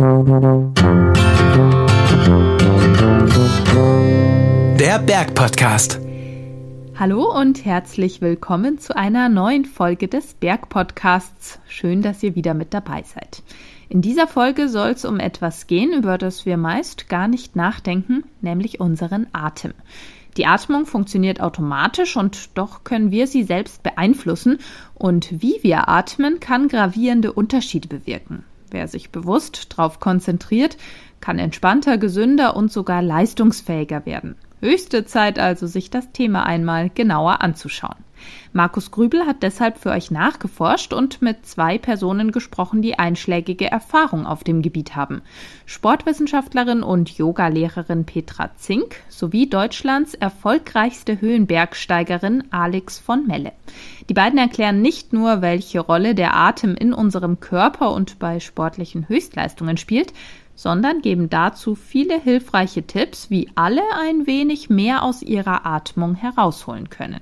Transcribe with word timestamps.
Der 0.00 0.06
Bergpodcast. 4.98 6.00
Hallo 6.98 7.38
und 7.38 7.66
herzlich 7.66 8.22
willkommen 8.22 8.78
zu 8.78 8.96
einer 8.96 9.28
neuen 9.28 9.66
Folge 9.66 10.08
des 10.08 10.32
Bergpodcasts. 10.32 11.58
Schön, 11.68 12.00
dass 12.00 12.22
ihr 12.22 12.34
wieder 12.34 12.54
mit 12.54 12.72
dabei 12.72 13.02
seid. 13.02 13.42
In 13.90 14.00
dieser 14.00 14.26
Folge 14.26 14.70
soll 14.70 14.88
es 14.88 15.04
um 15.04 15.20
etwas 15.20 15.66
gehen, 15.66 15.92
über 15.92 16.16
das 16.16 16.46
wir 16.46 16.56
meist 16.56 17.10
gar 17.10 17.28
nicht 17.28 17.54
nachdenken, 17.54 18.24
nämlich 18.40 18.80
unseren 18.80 19.26
Atem. 19.32 19.74
Die 20.38 20.46
Atmung 20.46 20.86
funktioniert 20.86 21.42
automatisch 21.42 22.16
und 22.16 22.56
doch 22.56 22.84
können 22.84 23.10
wir 23.10 23.26
sie 23.26 23.42
selbst 23.42 23.82
beeinflussen 23.82 24.60
und 24.94 25.42
wie 25.42 25.58
wir 25.60 25.90
atmen 25.90 26.40
kann 26.40 26.68
gravierende 26.68 27.34
Unterschiede 27.34 27.88
bewirken. 27.88 28.46
Wer 28.70 28.88
sich 28.88 29.10
bewusst 29.10 29.72
darauf 29.72 30.00
konzentriert, 30.00 30.76
kann 31.20 31.38
entspannter, 31.38 31.98
gesünder 31.98 32.56
und 32.56 32.72
sogar 32.72 33.02
leistungsfähiger 33.02 34.06
werden. 34.06 34.36
Höchste 34.60 35.04
Zeit 35.04 35.38
also, 35.38 35.66
sich 35.66 35.90
das 35.90 36.12
Thema 36.12 36.44
einmal 36.44 36.90
genauer 36.90 37.40
anzuschauen. 37.42 37.96
Markus 38.52 38.90
Grübel 38.90 39.26
hat 39.26 39.44
deshalb 39.44 39.78
für 39.78 39.90
euch 39.90 40.10
nachgeforscht 40.10 40.92
und 40.92 41.22
mit 41.22 41.46
zwei 41.46 41.78
Personen 41.78 42.32
gesprochen, 42.32 42.82
die 42.82 42.98
einschlägige 42.98 43.70
Erfahrung 43.70 44.26
auf 44.26 44.42
dem 44.42 44.60
Gebiet 44.60 44.96
haben. 44.96 45.22
Sportwissenschaftlerin 45.66 46.82
und 46.82 47.16
Yogalehrerin 47.16 48.06
Petra 48.06 48.50
Zink 48.56 48.96
sowie 49.08 49.48
Deutschlands 49.48 50.14
erfolgreichste 50.14 51.20
Höhenbergsteigerin 51.20 52.42
Alex 52.50 52.98
von 52.98 53.24
Melle. 53.28 53.52
Die 54.08 54.14
beiden 54.14 54.40
erklären 54.40 54.82
nicht 54.82 55.12
nur, 55.12 55.42
welche 55.42 55.78
Rolle 55.78 56.16
der 56.16 56.34
Atem 56.34 56.74
in 56.74 56.92
unserem 56.92 57.38
Körper 57.38 57.92
und 57.92 58.18
bei 58.18 58.40
sportlichen 58.40 59.08
Höchstleistungen 59.08 59.76
spielt, 59.76 60.12
sondern 60.56 61.02
geben 61.02 61.30
dazu 61.30 61.76
viele 61.76 62.20
hilfreiche 62.20 62.82
Tipps, 62.82 63.30
wie 63.30 63.48
alle 63.54 63.82
ein 64.02 64.26
wenig 64.26 64.68
mehr 64.68 65.04
aus 65.04 65.22
ihrer 65.22 65.64
Atmung 65.64 66.16
herausholen 66.16 66.90
können. 66.90 67.20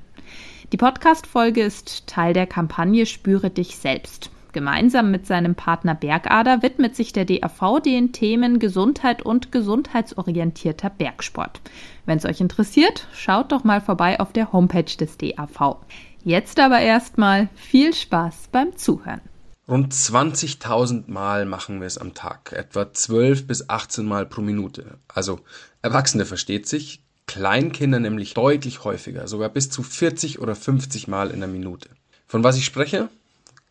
Die 0.70 0.76
Podcast-Folge 0.76 1.62
ist 1.62 2.06
Teil 2.06 2.34
der 2.34 2.46
Kampagne 2.46 3.06
Spüre 3.06 3.48
dich 3.48 3.76
selbst. 3.76 4.30
Gemeinsam 4.52 5.10
mit 5.10 5.26
seinem 5.26 5.54
Partner 5.54 5.94
Bergader 5.94 6.60
widmet 6.62 6.94
sich 6.94 7.14
der 7.14 7.24
DAV 7.24 7.80
den 7.82 8.12
Themen 8.12 8.58
Gesundheit 8.58 9.22
und 9.22 9.50
gesundheitsorientierter 9.50 10.90
Bergsport. 10.90 11.62
Wenn 12.04 12.18
es 12.18 12.26
euch 12.26 12.42
interessiert, 12.42 13.08
schaut 13.14 13.50
doch 13.50 13.64
mal 13.64 13.80
vorbei 13.80 14.20
auf 14.20 14.34
der 14.34 14.52
Homepage 14.52 14.94
des 14.94 15.16
DAV. 15.16 15.76
Jetzt 16.22 16.60
aber 16.60 16.80
erstmal 16.80 17.48
viel 17.54 17.94
Spaß 17.94 18.48
beim 18.52 18.76
Zuhören. 18.76 19.22
Rund 19.66 19.94
20.000 19.94 21.04
Mal 21.10 21.46
machen 21.46 21.80
wir 21.80 21.86
es 21.86 21.96
am 21.96 22.12
Tag, 22.12 22.52
etwa 22.52 22.92
12 22.92 23.46
bis 23.46 23.70
18 23.70 24.04
Mal 24.04 24.26
pro 24.26 24.42
Minute. 24.42 24.98
Also 25.08 25.40
Erwachsene 25.80 26.26
versteht 26.26 26.68
sich, 26.68 27.02
Kleinkinder 27.28 28.00
nämlich 28.00 28.34
deutlich 28.34 28.82
häufiger, 28.82 29.28
sogar 29.28 29.50
bis 29.50 29.70
zu 29.70 29.84
40 29.84 30.40
oder 30.40 30.56
50 30.56 31.06
Mal 31.06 31.30
in 31.30 31.38
der 31.38 31.48
Minute. 31.48 31.90
Von 32.26 32.42
was 32.42 32.56
ich 32.56 32.64
spreche? 32.64 33.08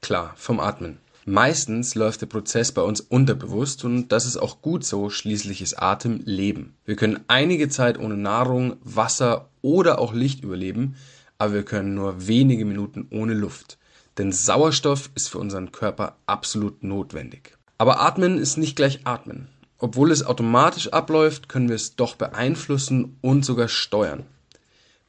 Klar, 0.02 0.34
vom 0.38 0.62
Atmen. 0.62 1.00
Meistens 1.26 1.96
läuft 1.96 2.22
der 2.22 2.28
Prozess 2.28 2.72
bei 2.72 2.84
uns 2.84 3.02
unterbewusst 3.02 3.84
und 3.84 4.10
das 4.14 4.26
ist 4.26 4.38
auch 4.38 4.62
gut 4.62 4.86
so, 4.86 5.10
schließlich 5.10 5.62
ist 5.62 5.82
Atem 5.82 6.22
Leben. 6.24 6.76
Wir 6.86 6.96
können 6.96 7.20
einige 7.28 7.68
Zeit 7.68 8.00
ohne 8.00 8.16
Nahrung, 8.16 8.78
Wasser 8.84 9.50
oder 9.62 10.00
auch 10.00 10.14
Licht 10.14 10.44
überleben, 10.44 10.96
aber 11.38 11.54
wir 11.54 11.64
können 11.64 11.96
nur 11.96 12.28
wenige 12.28 12.64
Minuten 12.64 13.08
ohne 13.10 13.34
Luft. 13.34 13.78
Denn 14.18 14.32
Sauerstoff 14.32 15.10
ist 15.16 15.30
für 15.30 15.40
unseren 15.40 15.72
Körper 15.72 16.16
absolut 16.28 16.84
notwendig. 16.84 17.58
Aber 17.78 18.00
Atmen 18.02 18.38
ist 18.38 18.58
nicht 18.58 18.76
gleich 18.76 19.02
Atmen. 19.04 19.50
Obwohl 19.80 20.12
es 20.12 20.26
automatisch 20.26 20.88
abläuft, 20.90 21.50
können 21.50 21.70
wir 21.70 21.76
es 21.76 21.96
doch 21.96 22.16
beeinflussen 22.16 23.18
und 23.22 23.46
sogar 23.46 23.68
steuern. 23.68 24.26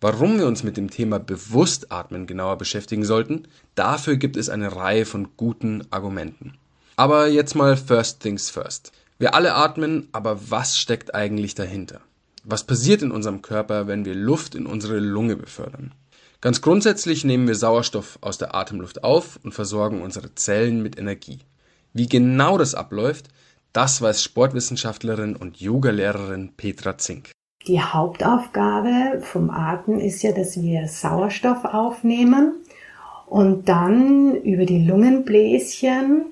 Warum 0.01 0.39
wir 0.39 0.47
uns 0.47 0.63
mit 0.63 0.77
dem 0.77 0.91
Thema 0.91 1.19
Bewusstatmen 1.19 2.27
genauer 2.27 2.59
beschäftigen 2.59 3.05
sollten, 3.05 3.49
dafür 3.75 4.17
gibt 4.17 4.37
es 4.37 4.49
eine 4.49 4.77
Reihe 4.77 5.07
von 5.07 5.31
guten 5.37 5.83
Argumenten. 5.91 6.55
Aber 6.97 7.29
jetzt 7.29 7.55
mal 7.55 7.77
First 7.77 8.21
Things 8.21 8.51
First. 8.51 8.93
Wir 9.19 9.35
alle 9.35 9.55
atmen, 9.55 10.09
aber 10.13 10.51
was 10.51 10.77
steckt 10.77 11.15
eigentlich 11.15 11.57
dahinter? 11.57 12.01
Was 12.45 12.65
passiert 12.65 13.03
in 13.03 13.11
unserem 13.11 13.43
Körper, 13.43 13.89
wenn 13.89 14.05
wir 14.05 14.15
Luft 14.15 14.55
in 14.55 14.67
unsere 14.67 15.01
Lunge 15.01 15.35
befördern? 15.35 15.93
Ganz 16.41 16.61
grundsätzlich 16.61 17.25
nehmen 17.25 17.49
wir 17.49 17.57
Sauerstoff 17.57 18.19
aus 18.21 18.39
der 18.39 18.55
Atemluft 18.55 19.03
auf 19.03 19.41
und 19.43 19.53
versorgen 19.53 20.03
unsere 20.03 20.35
Zellen 20.37 20.83
mit 20.83 20.97
Energie. 20.97 21.41
Wie 21.93 22.09
genau 22.09 22.57
das 22.59 22.77
abläuft, 22.77 23.29
das 23.79 24.03
weiß 24.03 24.25
Sportwissenschaftlerin 24.25 25.37
und 25.37 25.59
Yogalehrerin 25.61 26.51
Petra 26.57 26.99
Zink. 26.99 27.31
Die 27.69 27.81
Hauptaufgabe 27.81 29.21
vom 29.21 29.51
Atmen 29.51 30.01
ist 30.01 30.25
ja, 30.25 30.33
dass 30.33 30.61
wir 30.61 30.89
Sauerstoff 30.89 31.65
aufnehmen 31.65 32.55
und 33.27 33.69
dann 33.69 34.35
über 34.35 34.65
die 34.65 34.85
Lungenbläschen 34.85 36.23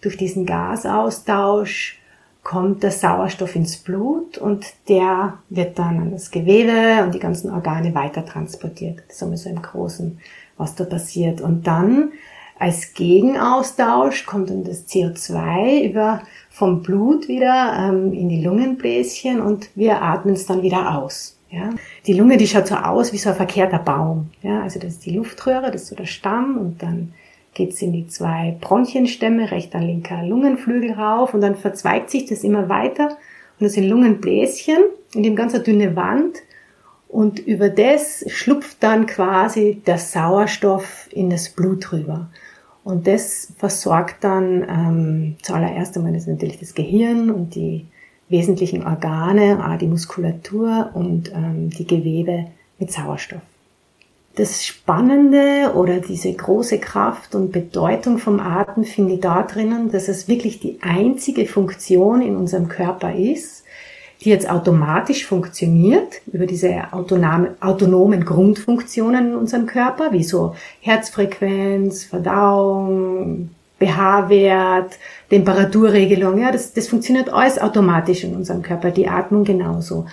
durch 0.00 0.16
diesen 0.16 0.44
Gasaustausch 0.44 2.00
kommt 2.42 2.82
der 2.82 2.90
Sauerstoff 2.90 3.54
ins 3.54 3.76
Blut 3.76 4.36
und 4.36 4.66
der 4.88 5.38
wird 5.50 5.78
dann 5.78 6.00
an 6.00 6.10
das 6.10 6.32
Gewebe 6.32 7.04
und 7.04 7.14
die 7.14 7.20
ganzen 7.20 7.52
Organe 7.52 7.94
weiter 7.94 8.26
transportiert. 8.26 9.04
Das 9.06 9.18
ist 9.18 9.22
einmal 9.22 9.38
so 9.38 9.50
im 9.50 9.62
Großen, 9.62 10.18
was 10.56 10.74
da 10.74 10.82
passiert. 10.82 11.40
Und 11.40 11.68
dann 11.68 12.10
als 12.58 12.92
Gegenaustausch 12.94 14.26
kommt 14.26 14.50
dann 14.50 14.64
das 14.64 14.88
CO2 14.88 15.88
über 15.88 16.22
vom 16.50 16.82
Blut 16.82 17.28
wieder 17.28 17.76
ähm, 17.78 18.12
in 18.12 18.28
die 18.28 18.42
Lungenbläschen 18.42 19.40
und 19.40 19.70
wir 19.76 20.02
atmen 20.02 20.34
es 20.34 20.46
dann 20.46 20.62
wieder 20.62 20.98
aus. 20.98 21.38
Ja? 21.50 21.70
Die 22.06 22.14
Lunge, 22.14 22.36
die 22.36 22.48
schaut 22.48 22.66
so 22.66 22.74
aus 22.74 23.12
wie 23.12 23.18
so 23.18 23.30
ein 23.30 23.36
verkehrter 23.36 23.78
Baum. 23.78 24.30
Ja? 24.42 24.62
Also 24.62 24.80
das 24.80 24.94
ist 24.94 25.06
die 25.06 25.14
Luftröhre, 25.14 25.70
das 25.70 25.82
ist 25.82 25.88
so 25.88 25.96
der 25.96 26.06
Stamm 26.06 26.58
und 26.58 26.82
dann 26.82 27.12
geht's 27.54 27.80
in 27.80 27.92
die 27.92 28.08
zwei 28.08 28.56
Bronchienstämme, 28.60 29.50
rechter, 29.50 29.80
linker 29.80 30.24
Lungenflügel 30.24 30.92
rauf 30.92 31.34
und 31.34 31.40
dann 31.40 31.54
verzweigt 31.54 32.10
sich 32.10 32.26
das 32.26 32.44
immer 32.44 32.68
weiter 32.68 33.10
und 33.60 33.64
das 33.64 33.74
sind 33.74 33.88
Lungenbläschen 33.88 34.78
in 35.14 35.22
dem 35.22 35.36
ganz 35.36 35.60
dünne 35.62 35.94
Wand 35.96 36.38
und 37.08 37.38
über 37.38 37.70
das 37.70 38.24
schlupft 38.28 38.78
dann 38.80 39.06
quasi 39.06 39.80
der 39.86 39.98
Sauerstoff 39.98 41.08
in 41.10 41.30
das 41.30 41.48
Blut 41.48 41.92
rüber. 41.92 42.28
Und 42.88 43.06
das 43.06 43.52
versorgt 43.58 44.24
dann 44.24 44.62
ähm, 44.66 45.36
zuallererst 45.42 45.94
einmal 45.98 46.14
das 46.14 46.26
natürlich 46.26 46.58
das 46.58 46.74
Gehirn 46.74 47.30
und 47.30 47.54
die 47.54 47.84
wesentlichen 48.30 48.82
Organe, 48.86 49.62
auch 49.62 49.76
die 49.76 49.88
Muskulatur 49.88 50.92
und 50.94 51.30
ähm, 51.34 51.68
die 51.68 51.86
Gewebe 51.86 52.46
mit 52.78 52.90
Sauerstoff. 52.90 53.42
Das 54.36 54.64
Spannende 54.64 55.74
oder 55.74 56.00
diese 56.00 56.32
große 56.32 56.78
Kraft 56.78 57.34
und 57.34 57.52
Bedeutung 57.52 58.16
vom 58.16 58.40
Atem 58.40 58.84
finde 58.84 59.16
ich 59.16 59.20
da 59.20 59.42
drinnen, 59.42 59.92
dass 59.92 60.08
es 60.08 60.26
wirklich 60.26 60.58
die 60.58 60.78
einzige 60.80 61.44
Funktion 61.44 62.22
in 62.22 62.36
unserem 62.36 62.68
Körper 62.68 63.14
ist, 63.14 63.64
die 64.20 64.30
jetzt 64.30 64.50
automatisch 64.50 65.26
funktioniert 65.26 66.20
über 66.32 66.46
diese 66.46 66.92
autonome, 66.92 67.54
autonomen 67.60 68.24
Grundfunktionen 68.24 69.28
in 69.28 69.36
unserem 69.36 69.66
Körper, 69.66 70.12
wie 70.12 70.24
so 70.24 70.56
Herzfrequenz, 70.80 72.04
Verdauung, 72.04 73.50
pH-Wert, 73.78 74.98
Temperaturregelung, 75.30 76.40
ja, 76.40 76.50
das, 76.50 76.72
das 76.72 76.88
funktioniert 76.88 77.28
alles 77.32 77.60
automatisch 77.60 78.24
in 78.24 78.34
unserem 78.34 78.62
Körper, 78.62 78.90
die 78.90 79.08
Atmung 79.08 79.44
genauso. 79.44 80.06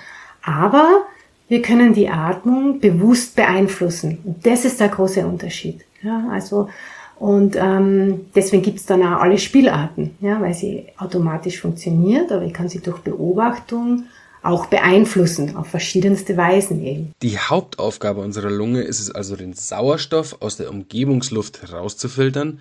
Aber 0.43 1.05
wir 1.47 1.61
können 1.61 1.93
die 1.93 2.09
Atmung 2.09 2.79
bewusst 2.79 3.35
beeinflussen. 3.35 4.19
Und 4.23 4.45
das 4.45 4.65
ist 4.65 4.79
der 4.79 4.89
große 4.89 5.25
Unterschied. 5.25 5.81
Ja, 6.01 6.25
also 6.31 6.69
und 7.17 7.55
ähm, 7.55 8.25
deswegen 8.35 8.63
gibt's 8.63 8.85
dann 8.85 9.01
auch 9.01 9.21
alle 9.21 9.37
Spielarten, 9.37 10.15
ja, 10.19 10.41
weil 10.41 10.53
sie 10.53 10.87
automatisch 10.97 11.61
funktioniert, 11.61 12.31
aber 12.31 12.43
ich 12.43 12.53
kann 12.53 12.69
sie 12.69 12.79
durch 12.79 12.99
Beobachtung 12.99 14.03
auch 14.43 14.67
beeinflussen, 14.67 15.55
auf 15.55 15.67
verschiedenste 15.67 16.37
Weisen 16.37 16.83
eben. 16.85 17.13
Die 17.21 17.39
Hauptaufgabe 17.39 18.21
unserer 18.21 18.51
Lunge 18.51 18.81
ist 18.81 18.99
es 18.99 19.09
also, 19.09 19.35
den 19.35 19.53
Sauerstoff 19.53 20.37
aus 20.41 20.57
der 20.57 20.69
Umgebungsluft 20.69 21.63
herauszufiltern, 21.63 22.59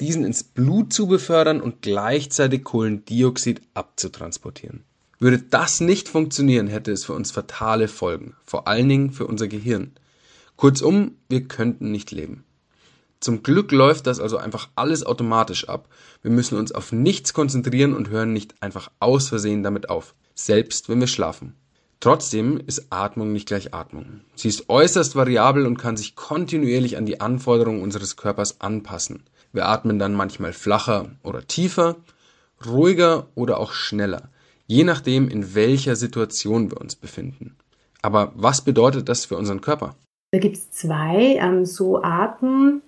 diesen 0.00 0.24
ins 0.24 0.44
Blut 0.44 0.92
zu 0.92 1.06
befördern 1.06 1.60
und 1.60 1.82
gleichzeitig 1.82 2.64
Kohlendioxid 2.64 3.60
abzutransportieren. 3.74 4.84
Würde 5.18 5.38
das 5.38 5.80
nicht 5.80 6.08
funktionieren, 6.08 6.68
hätte 6.68 6.92
es 6.92 7.04
für 7.04 7.14
uns 7.14 7.30
fatale 7.30 7.88
Folgen, 7.88 8.34
vor 8.44 8.68
allen 8.68 8.88
Dingen 8.88 9.10
für 9.12 9.26
unser 9.26 9.48
Gehirn. 9.48 9.92
Kurzum, 10.56 11.16
wir 11.28 11.44
könnten 11.44 11.90
nicht 11.90 12.10
leben. 12.12 12.44
Zum 13.20 13.42
Glück 13.42 13.72
läuft 13.72 14.06
das 14.06 14.20
also 14.20 14.36
einfach 14.36 14.68
alles 14.74 15.04
automatisch 15.04 15.68
ab. 15.68 15.88
Wir 16.22 16.30
müssen 16.30 16.58
uns 16.58 16.72
auf 16.72 16.92
nichts 16.92 17.32
konzentrieren 17.32 17.94
und 17.94 18.10
hören 18.10 18.32
nicht 18.32 18.54
einfach 18.60 18.90
aus 19.00 19.28
Versehen 19.28 19.62
damit 19.62 19.88
auf, 19.88 20.14
selbst 20.34 20.88
wenn 20.88 21.00
wir 21.00 21.06
schlafen. 21.06 21.54
Trotzdem 22.00 22.58
ist 22.58 22.88
Atmung 22.90 23.32
nicht 23.32 23.48
gleich 23.48 23.72
Atmung. 23.72 24.20
Sie 24.34 24.48
ist 24.48 24.68
äußerst 24.68 25.16
variabel 25.16 25.66
und 25.66 25.78
kann 25.78 25.96
sich 25.96 26.14
kontinuierlich 26.14 26.98
an 26.98 27.06
die 27.06 27.20
Anforderungen 27.20 27.82
unseres 27.82 28.16
Körpers 28.16 28.60
anpassen. 28.60 29.24
Wir 29.52 29.66
atmen 29.66 29.98
dann 29.98 30.12
manchmal 30.12 30.52
flacher 30.52 31.10
oder 31.22 31.46
tiefer, 31.46 31.96
ruhiger 32.66 33.28
oder 33.34 33.58
auch 33.58 33.72
schneller, 33.72 34.28
je 34.66 34.84
nachdem, 34.84 35.28
in 35.28 35.54
welcher 35.54 35.96
Situation 35.96 36.70
wir 36.70 36.80
uns 36.80 36.96
befinden. 36.96 37.56
Aber 38.02 38.32
was 38.36 38.62
bedeutet 38.62 39.08
das 39.08 39.24
für 39.24 39.36
unseren 39.36 39.62
Körper? 39.62 39.96
Da 40.32 40.38
gibt 40.38 40.56
es 40.56 40.70
zwei 40.70 41.38
ähm, 41.40 41.64
so 41.64 42.02
Arten, 42.02 42.82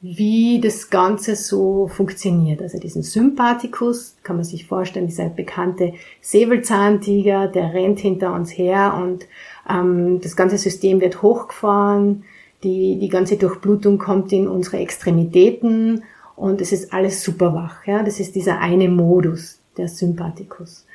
wie 0.00 0.60
das 0.60 0.90
Ganze 0.90 1.36
so 1.36 1.88
funktioniert. 1.88 2.60
Also 2.62 2.78
diesen 2.78 3.02
Sympathikus 3.02 4.16
kann 4.22 4.36
man 4.36 4.44
sich 4.44 4.66
vorstellen, 4.66 5.06
dieser 5.06 5.28
bekannte 5.28 5.94
Säbelzahntiger, 6.20 7.48
der 7.48 7.72
rennt 7.72 8.00
hinter 8.00 8.32
uns 8.34 8.50
her 8.50 8.98
und 9.02 9.26
ähm, 9.68 10.20
das 10.20 10.36
ganze 10.36 10.58
System 10.58 11.00
wird 11.00 11.22
hochgefahren, 11.22 12.24
die, 12.62 12.98
die 12.98 13.08
ganze 13.08 13.36
Durchblutung 13.36 13.98
kommt 13.98 14.32
in 14.32 14.48
unsere 14.48 14.78
Extremitäten 14.78 16.02
und 16.36 16.60
es 16.60 16.72
ist 16.72 16.92
alles 16.92 17.22
super 17.22 17.54
wach. 17.54 17.86
Ja? 17.86 18.02
Das 18.02 18.20
ist 18.20 18.34
dieser 18.34 18.58
eine 18.60 18.88
Modus, 18.88 19.60
der 19.76 19.88
Sympathikus. 19.88 20.86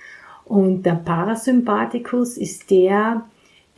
Und 0.46 0.86
der 0.86 0.96
Parasympathikus 0.96 2.38
ist 2.38 2.70
der, 2.72 3.24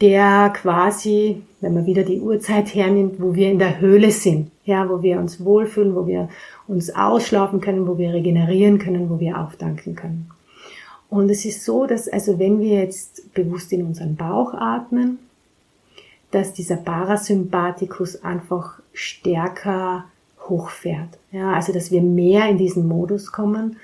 der 0.01 0.51
quasi, 0.55 1.41
wenn 1.61 1.73
man 1.73 1.85
wieder 1.85 2.03
die 2.03 2.19
Uhrzeit 2.19 2.73
hernimmt, 2.73 3.21
wo 3.21 3.35
wir 3.35 3.51
in 3.51 3.59
der 3.59 3.79
Höhle 3.79 4.11
sind, 4.11 4.51
ja, 4.65 4.89
wo 4.89 5.01
wir 5.01 5.19
uns 5.19 5.43
wohlfühlen, 5.43 5.95
wo 5.95 6.07
wir 6.07 6.29
uns 6.67 6.93
ausschlafen 6.93 7.61
können, 7.61 7.87
wo 7.87 7.97
wir 7.97 8.13
regenerieren 8.13 8.79
können, 8.79 9.09
wo 9.09 9.19
wir 9.19 9.39
aufdanken 9.39 9.95
können. 9.95 10.29
Und 11.09 11.29
es 11.29 11.45
ist 11.45 11.63
so, 11.63 11.85
dass 11.85 12.07
also 12.07 12.39
wenn 12.39 12.59
wir 12.59 12.79
jetzt 12.79 13.33
bewusst 13.33 13.71
in 13.71 13.85
unseren 13.85 14.15
Bauch 14.15 14.53
atmen, 14.53 15.19
dass 16.31 16.53
dieser 16.53 16.77
Parasympathikus 16.77 18.23
einfach 18.23 18.79
stärker 18.93 20.05
hochfährt. 20.49 21.19
Ja, 21.31 21.53
also 21.53 21.71
dass 21.71 21.91
wir 21.91 22.01
mehr 22.01 22.49
in 22.49 22.57
diesen 22.57 22.87
Modus 22.87 23.31
kommen 23.31 23.77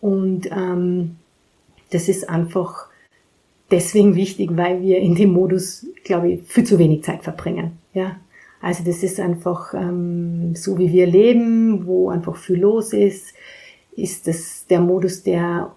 und 0.00 0.50
ähm, 0.52 1.16
das 1.90 2.08
ist 2.08 2.28
einfach 2.28 2.88
deswegen 3.70 4.14
wichtig, 4.14 4.50
weil 4.56 4.82
wir 4.82 4.98
in 4.98 5.14
dem 5.14 5.32
Modus, 5.32 5.86
glaube 6.04 6.30
ich, 6.30 6.42
viel 6.44 6.64
zu 6.64 6.78
wenig 6.78 7.04
Zeit 7.04 7.22
verbringen. 7.22 7.78
Ja, 7.92 8.16
also 8.60 8.82
das 8.84 9.02
ist 9.02 9.20
einfach 9.20 9.74
ähm, 9.74 10.54
so, 10.54 10.78
wie 10.78 10.92
wir 10.92 11.06
leben, 11.06 11.86
wo 11.86 12.08
einfach 12.08 12.36
viel 12.36 12.60
los 12.60 12.92
ist, 12.92 13.34
ist 13.96 14.26
das 14.26 14.66
der 14.68 14.80
Modus, 14.80 15.22
der 15.22 15.74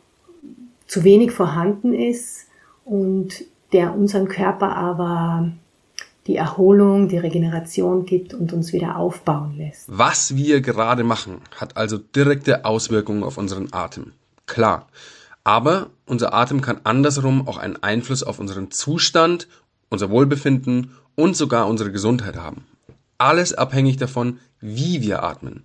zu 0.88 1.04
wenig 1.04 1.32
vorhanden 1.32 1.94
ist 1.94 2.48
und 2.86 3.44
der 3.74 3.94
unseren 3.94 4.28
Körper 4.28 4.76
aber 4.76 5.52
die 6.28 6.36
Erholung, 6.36 7.08
die 7.08 7.18
Regeneration 7.18 8.06
gibt 8.06 8.34
und 8.34 8.54
uns 8.54 8.74
wieder 8.74 8.98
aufbauen 8.98 9.56
lässt. 9.58 9.86
Was 9.88 10.36
wir 10.36 10.62
gerade 10.62 11.04
machen, 11.04 11.42
hat 11.56 11.78
also 11.78 11.98
direkte 11.98 12.66
Auswirkungen 12.66 13.24
auf 13.24 13.38
unseren 13.38 13.72
Atem. 13.72 14.14
Klar. 14.46 14.88
Aber 15.48 15.92
unser 16.06 16.34
Atem 16.34 16.60
kann 16.60 16.82
andersrum 16.84 17.48
auch 17.48 17.56
einen 17.56 17.82
Einfluss 17.82 18.22
auf 18.22 18.38
unseren 18.38 18.70
Zustand, 18.70 19.48
unser 19.88 20.10
Wohlbefinden 20.10 20.92
und 21.16 21.38
sogar 21.38 21.70
unsere 21.70 21.94
Gesundheit 21.94 22.36
haben. 22.36 22.66
Alles 23.18 23.54
abhängig 23.54 23.96
davon, 23.96 24.40
wie 24.60 25.02
wir 25.02 25.24
atmen. 25.24 25.64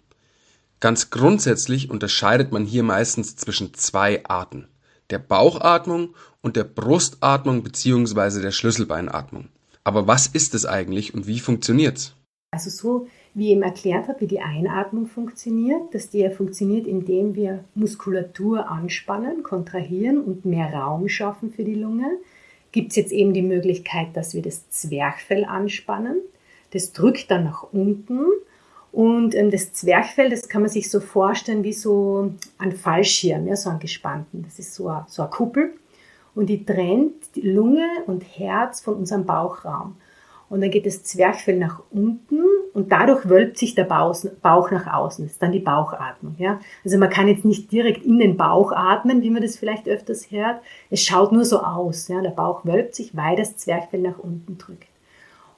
Ganz 0.78 1.10
grundsätzlich 1.10 1.90
unterscheidet 1.90 2.52
man 2.52 2.64
hier 2.64 2.84
meistens 2.84 3.34
zwischen 3.34 3.74
zwei 3.74 4.24
Arten. 4.24 4.68
Der 5.10 5.18
Bauchatmung 5.18 6.14
und 6.42 6.54
der 6.54 6.62
Brustatmung 6.62 7.64
bzw. 7.64 8.40
der 8.40 8.52
Schlüsselbeinatmung. 8.52 9.48
Aber 9.82 10.06
was 10.06 10.28
ist 10.28 10.54
es 10.54 10.64
eigentlich 10.64 11.12
und 11.12 11.26
wie 11.26 11.40
funktioniert's? 11.40 12.14
Also 12.52 12.70
so 12.70 13.08
wie 13.34 13.46
ich 13.46 13.52
eben 13.52 13.62
erklärt 13.62 14.08
habe, 14.08 14.20
wie 14.20 14.26
die 14.26 14.40
Einatmung 14.40 15.06
funktioniert, 15.06 15.94
dass 15.94 16.10
die 16.10 16.28
funktioniert, 16.30 16.86
indem 16.86 17.34
wir 17.34 17.64
Muskulatur 17.74 18.70
anspannen, 18.70 19.42
kontrahieren 19.42 20.20
und 20.22 20.44
mehr 20.44 20.72
Raum 20.72 21.08
schaffen 21.08 21.50
für 21.50 21.64
die 21.64 21.74
Lunge, 21.74 22.10
gibt 22.72 22.90
es 22.90 22.96
jetzt 22.96 23.12
eben 23.12 23.32
die 23.32 23.42
Möglichkeit, 23.42 24.08
dass 24.14 24.34
wir 24.34 24.42
das 24.42 24.68
Zwerchfell 24.70 25.44
anspannen. 25.44 26.20
Das 26.70 26.92
drückt 26.92 27.30
dann 27.30 27.44
nach 27.44 27.64
unten 27.72 28.26
und 28.92 29.34
ähm, 29.34 29.50
das 29.50 29.72
Zwerchfell, 29.72 30.28
das 30.28 30.48
kann 30.48 30.62
man 30.62 30.70
sich 30.70 30.90
so 30.90 31.00
vorstellen 31.00 31.64
wie 31.64 31.72
so 31.72 32.34
ein 32.58 32.72
Fallschirm, 32.72 33.46
ja, 33.46 33.56
so 33.56 33.70
ein 33.70 33.78
gespannten. 33.78 34.42
Das 34.42 34.58
ist 34.58 34.74
so 34.74 34.88
eine, 34.88 35.04
so 35.08 35.22
eine 35.22 35.30
Kuppel 35.30 35.72
und 36.34 36.46
die 36.46 36.64
trennt 36.64 37.34
die 37.34 37.40
Lunge 37.42 37.86
und 38.06 38.22
Herz 38.22 38.82
von 38.82 38.94
unserem 38.94 39.24
Bauchraum. 39.24 39.96
Und 40.52 40.60
dann 40.60 40.70
geht 40.70 40.84
das 40.84 41.02
Zwerchfell 41.02 41.58
nach 41.58 41.82
unten 41.90 42.44
und 42.74 42.92
dadurch 42.92 43.26
wölbt 43.26 43.56
sich 43.56 43.74
der 43.74 43.84
Bauch 43.84 44.70
nach 44.70 44.86
außen. 44.86 45.24
Das 45.24 45.32
ist 45.32 45.42
dann 45.42 45.50
die 45.50 45.60
Bauchatmung. 45.60 46.34
Ja? 46.36 46.60
Also 46.84 46.98
man 46.98 47.08
kann 47.08 47.26
jetzt 47.26 47.46
nicht 47.46 47.72
direkt 47.72 48.04
in 48.04 48.18
den 48.18 48.36
Bauch 48.36 48.70
atmen, 48.70 49.22
wie 49.22 49.30
man 49.30 49.40
das 49.40 49.56
vielleicht 49.56 49.88
öfters 49.88 50.30
hört. 50.30 50.60
Es 50.90 51.02
schaut 51.02 51.32
nur 51.32 51.46
so 51.46 51.60
aus. 51.60 52.08
Ja? 52.08 52.20
Der 52.20 52.32
Bauch 52.32 52.66
wölbt 52.66 52.94
sich, 52.94 53.16
weil 53.16 53.34
das 53.34 53.56
Zwerchfell 53.56 54.02
nach 54.02 54.18
unten 54.18 54.58
drückt. 54.58 54.88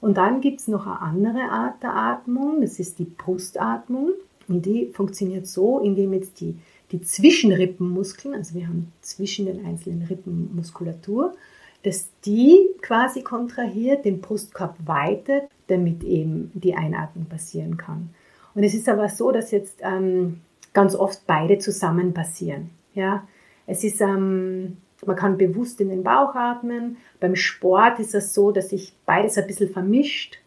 Und 0.00 0.16
dann 0.16 0.40
gibt's 0.40 0.68
noch 0.68 0.86
eine 0.86 1.00
andere 1.00 1.42
Art 1.50 1.82
der 1.82 1.96
Atmung, 1.96 2.60
das 2.60 2.78
ist 2.78 3.00
die 3.00 3.04
Brustatmung. 3.04 4.10
Und 4.46 4.64
die 4.64 4.92
funktioniert 4.92 5.48
so, 5.48 5.80
indem 5.80 6.12
jetzt 6.12 6.40
die 6.40 6.56
die 6.92 7.00
Zwischenrippenmuskeln, 7.00 8.34
also 8.34 8.54
wir 8.54 8.68
haben 8.68 8.92
zwischen 9.00 9.46
den 9.46 9.66
einzelnen 9.66 10.02
Rippen 10.02 10.54
Muskulatur, 10.54 11.34
dass 11.84 12.10
die 12.24 12.70
quasi 12.80 13.22
kontrahiert, 13.22 14.04
den 14.04 14.20
Brustkorb 14.20 14.74
weitet, 14.86 15.44
damit 15.66 16.02
eben 16.02 16.50
die 16.54 16.74
Einatmung 16.74 17.26
passieren 17.26 17.76
kann. 17.76 18.10
Und 18.54 18.64
es 18.64 18.74
ist 18.74 18.88
aber 18.88 19.08
so, 19.08 19.30
dass 19.32 19.50
jetzt 19.50 19.80
ähm, 19.82 20.40
ganz 20.72 20.94
oft 20.94 21.26
beide 21.26 21.58
zusammen 21.58 22.14
passieren. 22.14 22.70
Ja, 22.94 23.26
es 23.66 23.84
ist, 23.84 24.00
ähm, 24.00 24.78
man 25.04 25.16
kann 25.16 25.36
bewusst 25.36 25.80
in 25.80 25.90
den 25.90 26.02
Bauch 26.02 26.34
atmen. 26.34 26.96
Beim 27.20 27.36
Sport 27.36 27.98
ist 27.98 28.14
es 28.14 28.32
so, 28.32 28.50
dass 28.50 28.70
sich 28.70 28.94
beides 29.04 29.36
ein 29.36 29.46
bisschen 29.46 29.70
vermischt, 29.70 30.38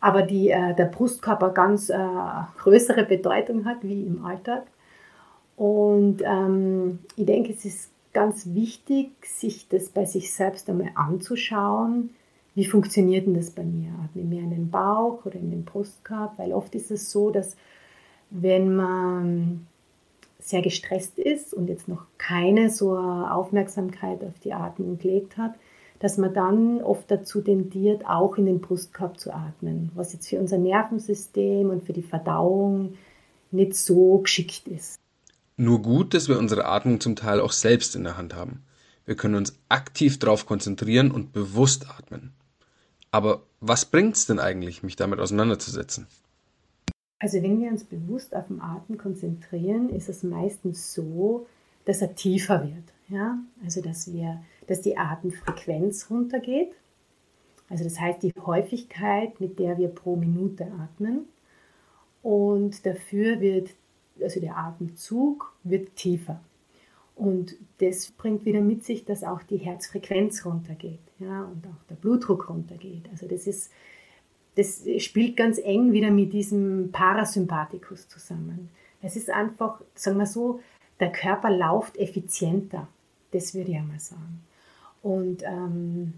aber 0.00 0.22
die, 0.22 0.50
äh, 0.50 0.74
der 0.74 0.86
Brustkörper 0.86 1.50
ganz 1.50 1.90
äh, 1.90 1.96
größere 2.58 3.04
Bedeutung 3.04 3.64
hat 3.66 3.78
wie 3.82 4.04
im 4.04 4.24
Alltag. 4.24 4.64
Und 5.56 6.22
ähm, 6.24 7.00
ich 7.16 7.26
denke, 7.26 7.52
es 7.52 7.64
ist 7.64 7.90
ganz 8.12 8.54
wichtig, 8.54 9.10
sich 9.24 9.68
das 9.68 9.88
bei 9.88 10.04
sich 10.04 10.32
selbst 10.32 10.68
einmal 10.68 10.90
anzuschauen. 10.94 12.10
Wie 12.54 12.66
funktioniert 12.66 13.26
denn 13.26 13.34
das 13.34 13.50
bei 13.50 13.64
mir? 13.64 13.92
Atme 14.04 14.22
ich 14.22 14.28
mehr 14.28 14.42
in 14.42 14.50
den 14.50 14.70
Bauch 14.70 15.24
oder 15.24 15.36
in 15.36 15.50
den 15.50 15.64
Brustkorb? 15.64 16.38
Weil 16.38 16.52
oft 16.52 16.74
ist 16.74 16.90
es 16.90 17.10
so, 17.10 17.30
dass 17.30 17.56
wenn 18.30 18.74
man 18.76 19.66
sehr 20.38 20.62
gestresst 20.62 21.18
ist 21.18 21.54
und 21.54 21.68
jetzt 21.68 21.88
noch 21.88 22.04
keine 22.18 22.68
so 22.68 22.96
Aufmerksamkeit 22.96 24.22
auf 24.24 24.38
die 24.40 24.52
Atmung 24.52 24.98
gelegt 24.98 25.36
hat, 25.36 25.54
dass 26.00 26.18
man 26.18 26.34
dann 26.34 26.82
oft 26.82 27.10
dazu 27.10 27.40
tendiert, 27.40 28.04
auch 28.06 28.36
in 28.36 28.46
den 28.46 28.60
Brustkorb 28.60 29.20
zu 29.20 29.32
atmen, 29.32 29.92
was 29.94 30.12
jetzt 30.12 30.28
für 30.28 30.40
unser 30.40 30.58
Nervensystem 30.58 31.70
und 31.70 31.84
für 31.84 31.92
die 31.92 32.02
Verdauung 32.02 32.94
nicht 33.52 33.76
so 33.76 34.18
geschickt 34.18 34.66
ist. 34.66 35.01
Nur 35.56 35.82
gut, 35.82 36.14
dass 36.14 36.28
wir 36.28 36.38
unsere 36.38 36.64
Atmung 36.64 37.00
zum 37.00 37.16
Teil 37.16 37.40
auch 37.40 37.52
selbst 37.52 37.94
in 37.94 38.04
der 38.04 38.16
Hand 38.16 38.34
haben. 38.34 38.62
Wir 39.04 39.16
können 39.16 39.34
uns 39.34 39.58
aktiv 39.68 40.18
darauf 40.18 40.46
konzentrieren 40.46 41.10
und 41.10 41.32
bewusst 41.32 41.88
atmen. 41.90 42.32
Aber 43.10 43.42
was 43.60 43.84
bringt's 43.84 44.26
denn 44.26 44.38
eigentlich, 44.38 44.82
mich 44.82 44.96
damit 44.96 45.20
auseinanderzusetzen? 45.20 46.06
Also 47.18 47.42
wenn 47.42 47.60
wir 47.60 47.70
uns 47.70 47.84
bewusst 47.84 48.34
auf 48.34 48.48
den 48.48 48.60
Atem 48.60 48.98
konzentrieren, 48.98 49.90
ist 49.90 50.08
es 50.08 50.22
meistens 50.22 50.94
so, 50.94 51.46
dass 51.84 52.00
er 52.00 52.14
tiefer 52.14 52.62
wird. 52.62 52.84
Ja? 53.08 53.38
Also 53.62 53.80
dass 53.80 54.12
wir, 54.12 54.42
dass 54.66 54.80
die 54.80 54.96
Atemfrequenz 54.96 56.08
runtergeht. 56.10 56.72
Also 57.68 57.84
das 57.84 58.00
heißt 58.00 58.22
die 58.22 58.32
Häufigkeit, 58.44 59.40
mit 59.40 59.58
der 59.58 59.78
wir 59.78 59.88
pro 59.88 60.16
Minute 60.16 60.66
atmen. 60.80 61.26
Und 62.22 62.86
dafür 62.86 63.40
wird 63.40 63.70
also 64.20 64.40
der 64.40 64.56
Atemzug 64.56 65.54
wird 65.64 65.96
tiefer. 65.96 66.40
Und 67.14 67.56
das 67.78 68.10
bringt 68.10 68.44
wieder 68.44 68.60
mit 68.60 68.84
sich, 68.84 69.04
dass 69.04 69.22
auch 69.22 69.42
die 69.42 69.58
Herzfrequenz 69.58 70.44
runtergeht 70.46 71.00
ja, 71.18 71.44
und 71.44 71.66
auch 71.66 71.86
der 71.88 71.94
Blutdruck 71.94 72.48
runtergeht. 72.48 73.08
Also 73.10 73.28
das, 73.28 73.46
ist, 73.46 73.70
das 74.56 74.84
spielt 74.98 75.36
ganz 75.36 75.58
eng 75.58 75.92
wieder 75.92 76.10
mit 76.10 76.32
diesem 76.32 76.90
Parasympathikus 76.90 78.08
zusammen. 78.08 78.70
Es 79.02 79.16
ist 79.16 79.30
einfach, 79.30 79.80
sagen 79.94 80.18
wir 80.18 80.26
so, 80.26 80.60
der 81.00 81.12
Körper 81.12 81.50
läuft 81.50 81.96
effizienter. 81.98 82.88
Das 83.32 83.54
würde 83.54 83.72
ich 83.72 83.76
einmal 83.76 84.00
sagen. 84.00 84.42
Und 85.02 85.42
ähm, 85.42 86.14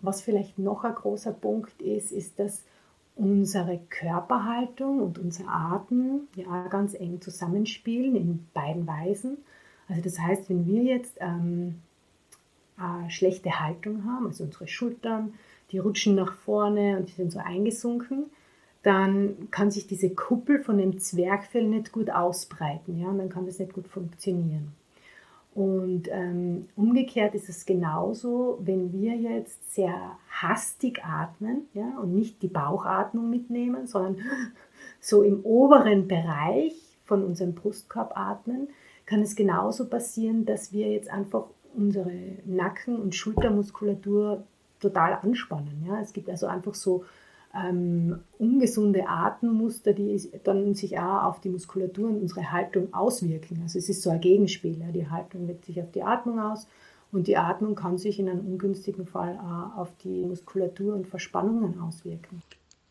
was 0.00 0.22
vielleicht 0.22 0.58
noch 0.58 0.84
ein 0.84 0.94
großer 0.94 1.32
Punkt 1.32 1.82
ist, 1.82 2.12
ist, 2.12 2.38
dass 2.38 2.62
unsere 3.16 3.80
Körperhaltung 3.90 5.00
und 5.00 5.18
unser 5.18 5.48
Atem 5.48 6.28
ja 6.34 6.68
ganz 6.68 6.94
eng 6.94 7.20
zusammenspielen 7.20 8.16
in 8.16 8.46
beiden 8.54 8.86
Weisen. 8.86 9.38
Also 9.88 10.02
das 10.02 10.18
heißt, 10.18 10.48
wenn 10.50 10.66
wir 10.66 10.82
jetzt 10.82 11.16
ähm, 11.20 11.76
eine 12.76 13.10
schlechte 13.10 13.60
Haltung 13.60 14.04
haben, 14.04 14.26
also 14.26 14.44
unsere 14.44 14.66
Schultern, 14.66 15.34
die 15.70 15.78
rutschen 15.78 16.14
nach 16.14 16.34
vorne 16.34 16.98
und 16.98 17.08
die 17.08 17.12
sind 17.12 17.32
so 17.32 17.38
eingesunken, 17.38 18.30
dann 18.82 19.50
kann 19.50 19.70
sich 19.70 19.86
diese 19.86 20.10
Kuppel 20.10 20.62
von 20.62 20.78
dem 20.78 20.98
Zwerchfell 20.98 21.66
nicht 21.66 21.92
gut 21.92 22.10
ausbreiten, 22.10 23.00
ja, 23.00 23.08
und 23.08 23.18
dann 23.18 23.30
kann 23.30 23.46
das 23.46 23.58
nicht 23.58 23.72
gut 23.72 23.88
funktionieren. 23.88 24.72
Und 25.54 26.08
ähm, 26.10 26.66
umgekehrt 26.74 27.34
ist 27.36 27.48
es 27.48 27.64
genauso, 27.64 28.58
wenn 28.60 28.92
wir 28.92 29.14
jetzt 29.14 29.74
sehr 29.74 29.94
hastig 30.28 31.04
atmen 31.04 31.68
ja, 31.74 31.96
und 32.00 32.12
nicht 32.12 32.42
die 32.42 32.48
Bauchatmung 32.48 33.30
mitnehmen, 33.30 33.86
sondern 33.86 34.18
so 35.00 35.22
im 35.22 35.44
oberen 35.44 36.08
Bereich 36.08 36.74
von 37.04 37.22
unserem 37.22 37.54
Brustkorb 37.54 38.16
atmen, 38.16 38.68
kann 39.06 39.22
es 39.22 39.36
genauso 39.36 39.88
passieren, 39.88 40.44
dass 40.44 40.72
wir 40.72 40.90
jetzt 40.90 41.10
einfach 41.10 41.44
unsere 41.76 42.10
Nacken- 42.44 43.00
und 43.00 43.14
Schultermuskulatur 43.14 44.44
total 44.80 45.18
anspannen. 45.22 45.84
Ja. 45.86 46.00
Es 46.00 46.12
gibt 46.12 46.28
also 46.28 46.46
einfach 46.46 46.74
so 46.74 47.04
ähm, 47.56 48.20
ungesunde 48.38 49.08
Atemmuster, 49.08 49.92
die 49.92 50.30
dann 50.42 50.74
sich 50.74 50.98
auch 50.98 51.24
auf 51.24 51.40
die 51.40 51.50
Muskulatur 51.50 52.08
und 52.08 52.20
unsere 52.22 52.52
Haltung 52.52 52.92
auswirken. 52.92 53.60
Also 53.62 53.78
es 53.78 53.88
ist 53.88 54.02
so 54.02 54.10
ein 54.10 54.20
Gegenspiel. 54.20 54.78
Ja. 54.80 54.90
Die 54.92 55.08
Haltung 55.08 55.48
wirkt 55.48 55.64
sich 55.64 55.80
auf 55.80 55.90
die 55.92 56.02
Atmung 56.02 56.40
aus 56.40 56.66
und 57.12 57.28
die 57.28 57.36
Atmung 57.36 57.74
kann 57.74 57.98
sich 57.98 58.18
in 58.18 58.28
einem 58.28 58.40
ungünstigen 58.40 59.06
Fall 59.06 59.38
auch 59.38 59.78
auf 59.78 59.92
die 60.02 60.24
Muskulatur 60.24 60.94
und 60.94 61.06
Verspannungen 61.06 61.80
auswirken. 61.80 62.42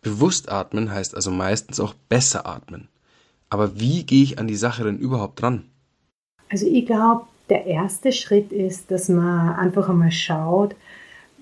Bewusst 0.02 0.50
atmen 0.50 0.92
heißt 0.92 1.16
also 1.16 1.32
meistens 1.32 1.80
auch 1.80 1.94
besser 2.10 2.46
atmen. 2.46 2.90
Aber 3.50 3.80
wie 3.80 4.04
gehe 4.04 4.24
ich 4.24 4.40
an 4.40 4.48
die 4.48 4.56
Sache 4.56 4.84
denn 4.84 4.98
überhaupt 4.98 5.42
dran? 5.42 5.66
Also 6.50 6.68
ich 6.68 6.86
glaube, 6.86 7.26
der 7.50 7.66
erste 7.66 8.12
Schritt 8.12 8.52
ist, 8.52 8.92
dass 8.92 9.10
man 9.10 9.56
einfach 9.56 9.90
einmal 9.90 10.12
schaut, 10.12 10.76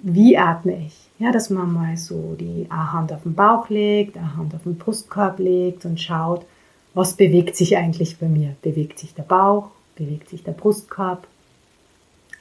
wie 0.01 0.37
atme 0.37 0.85
ich. 0.85 1.09
Ja, 1.19 1.31
dass 1.31 1.49
man 1.49 1.71
mal 1.71 1.97
so 1.97 2.35
die 2.39 2.67
Hand 2.69 3.13
auf 3.13 3.23
den 3.23 3.35
Bauch 3.35 3.69
legt, 3.69 4.17
eine 4.17 4.35
Hand 4.35 4.55
auf 4.55 4.63
den 4.63 4.77
Brustkorb 4.77 5.39
legt 5.39 5.85
und 5.85 6.01
schaut, 6.01 6.45
was 6.93 7.13
bewegt 7.13 7.55
sich 7.55 7.77
eigentlich 7.77 8.17
bei 8.17 8.27
mir. 8.27 8.55
Bewegt 8.61 8.99
sich 8.99 9.13
der 9.13 9.23
Bauch, 9.23 9.69
bewegt 9.95 10.29
sich 10.29 10.43
der 10.43 10.53
Brustkorb. 10.53 11.27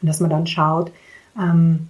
Und 0.01 0.09
dass 0.09 0.21
man 0.21 0.31
dann 0.31 0.47
schaut, 0.47 0.91
ähm, 1.39 1.89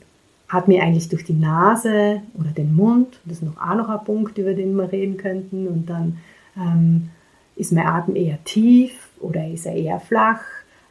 atme 0.48 0.74
ich 0.74 0.82
eigentlich 0.82 1.08
durch 1.08 1.24
die 1.24 1.32
Nase 1.32 2.22
oder 2.34 2.50
den 2.50 2.74
Mund. 2.74 3.20
Das 3.24 3.38
ist 3.38 3.42
noch 3.42 3.56
auch 3.56 3.76
noch 3.76 3.88
ein 3.88 4.04
Punkt, 4.04 4.36
über 4.38 4.54
den 4.54 4.74
wir 4.74 4.90
reden 4.90 5.16
könnten. 5.16 5.68
Und 5.68 5.86
dann 5.86 6.18
ähm, 6.56 7.10
ist 7.54 7.72
mein 7.72 7.86
Atem 7.86 8.16
eher 8.16 8.42
tief 8.44 9.10
oder 9.20 9.46
ist 9.46 9.66
er 9.66 9.74
eher 9.74 10.00
flach? 10.00 10.40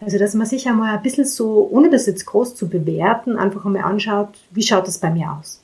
Also, 0.02 0.18
dass 0.18 0.34
man 0.34 0.48
sich 0.48 0.68
einmal 0.68 0.96
ein 0.96 1.04
bisschen 1.04 1.26
so, 1.26 1.68
ohne 1.72 1.90
das 1.90 2.06
jetzt 2.06 2.26
groß 2.26 2.56
zu 2.56 2.70
bewerten, 2.70 3.36
einfach 3.36 3.66
einmal 3.66 3.84
anschaut, 3.84 4.30
wie 4.52 4.64
schaut 4.64 4.88
das 4.88 4.98
bei 4.98 5.10
mir 5.10 5.38
aus? 5.38 5.62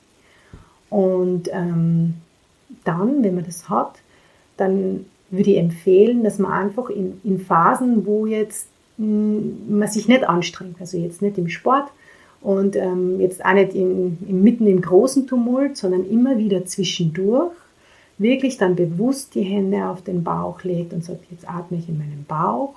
Und 0.90 1.48
ähm, 1.52 2.14
dann, 2.84 3.22
wenn 3.22 3.34
man 3.34 3.44
das 3.44 3.68
hat, 3.68 3.94
dann 4.56 5.06
würde 5.30 5.50
ich 5.50 5.58
empfehlen, 5.58 6.22
dass 6.22 6.38
man 6.38 6.52
einfach 6.52 6.90
in, 6.90 7.20
in 7.24 7.40
Phasen, 7.40 8.06
wo 8.06 8.26
jetzt 8.26 8.68
mh, 8.98 9.06
hm, 9.06 9.78
man 9.78 9.88
sich 9.88 10.06
nicht 10.08 10.24
anstrengt, 10.24 10.76
also 10.80 10.98
jetzt 10.98 11.22
nicht 11.22 11.38
im 11.38 11.48
Sport 11.48 11.90
und 12.42 12.76
ähm, 12.76 13.20
jetzt 13.20 13.44
auch 13.44 13.54
nicht 13.54 13.74
im, 13.74 14.18
im, 14.28 14.42
mitten 14.42 14.66
im 14.66 14.80
großen 14.80 15.26
Tumult, 15.26 15.76
sondern 15.76 16.08
immer 16.08 16.38
wieder 16.38 16.64
zwischendurch, 16.64 17.52
wirklich 18.18 18.56
dann 18.56 18.76
bewusst 18.76 19.34
die 19.34 19.42
Hände 19.42 19.86
auf 19.86 20.02
den 20.02 20.22
Bauch 20.22 20.62
legt 20.62 20.92
und 20.92 21.04
sagt, 21.04 21.24
jetzt 21.30 21.48
atme 21.48 21.78
ich 21.78 21.88
in 21.88 21.98
meinen 21.98 22.24
Bauch 22.28 22.74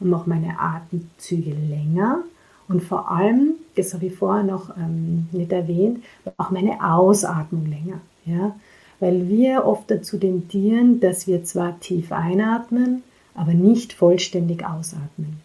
und 0.00 0.10
mache 0.10 0.28
meine 0.28 0.58
Atemzüge 0.58 1.50
länger 1.50 2.22
und 2.68 2.82
vor 2.82 3.10
allem, 3.10 3.54
das 3.76 3.94
habe 3.94 4.06
ich 4.06 4.14
vorher 4.14 4.44
noch 4.44 4.76
ähm, 4.76 5.26
nicht 5.32 5.52
erwähnt, 5.52 6.04
auch 6.36 6.50
meine 6.50 6.84
Ausatmung 6.84 7.66
länger. 7.66 8.00
Ja? 8.26 8.54
Weil 9.00 9.28
wir 9.28 9.64
oft 9.64 9.90
dazu 9.90 10.18
tendieren, 10.18 11.00
dass 11.00 11.26
wir 11.26 11.44
zwar 11.44 11.80
tief 11.80 12.12
einatmen, 12.12 13.02
aber 13.34 13.54
nicht 13.54 13.94
vollständig 13.94 14.66
ausatmen. 14.66 15.40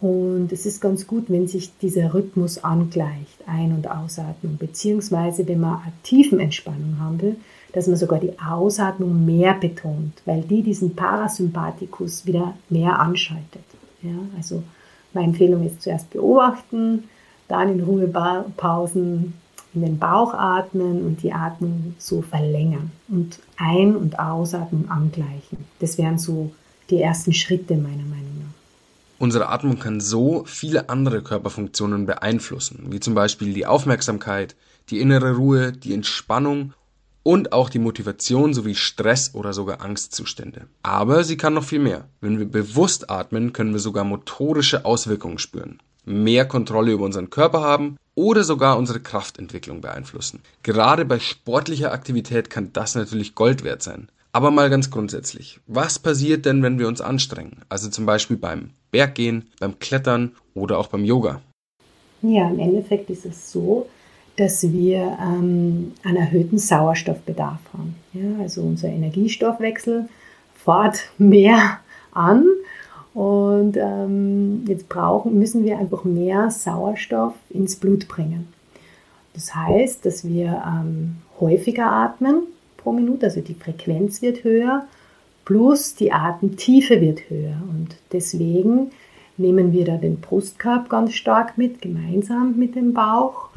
Und 0.00 0.50
es 0.50 0.64
ist 0.64 0.80
ganz 0.80 1.06
gut, 1.06 1.26
wenn 1.28 1.46
sich 1.46 1.76
dieser 1.78 2.14
Rhythmus 2.14 2.64
angleicht, 2.64 3.46
Ein- 3.46 3.74
und 3.74 3.88
Ausatmung, 3.88 4.56
beziehungsweise 4.56 5.46
wenn 5.46 5.60
man 5.60 5.82
eine 5.82 5.92
Tiefenentspannung 6.02 6.98
haben 6.98 7.20
will, 7.20 7.36
dass 7.74 7.86
man 7.86 7.96
sogar 7.96 8.18
die 8.18 8.32
Ausatmung 8.40 9.26
mehr 9.26 9.54
betont, 9.54 10.14
weil 10.24 10.40
die 10.40 10.62
diesen 10.62 10.96
Parasympathikus 10.96 12.26
wieder 12.26 12.54
mehr 12.70 12.98
anschaltet. 12.98 13.62
Ja, 14.02 14.16
also 14.36 14.62
meine 15.12 15.28
Empfehlung 15.28 15.66
ist 15.66 15.82
zuerst 15.82 16.10
beobachten, 16.10 17.04
dann 17.48 17.68
in 17.68 17.80
Ruhepausen 17.82 19.34
in 19.74 19.82
den 19.82 19.98
Bauch 19.98 20.34
atmen 20.34 21.04
und 21.04 21.22
die 21.22 21.32
Atmung 21.32 21.94
so 21.98 22.22
verlängern 22.22 22.90
und 23.08 23.38
Ein- 23.56 23.96
und 23.96 24.18
Ausatmung 24.18 24.90
angleichen. 24.90 25.58
Das 25.78 25.96
wären 25.96 26.18
so 26.18 26.52
die 26.90 27.00
ersten 27.00 27.32
Schritte 27.32 27.74
meiner 27.74 28.04
Meinung 28.04 28.38
nach. 28.38 28.54
Unsere 29.18 29.48
Atmung 29.48 29.78
kann 29.78 30.00
so 30.00 30.44
viele 30.46 30.88
andere 30.88 31.22
Körperfunktionen 31.22 32.06
beeinflussen, 32.06 32.86
wie 32.88 33.00
zum 33.00 33.14
Beispiel 33.14 33.52
die 33.52 33.66
Aufmerksamkeit, 33.66 34.56
die 34.88 35.00
innere 35.00 35.36
Ruhe, 35.36 35.72
die 35.72 35.92
Entspannung 35.92 36.72
und 37.22 37.52
auch 37.52 37.68
die 37.68 37.78
Motivation 37.78 38.54
sowie 38.54 38.74
Stress 38.74 39.34
oder 39.34 39.52
sogar 39.52 39.82
Angstzustände. 39.82 40.66
Aber 40.82 41.24
sie 41.24 41.36
kann 41.36 41.54
noch 41.54 41.64
viel 41.64 41.78
mehr. 41.78 42.08
Wenn 42.20 42.38
wir 42.38 42.46
bewusst 42.46 43.10
atmen, 43.10 43.52
können 43.52 43.72
wir 43.72 43.80
sogar 43.80 44.04
motorische 44.04 44.84
Auswirkungen 44.84 45.38
spüren, 45.38 45.80
mehr 46.04 46.46
Kontrolle 46.46 46.92
über 46.92 47.04
unseren 47.04 47.30
Körper 47.30 47.60
haben 47.60 47.96
oder 48.14 48.44
sogar 48.44 48.78
unsere 48.78 49.00
Kraftentwicklung 49.00 49.80
beeinflussen. 49.80 50.40
Gerade 50.62 51.04
bei 51.04 51.18
sportlicher 51.18 51.92
Aktivität 51.92 52.50
kann 52.50 52.72
das 52.72 52.94
natürlich 52.94 53.34
Gold 53.34 53.64
wert 53.64 53.82
sein. 53.82 54.08
Aber 54.32 54.52
mal 54.52 54.70
ganz 54.70 54.90
grundsätzlich, 54.90 55.58
was 55.66 55.98
passiert 55.98 56.46
denn, 56.46 56.62
wenn 56.62 56.78
wir 56.78 56.86
uns 56.86 57.00
anstrengen? 57.00 57.62
Also 57.68 57.88
zum 57.90 58.06
Beispiel 58.06 58.36
beim 58.36 58.70
Berggehen, 58.92 59.50
beim 59.58 59.80
Klettern 59.80 60.36
oder 60.54 60.78
auch 60.78 60.86
beim 60.86 61.04
Yoga? 61.04 61.42
Ja, 62.22 62.48
im 62.48 62.60
Endeffekt 62.60 63.10
ist 63.10 63.24
es 63.24 63.50
so, 63.50 63.88
dass 64.40 64.72
wir 64.72 65.18
ähm, 65.20 65.92
einen 66.02 66.16
erhöhten 66.16 66.56
Sauerstoffbedarf 66.56 67.60
haben. 67.74 67.94
Ja, 68.14 68.40
also 68.40 68.62
unser 68.62 68.88
Energiestoffwechsel 68.88 70.08
fährt 70.54 71.10
mehr 71.18 71.80
an 72.12 72.46
und 73.12 73.76
ähm, 73.76 74.64
jetzt 74.66 74.88
brauchen, 74.88 75.38
müssen 75.38 75.62
wir 75.62 75.76
einfach 75.76 76.04
mehr 76.04 76.50
Sauerstoff 76.50 77.34
ins 77.50 77.76
Blut 77.76 78.08
bringen. 78.08 78.48
Das 79.34 79.54
heißt, 79.54 80.06
dass 80.06 80.26
wir 80.26 80.62
ähm, 80.66 81.16
häufiger 81.38 81.92
atmen 81.92 82.44
pro 82.78 82.92
Minute, 82.92 83.26
also 83.26 83.42
die 83.42 83.52
Frequenz 83.52 84.22
wird 84.22 84.42
höher, 84.42 84.86
plus 85.44 85.96
die 85.96 86.12
Atemtiefe 86.12 87.02
wird 87.02 87.28
höher. 87.28 87.60
Und 87.68 87.94
deswegen 88.10 88.90
nehmen 89.36 89.74
wir 89.74 89.84
da 89.84 89.98
den 89.98 90.18
Brustkorb 90.18 90.88
ganz 90.88 91.12
stark 91.12 91.58
mit, 91.58 91.82
gemeinsam 91.82 92.56
mit 92.56 92.74
dem 92.74 92.94
Bauch 92.94 93.49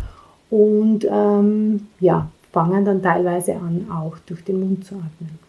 und 0.53 1.03
ähm, 1.09 1.87
ja, 1.99 2.29
fangen 2.51 2.85
dann 2.85 3.01
teilweise 3.01 3.55
an, 3.55 3.87
auch 3.89 4.19
durch 4.27 4.43
den 4.43 4.59
Mund 4.59 4.85
zu 4.85 4.93
atmen. 4.93 5.39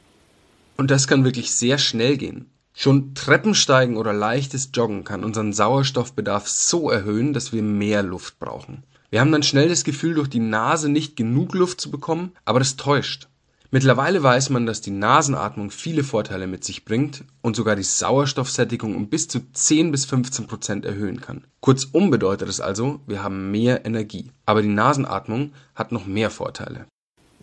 Und 0.79 0.91
das 0.91 1.07
kann 1.07 1.25
wirklich 1.25 1.55
sehr 1.55 1.77
schnell 1.77 2.17
gehen. 2.17 2.47
Schon 2.73 3.15
Treppensteigen 3.15 3.99
oder 3.99 4.15
leichtes 4.15 4.71
Joggen 4.73 5.05
kann 5.05 5.23
unseren 5.23 5.53
Sauerstoffbedarf 5.53 6.49
so 6.49 6.89
erhöhen, 6.89 7.35
dass 7.35 7.53
wir 7.53 7.63
mehr 7.63 8.03
Luft 8.03 8.39
brauchen. 8.39 8.83
Wir 9.11 9.21
haben 9.21 9.31
dann 9.31 9.43
schnell 9.43 9.69
das 9.69 9.85
Gefühl, 9.85 10.15
durch 10.15 10.29
die 10.29 10.41
Nase 10.41 10.89
nicht 10.89 11.17
genug 11.17 11.55
Luft 11.55 11.83
zu 11.83 11.91
bekommen, 11.91 12.33
aber 12.47 12.59
das 12.59 12.77
täuscht. 12.77 13.29
Mittlerweile 13.75 14.23
weiß 14.23 14.51
man, 14.51 14.67
dass 14.67 14.83
die 14.83 14.93
Nasenatmung 14.93 15.73
viele 15.73 16.05
Vorteile 16.05 16.47
mit 16.47 16.63
sich 16.63 16.85
bringt 16.85 17.25
und 17.43 17.57
sogar 17.57 17.75
die 17.75 17.83
Sauerstoffsättigung 17.83 18.95
um 18.95 19.09
bis 19.09 19.27
zu 19.27 19.41
10 19.53 19.91
bis 19.91 20.05
15 20.05 20.47
Prozent 20.47 20.85
erhöhen 20.85 21.21
kann. 21.21 21.43
Kurzum 21.59 22.09
bedeutet 22.09 22.49
es 22.49 22.61
also, 22.61 23.01
wir 23.09 23.25
haben 23.25 23.51
mehr 23.51 23.85
Energie. 23.85 24.31
Aber 24.47 24.63
die 24.63 24.69
Nasenatmung 24.69 25.51
hat 25.75 25.91
noch 25.91 26.07
mehr 26.07 26.31
Vorteile. 26.31 26.87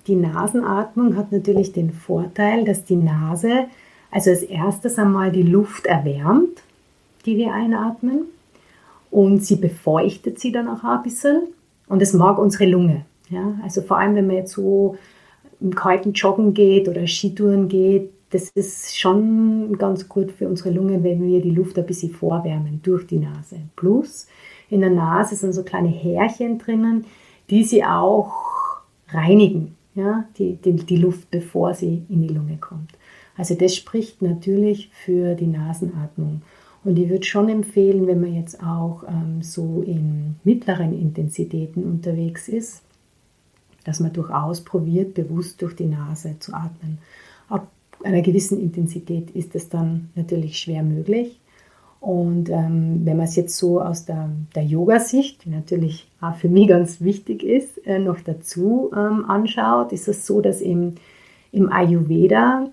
Die 0.08 0.16
Nasenatmung 0.16 1.18
hat 1.18 1.34
natürlich 1.34 1.74
den 1.74 1.92
Vorteil, 1.92 2.64
dass 2.64 2.86
die 2.86 2.96
Nase 2.96 3.66
also 4.10 4.30
als 4.30 4.44
erstes 4.44 4.98
einmal 4.98 5.34
die 5.34 5.44
Luft 5.44 5.86
erwärmt, 5.86 6.64
die 7.26 7.36
wir 7.36 7.54
einatmen, 7.54 8.22
und 9.10 9.44
sie 9.44 9.58
befeuchtet 9.58 10.40
sie 10.40 10.54
dann 10.54 10.70
auch 10.70 10.86
ein 10.86 11.04
bisschen 11.04 11.42
und 11.90 12.02
es 12.02 12.14
mag 12.14 12.38
unsere 12.38 12.68
Lunge. 12.68 13.04
Ja, 13.30 13.54
also 13.64 13.82
vor 13.82 13.98
allem, 13.98 14.16
wenn 14.16 14.28
man 14.28 14.38
jetzt 14.38 14.54
so 14.54 14.98
im 15.62 15.76
kalten 15.76 16.14
Joggen 16.14 16.54
geht 16.54 16.90
oder 16.90 17.06
Skitouren 17.08 17.68
geht, 17.68 18.12
das 18.32 18.50
ist 18.56 18.98
schon 18.98 19.78
ganz 19.78 20.08
gut 20.08 20.32
für 20.32 20.48
unsere 20.48 20.72
Lungen, 20.72 21.04
wenn 21.04 21.22
wir 21.22 21.42
die 21.42 21.52
Luft 21.52 21.78
ein 21.78 21.86
bisschen 21.86 22.12
vorwärmen 22.12 22.80
durch 22.82 23.06
die 23.06 23.20
Nase. 23.20 23.58
Plus 23.76 24.28
in 24.70 24.82
der 24.82 24.90
Nase 24.90 25.36
sind 25.36 25.54
so 25.54 25.64
kleine 25.64 25.90
Härchen 25.90 26.58
drinnen, 26.58 27.06
die 27.50 27.64
sie 27.64 27.84
auch 27.84 28.34
reinigen, 29.10 29.76
ja, 29.96 30.24
die, 30.38 30.56
die, 30.56 30.74
die 30.74 30.96
Luft, 30.96 31.30
bevor 31.30 31.74
sie 31.74 32.04
in 32.08 32.22
die 32.22 32.34
Lunge 32.34 32.58
kommt. 32.58 32.92
Also 33.38 33.56
das 33.56 33.76
spricht 33.76 34.22
natürlich 34.22 34.90
für 34.94 35.36
die 35.36 35.48
Nasenatmung. 35.48 36.42
Und 36.84 36.98
ich 36.98 37.10
würde 37.10 37.26
schon 37.26 37.50
empfehlen, 37.50 38.08
wenn 38.08 38.22
man 38.22 38.34
jetzt 38.34 38.64
auch 38.64 39.04
ähm, 39.08 39.42
so 39.42 39.84
in 39.86 40.36
mittleren 40.44 41.00
Intensitäten 41.00 41.84
unterwegs 41.84 42.48
ist, 42.48 42.82
dass 43.84 44.00
man 44.00 44.14
durchaus 44.14 44.62
probiert, 44.62 45.14
bewusst 45.14 45.62
durch 45.62 45.76
die 45.76 45.86
Nase 45.86 46.36
zu 46.40 46.54
atmen. 46.54 47.00
Ab 47.50 47.68
einer 48.04 48.22
gewissen 48.22 48.60
Intensität 48.60 49.32
ist 49.32 49.56
es 49.56 49.70
dann 49.70 50.10
natürlich 50.16 50.60
schwer 50.60 50.84
möglich. 50.84 51.40
Und 52.00 52.50
ähm, 52.50 53.02
wenn 53.06 53.18
man 53.18 53.28
es 53.28 53.36
jetzt 53.36 53.56
so 53.58 53.80
aus 53.80 54.06
der, 54.06 54.32
der 54.56 54.64
Yoga-Sicht, 54.64 55.46
die 55.46 55.50
natürlich 55.50 56.08
auch 56.20 56.36
für 56.36 56.50
mich 56.50 56.68
ganz 56.68 57.00
wichtig 57.02 57.44
ist, 57.44 57.86
äh, 57.86 58.00
noch 58.00 58.20
dazu 58.22 58.92
ähm, 58.92 59.26
anschaut, 59.30 59.92
ist 59.92 60.08
es 60.08 60.26
so, 60.26 60.42
dass 60.42 60.62
im, 60.62 60.96
im 61.52 61.72
Ayurveda 61.72 62.70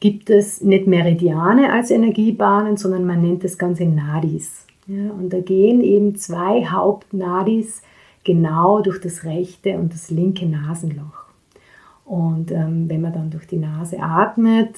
gibt 0.00 0.28
es 0.28 0.60
nicht 0.60 0.86
Meridiane 0.86 1.72
als 1.72 1.90
Energiebahnen, 1.90 2.76
sondern 2.76 3.06
man 3.06 3.22
nennt 3.22 3.42
das 3.42 3.56
Ganze 3.56 3.86
Nadis. 3.86 4.66
Ja, 4.86 5.12
und 5.12 5.32
da 5.32 5.40
gehen 5.40 5.82
eben 5.82 6.16
zwei 6.16 6.66
Hauptnadis 6.66 7.82
genau 8.28 8.82
durch 8.82 9.00
das 9.00 9.24
rechte 9.24 9.78
und 9.78 9.94
das 9.94 10.10
linke 10.10 10.46
Nasenloch. 10.46 11.24
Und 12.04 12.50
ähm, 12.50 12.88
wenn 12.88 13.00
man 13.00 13.14
dann 13.14 13.30
durch 13.30 13.46
die 13.46 13.56
Nase 13.56 14.00
atmet, 14.00 14.76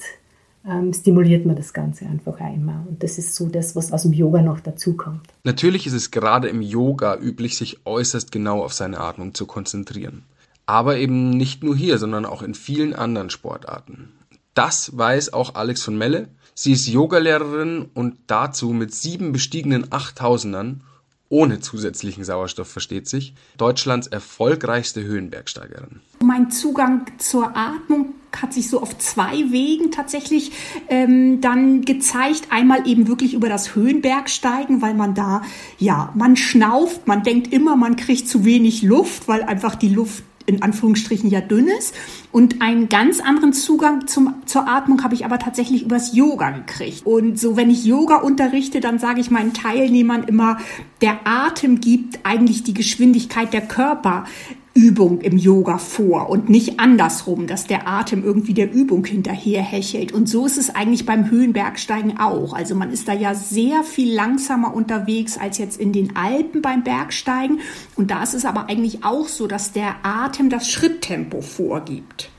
ähm, 0.65 0.93
stimuliert 0.93 1.45
man 1.45 1.57
das 1.57 1.73
Ganze 1.73 2.05
einfach 2.05 2.39
einmal. 2.39 2.85
Und 2.87 3.03
das 3.03 3.17
ist 3.17 3.35
so 3.35 3.49
das, 3.49 3.75
was 3.75 3.91
aus 3.91 4.03
dem 4.03 4.13
Yoga 4.13 4.41
noch 4.41 4.61
dazukommt. 4.61 5.27
Natürlich 5.43 5.85
ist 5.85 5.93
es 5.93 6.11
gerade 6.11 6.47
im 6.47 6.61
Yoga 6.61 7.17
üblich, 7.17 7.57
sich 7.57 7.85
äußerst 7.85 8.31
genau 8.31 8.63
auf 8.63 8.73
seine 8.73 8.99
Atmung 8.99 9.33
zu 9.33 9.45
konzentrieren. 9.45 10.23
Aber 10.65 10.97
eben 10.97 11.31
nicht 11.31 11.61
nur 11.61 11.75
hier, 11.75 11.97
sondern 11.97 12.25
auch 12.25 12.41
in 12.41 12.53
vielen 12.53 12.93
anderen 12.93 13.29
Sportarten. 13.29 14.13
Das 14.53 14.97
weiß 14.97 15.33
auch 15.33 15.55
Alex 15.55 15.83
von 15.83 15.97
Melle. 15.97 16.29
Sie 16.53 16.71
ist 16.71 16.87
Yogalehrerin 16.87 17.89
und 17.93 18.15
dazu 18.27 18.69
mit 18.69 18.93
sieben 18.93 19.33
bestiegenen 19.33 19.91
Achttausendern, 19.91 20.83
ohne 21.31 21.59
zusätzlichen 21.59 22.23
Sauerstoff 22.23 22.67
versteht 22.67 23.07
sich, 23.07 23.33
Deutschlands 23.57 24.07
erfolgreichste 24.07 25.03
Höhenbergsteigerin. 25.03 26.01
Mein 26.21 26.51
Zugang 26.51 27.05
zur 27.17 27.55
Atmung 27.55 28.13
hat 28.39 28.53
sich 28.53 28.69
so 28.69 28.81
auf 28.81 28.97
zwei 28.97 29.51
Wegen 29.51 29.91
tatsächlich 29.91 30.51
ähm, 30.87 31.41
dann 31.41 31.81
gezeigt. 31.81 32.47
Einmal 32.49 32.87
eben 32.87 33.07
wirklich 33.07 33.33
über 33.33 33.49
das 33.49 33.75
Höhenbergsteigen, 33.75 34.81
weil 34.81 34.93
man 34.93 35.15
da, 35.15 35.41
ja, 35.79 36.11
man 36.15 36.35
schnauft, 36.35 37.07
man 37.07 37.23
denkt 37.23 37.51
immer, 37.51 37.75
man 37.75 37.95
kriegt 37.95 38.27
zu 38.27 38.45
wenig 38.45 38.83
Luft, 38.83 39.27
weil 39.27 39.43
einfach 39.43 39.75
die 39.75 39.89
Luft 39.89 40.23
in 40.45 40.61
Anführungsstrichen 40.61 41.29
ja 41.29 41.41
dünn 41.41 41.67
ist. 41.67 41.95
Und 42.31 42.61
einen 42.61 42.89
ganz 42.89 43.19
anderen 43.19 43.53
Zugang 43.53 44.07
zum, 44.07 44.35
zur 44.45 44.67
Atmung 44.67 45.03
habe 45.03 45.13
ich 45.13 45.25
aber 45.25 45.39
tatsächlich 45.39 45.83
übers 45.83 46.15
Yoga 46.15 46.51
gekriegt. 46.51 47.05
Und 47.05 47.39
so, 47.39 47.57
wenn 47.57 47.69
ich 47.69 47.85
Yoga 47.85 48.17
unterrichte, 48.17 48.79
dann 48.79 48.99
sage 48.99 49.21
ich 49.21 49.31
meinen 49.31 49.53
Teilnehmern 49.53 50.23
immer, 50.23 50.57
der 51.01 51.19
Atem 51.25 51.81
gibt 51.81 52.19
eigentlich 52.23 52.63
die 52.63 52.73
Geschwindigkeit 52.73 53.53
der 53.53 53.61
Körper 53.61 54.25
Übung 54.73 55.19
im 55.19 55.37
Yoga 55.37 55.77
vor 55.77 56.29
und 56.29 56.49
nicht 56.49 56.79
andersrum, 56.79 57.45
dass 57.45 57.67
der 57.67 57.89
Atem 57.89 58.23
irgendwie 58.23 58.53
der 58.53 58.71
Übung 58.71 59.03
hinterher 59.03 59.61
hechelt. 59.61 60.13
Und 60.13 60.29
so 60.29 60.45
ist 60.45 60.57
es 60.57 60.69
eigentlich 60.69 61.05
beim 61.05 61.29
Höhenbergsteigen 61.29 62.19
auch. 62.19 62.53
Also 62.53 62.73
man 62.75 62.91
ist 62.91 63.07
da 63.09 63.13
ja 63.13 63.35
sehr 63.35 63.83
viel 63.83 64.13
langsamer 64.13 64.73
unterwegs 64.73 65.37
als 65.37 65.57
jetzt 65.57 65.77
in 65.77 65.91
den 65.91 66.15
Alpen 66.15 66.61
beim 66.61 66.83
Bergsteigen. 66.85 67.59
Und 67.95 68.11
da 68.11 68.23
ist 68.23 68.33
es 68.33 68.45
aber 68.45 68.69
eigentlich 68.69 69.03
auch 69.03 69.27
so, 69.27 69.45
dass 69.45 69.73
der 69.73 69.95
Atem 70.03 70.49
das 70.49 70.69
Schritttempo 70.69 71.41
vorgibt. 71.41 72.29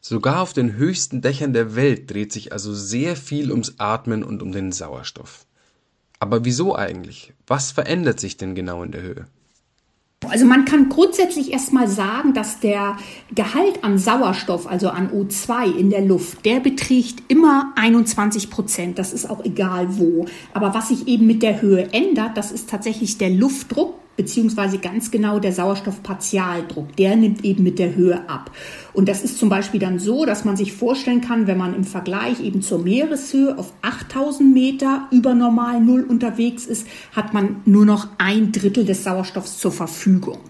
Sogar 0.00 0.40
auf 0.40 0.52
den 0.52 0.76
höchsten 0.76 1.20
Dächern 1.20 1.52
der 1.52 1.74
Welt 1.74 2.10
dreht 2.10 2.32
sich 2.32 2.52
also 2.52 2.72
sehr 2.72 3.16
viel 3.16 3.50
ums 3.50 3.74
Atmen 3.78 4.22
und 4.22 4.40
um 4.40 4.52
den 4.52 4.70
Sauerstoff. 4.70 5.46
Aber 6.20 6.44
wieso 6.44 6.76
eigentlich? 6.76 7.32
Was 7.46 7.72
verändert 7.72 8.20
sich 8.20 8.36
denn 8.36 8.54
genau 8.54 8.84
in 8.84 8.92
der 8.92 9.02
Höhe? 9.02 9.26
Also 10.28 10.44
man 10.44 10.66
kann 10.66 10.90
grundsätzlich 10.90 11.50
erstmal 11.50 11.88
sagen, 11.88 12.34
dass 12.34 12.60
der 12.60 12.98
Gehalt 13.34 13.82
an 13.82 13.98
Sauerstoff, 13.98 14.66
also 14.66 14.90
an 14.90 15.10
O2 15.10 15.74
in 15.74 15.88
der 15.88 16.02
Luft, 16.02 16.44
der 16.44 16.60
beträgt 16.60 17.22
immer 17.28 17.72
21 17.76 18.50
Prozent. 18.50 18.98
Das 18.98 19.14
ist 19.14 19.30
auch 19.30 19.42
egal 19.44 19.98
wo. 19.98 20.26
Aber 20.52 20.74
was 20.74 20.88
sich 20.88 21.08
eben 21.08 21.26
mit 21.26 21.42
der 21.42 21.62
Höhe 21.62 21.88
ändert, 21.92 22.36
das 22.36 22.52
ist 22.52 22.68
tatsächlich 22.68 23.16
der 23.16 23.30
Luftdruck 23.30 23.94
beziehungsweise 24.20 24.76
ganz 24.76 25.10
genau 25.10 25.38
der 25.38 25.54
Sauerstoffpartialdruck, 25.54 26.94
der 26.96 27.16
nimmt 27.16 27.42
eben 27.42 27.62
mit 27.62 27.78
der 27.78 27.94
Höhe 27.94 28.28
ab. 28.28 28.50
Und 28.92 29.08
das 29.08 29.24
ist 29.24 29.38
zum 29.38 29.48
Beispiel 29.48 29.80
dann 29.80 29.98
so, 29.98 30.26
dass 30.26 30.44
man 30.44 30.58
sich 30.58 30.74
vorstellen 30.74 31.22
kann, 31.22 31.46
wenn 31.46 31.56
man 31.56 31.74
im 31.74 31.84
Vergleich 31.84 32.38
eben 32.40 32.60
zur 32.60 32.80
Meereshöhe 32.80 33.56
auf 33.56 33.72
8000 33.80 34.52
Meter 34.52 35.08
über 35.10 35.32
normal 35.32 35.80
Null 35.80 36.02
unterwegs 36.02 36.66
ist, 36.66 36.86
hat 37.12 37.32
man 37.32 37.62
nur 37.64 37.86
noch 37.86 38.08
ein 38.18 38.52
Drittel 38.52 38.84
des 38.84 39.04
Sauerstoffs 39.04 39.56
zur 39.56 39.72
Verfügung. 39.72 40.40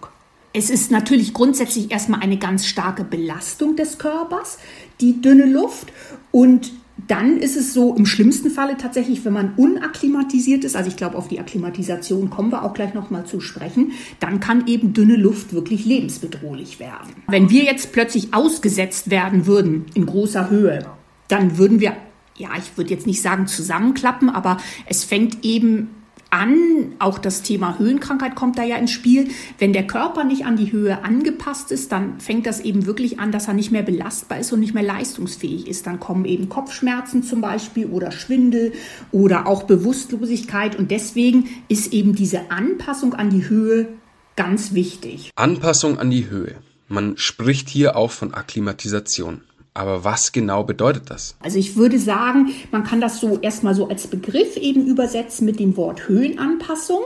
Es 0.52 0.68
ist 0.68 0.90
natürlich 0.90 1.32
grundsätzlich 1.32 1.92
erstmal 1.92 2.22
eine 2.22 2.38
ganz 2.38 2.66
starke 2.66 3.04
Belastung 3.04 3.76
des 3.76 3.98
Körpers, 3.98 4.58
die 5.00 5.22
dünne 5.22 5.46
Luft. 5.46 5.92
Und 6.32 6.72
dann 7.10 7.38
ist 7.38 7.56
es 7.56 7.74
so, 7.74 7.94
im 7.94 8.06
schlimmsten 8.06 8.50
Falle 8.50 8.76
tatsächlich, 8.76 9.24
wenn 9.24 9.32
man 9.32 9.54
unakklimatisiert 9.56 10.64
ist, 10.64 10.76
also 10.76 10.88
ich 10.88 10.96
glaube, 10.96 11.18
auf 11.18 11.28
die 11.28 11.40
Akklimatisation 11.40 12.30
kommen 12.30 12.52
wir 12.52 12.62
auch 12.64 12.72
gleich 12.72 12.94
nochmal 12.94 13.26
zu 13.26 13.40
sprechen, 13.40 13.92
dann 14.20 14.38
kann 14.38 14.68
eben 14.68 14.92
dünne 14.92 15.16
Luft 15.16 15.52
wirklich 15.52 15.84
lebensbedrohlich 15.84 16.78
werden. 16.78 17.14
Wenn 17.26 17.50
wir 17.50 17.64
jetzt 17.64 17.92
plötzlich 17.92 18.32
ausgesetzt 18.32 19.10
werden 19.10 19.46
würden 19.46 19.86
in 19.94 20.06
großer 20.06 20.50
Höhe, 20.50 20.86
dann 21.28 21.58
würden 21.58 21.80
wir 21.80 21.96
ja, 22.36 22.48
ich 22.56 22.76
würde 22.76 22.90
jetzt 22.90 23.06
nicht 23.06 23.20
sagen 23.20 23.46
zusammenklappen, 23.46 24.30
aber 24.30 24.56
es 24.86 25.04
fängt 25.04 25.44
eben 25.44 25.90
an. 26.30 26.92
Auch 26.98 27.18
das 27.18 27.42
Thema 27.42 27.78
Höhenkrankheit 27.78 28.34
kommt 28.34 28.58
da 28.58 28.62
ja 28.62 28.76
ins 28.76 28.90
Spiel. 28.90 29.28
Wenn 29.58 29.72
der 29.72 29.86
Körper 29.86 30.24
nicht 30.24 30.46
an 30.46 30.56
die 30.56 30.72
Höhe 30.72 31.04
angepasst 31.04 31.72
ist, 31.72 31.92
dann 31.92 32.20
fängt 32.20 32.46
das 32.46 32.60
eben 32.60 32.86
wirklich 32.86 33.20
an, 33.20 33.32
dass 33.32 33.48
er 33.48 33.54
nicht 33.54 33.70
mehr 33.70 33.82
belastbar 33.82 34.38
ist 34.38 34.52
und 34.52 34.60
nicht 34.60 34.74
mehr 34.74 34.82
leistungsfähig 34.82 35.66
ist. 35.66 35.86
Dann 35.86 36.00
kommen 36.00 36.24
eben 36.24 36.48
Kopfschmerzen 36.48 37.22
zum 37.22 37.40
Beispiel 37.40 37.86
oder 37.86 38.10
Schwindel 38.12 38.72
oder 39.12 39.46
auch 39.46 39.64
Bewusstlosigkeit. 39.64 40.76
Und 40.78 40.90
deswegen 40.90 41.48
ist 41.68 41.92
eben 41.92 42.14
diese 42.14 42.50
Anpassung 42.50 43.14
an 43.14 43.30
die 43.30 43.48
Höhe 43.48 43.88
ganz 44.36 44.72
wichtig. 44.72 45.30
Anpassung 45.36 45.98
an 45.98 46.10
die 46.10 46.30
Höhe. 46.30 46.56
Man 46.88 47.16
spricht 47.16 47.68
hier 47.68 47.96
auch 47.96 48.10
von 48.10 48.34
Akklimatisation. 48.34 49.42
Aber 49.72 50.02
was 50.02 50.32
genau 50.32 50.64
bedeutet 50.64 51.10
das? 51.10 51.36
Also 51.38 51.56
ich 51.56 51.76
würde 51.76 52.00
sagen, 52.00 52.50
man 52.72 52.82
kann 52.82 53.00
das 53.00 53.20
so 53.20 53.38
erstmal 53.40 53.76
so 53.76 53.88
als 53.88 54.08
Begriff 54.08 54.56
eben 54.56 54.84
übersetzen 54.86 55.46
mit 55.46 55.60
dem 55.60 55.76
Wort 55.76 56.08
Höhenanpassung. 56.08 57.02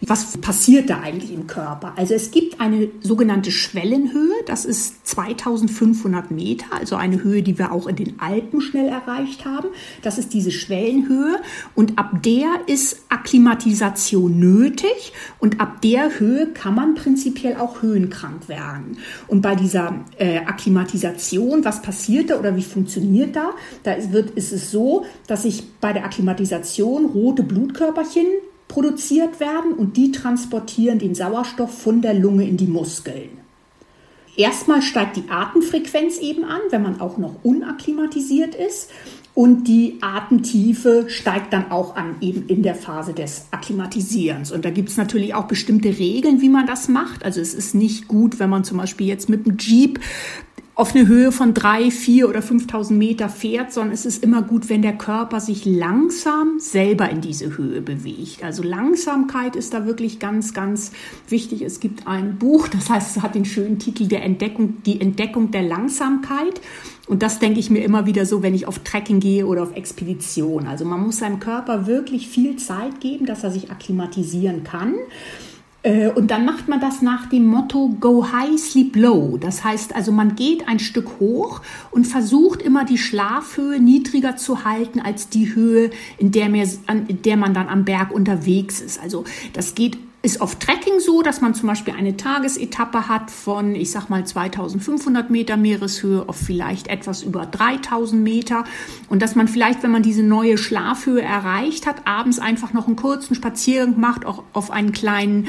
Was 0.00 0.36
passiert 0.38 0.90
da 0.90 1.00
eigentlich 1.00 1.32
im 1.32 1.46
Körper? 1.46 1.92
Also 1.96 2.14
es 2.14 2.32
gibt 2.32 2.60
eine 2.60 2.88
sogenannte 3.02 3.52
Schwellenhöhe, 3.52 4.34
das 4.46 4.64
ist 4.64 5.06
2500 5.06 6.32
Meter, 6.32 6.66
also 6.72 6.96
eine 6.96 7.22
Höhe, 7.22 7.42
die 7.42 7.56
wir 7.56 7.70
auch 7.70 7.86
in 7.86 7.94
den 7.94 8.18
Alpen 8.18 8.60
schnell 8.62 8.88
erreicht 8.88 9.44
haben. 9.44 9.68
Das 10.02 10.18
ist 10.18 10.34
diese 10.34 10.50
Schwellenhöhe 10.50 11.36
und 11.76 12.00
ab 12.00 12.22
der 12.24 12.48
ist 12.66 13.04
Akklimatisation 13.10 14.40
nötig 14.40 15.12
und 15.38 15.60
ab 15.60 15.80
der 15.82 16.18
Höhe 16.18 16.48
kann 16.48 16.74
man 16.74 16.96
prinzipiell 16.96 17.58
auch 17.58 17.80
höhenkrank 17.82 18.48
werden. 18.48 18.98
Und 19.28 19.42
bei 19.42 19.54
dieser 19.54 20.04
äh, 20.18 20.38
Akklimatisation, 20.38 21.64
was 21.64 21.80
passiert? 21.80 22.07
Passiert 22.08 22.30
da 22.30 22.38
oder 22.38 22.56
wie 22.56 22.62
funktioniert 22.62 23.36
da? 23.36 23.50
Da 23.82 23.92
ist, 23.92 24.12
wird, 24.12 24.30
ist 24.30 24.52
es 24.52 24.70
so, 24.70 25.04
dass 25.26 25.42
sich 25.42 25.62
bei 25.80 25.92
der 25.92 26.04
Akklimatisation 26.04 27.04
rote 27.04 27.42
Blutkörperchen 27.42 28.26
produziert 28.66 29.40
werden 29.40 29.72
und 29.72 29.96
die 29.98 30.10
transportieren 30.10 30.98
den 30.98 31.14
Sauerstoff 31.14 31.82
von 31.82 32.00
der 32.00 32.14
Lunge 32.14 32.48
in 32.48 32.56
die 32.56 32.66
Muskeln. 32.66 33.30
Erstmal 34.36 34.82
steigt 34.82 35.16
die 35.16 35.24
Atemfrequenz 35.28 36.18
eben 36.18 36.44
an, 36.44 36.60
wenn 36.70 36.82
man 36.82 37.00
auch 37.00 37.18
noch 37.18 37.34
unakklimatisiert 37.42 38.54
ist. 38.54 38.90
Und 39.34 39.68
die 39.68 39.98
Atemtiefe 40.00 41.04
steigt 41.08 41.52
dann 41.52 41.70
auch 41.70 41.94
an, 41.94 42.16
eben 42.20 42.46
in 42.48 42.62
der 42.62 42.74
Phase 42.74 43.12
des 43.12 43.46
Akklimatisierens. 43.52 44.50
Und 44.50 44.64
da 44.64 44.70
gibt 44.70 44.88
es 44.88 44.96
natürlich 44.96 45.34
auch 45.34 45.46
bestimmte 45.46 45.96
Regeln, 45.96 46.40
wie 46.40 46.48
man 46.48 46.66
das 46.66 46.88
macht. 46.88 47.24
Also 47.24 47.40
es 47.40 47.54
ist 47.54 47.74
nicht 47.74 48.08
gut, 48.08 48.40
wenn 48.40 48.50
man 48.50 48.64
zum 48.64 48.78
Beispiel 48.78 49.06
jetzt 49.06 49.28
mit 49.28 49.46
dem 49.46 49.56
Jeep 49.58 50.00
auf 50.78 50.94
eine 50.94 51.08
Höhe 51.08 51.32
von 51.32 51.54
drei, 51.54 51.90
vier 51.90 52.28
oder 52.28 52.40
5000 52.40 52.96
Meter 52.96 53.28
fährt, 53.28 53.72
sondern 53.72 53.92
es 53.92 54.06
ist 54.06 54.22
immer 54.22 54.42
gut, 54.42 54.68
wenn 54.68 54.80
der 54.80 54.96
Körper 54.96 55.40
sich 55.40 55.64
langsam 55.64 56.60
selber 56.60 57.10
in 57.10 57.20
diese 57.20 57.58
Höhe 57.58 57.82
bewegt. 57.82 58.44
Also 58.44 58.62
Langsamkeit 58.62 59.56
ist 59.56 59.74
da 59.74 59.86
wirklich 59.86 60.20
ganz, 60.20 60.54
ganz 60.54 60.92
wichtig. 61.28 61.62
Es 61.62 61.80
gibt 61.80 62.06
ein 62.06 62.38
Buch, 62.38 62.68
das 62.68 62.88
heißt, 62.90 63.16
es 63.16 63.22
hat 63.24 63.34
den 63.34 63.44
schönen 63.44 63.80
Titel 63.80 64.06
der 64.06 64.22
Entdeckung, 64.22 64.80
die 64.86 65.00
Entdeckung 65.00 65.50
der 65.50 65.62
Langsamkeit. 65.62 66.60
Und 67.08 67.24
das 67.24 67.40
denke 67.40 67.58
ich 67.58 67.70
mir 67.70 67.82
immer 67.82 68.06
wieder 68.06 68.24
so, 68.24 68.44
wenn 68.44 68.54
ich 68.54 68.68
auf 68.68 68.78
Trekking 68.78 69.18
gehe 69.18 69.48
oder 69.48 69.64
auf 69.64 69.74
Expedition. 69.74 70.68
Also 70.68 70.84
man 70.84 71.00
muss 71.00 71.18
seinem 71.18 71.40
Körper 71.40 71.88
wirklich 71.88 72.28
viel 72.28 72.54
Zeit 72.54 73.00
geben, 73.00 73.26
dass 73.26 73.42
er 73.42 73.50
sich 73.50 73.72
akklimatisieren 73.72 74.62
kann. 74.62 74.94
Äh, 75.88 76.10
und 76.10 76.30
dann 76.30 76.44
macht 76.44 76.68
man 76.68 76.80
das 76.80 77.00
nach 77.00 77.26
dem 77.26 77.46
Motto 77.46 77.88
Go 77.98 78.30
High, 78.30 78.58
Sleep 78.58 78.94
Low. 78.94 79.38
Das 79.38 79.64
heißt 79.64 79.96
also, 79.96 80.12
man 80.12 80.36
geht 80.36 80.68
ein 80.68 80.78
Stück 80.78 81.18
hoch 81.18 81.62
und 81.90 82.06
versucht 82.06 82.60
immer 82.60 82.84
die 82.84 82.98
Schlafhöhe 82.98 83.80
niedriger 83.80 84.36
zu 84.36 84.64
halten 84.64 85.00
als 85.00 85.30
die 85.30 85.54
Höhe, 85.54 85.90
in 86.18 86.30
der, 86.30 86.50
mehr, 86.50 86.68
in 87.08 87.22
der 87.22 87.38
man 87.38 87.54
dann 87.54 87.68
am 87.68 87.86
Berg 87.86 88.10
unterwegs 88.10 88.82
ist. 88.82 89.00
Also 89.00 89.24
das 89.54 89.74
geht 89.74 89.96
ist 90.28 90.42
auf 90.42 90.56
Trekking 90.56 91.00
so, 91.00 91.22
dass 91.22 91.40
man 91.40 91.54
zum 91.54 91.68
Beispiel 91.68 91.94
eine 91.94 92.18
Tagesetappe 92.18 93.08
hat 93.08 93.30
von, 93.30 93.74
ich 93.74 93.90
sag 93.90 94.10
mal, 94.10 94.26
2500 94.26 95.30
Meter 95.30 95.56
Meereshöhe 95.56 96.28
auf 96.28 96.36
vielleicht 96.36 96.88
etwas 96.88 97.22
über 97.22 97.46
3000 97.46 98.22
Meter. 98.22 98.64
Und 99.08 99.22
dass 99.22 99.36
man 99.36 99.48
vielleicht, 99.48 99.82
wenn 99.82 99.90
man 99.90 100.02
diese 100.02 100.22
neue 100.22 100.58
Schlafhöhe 100.58 101.22
erreicht 101.22 101.86
hat, 101.86 102.06
abends 102.06 102.38
einfach 102.38 102.74
noch 102.74 102.86
einen 102.86 102.96
kurzen 102.96 103.34
Spaziergang 103.34 103.98
macht, 103.98 104.26
auch 104.26 104.42
auf 104.52 104.70
einen 104.70 104.92
kleinen 104.92 105.48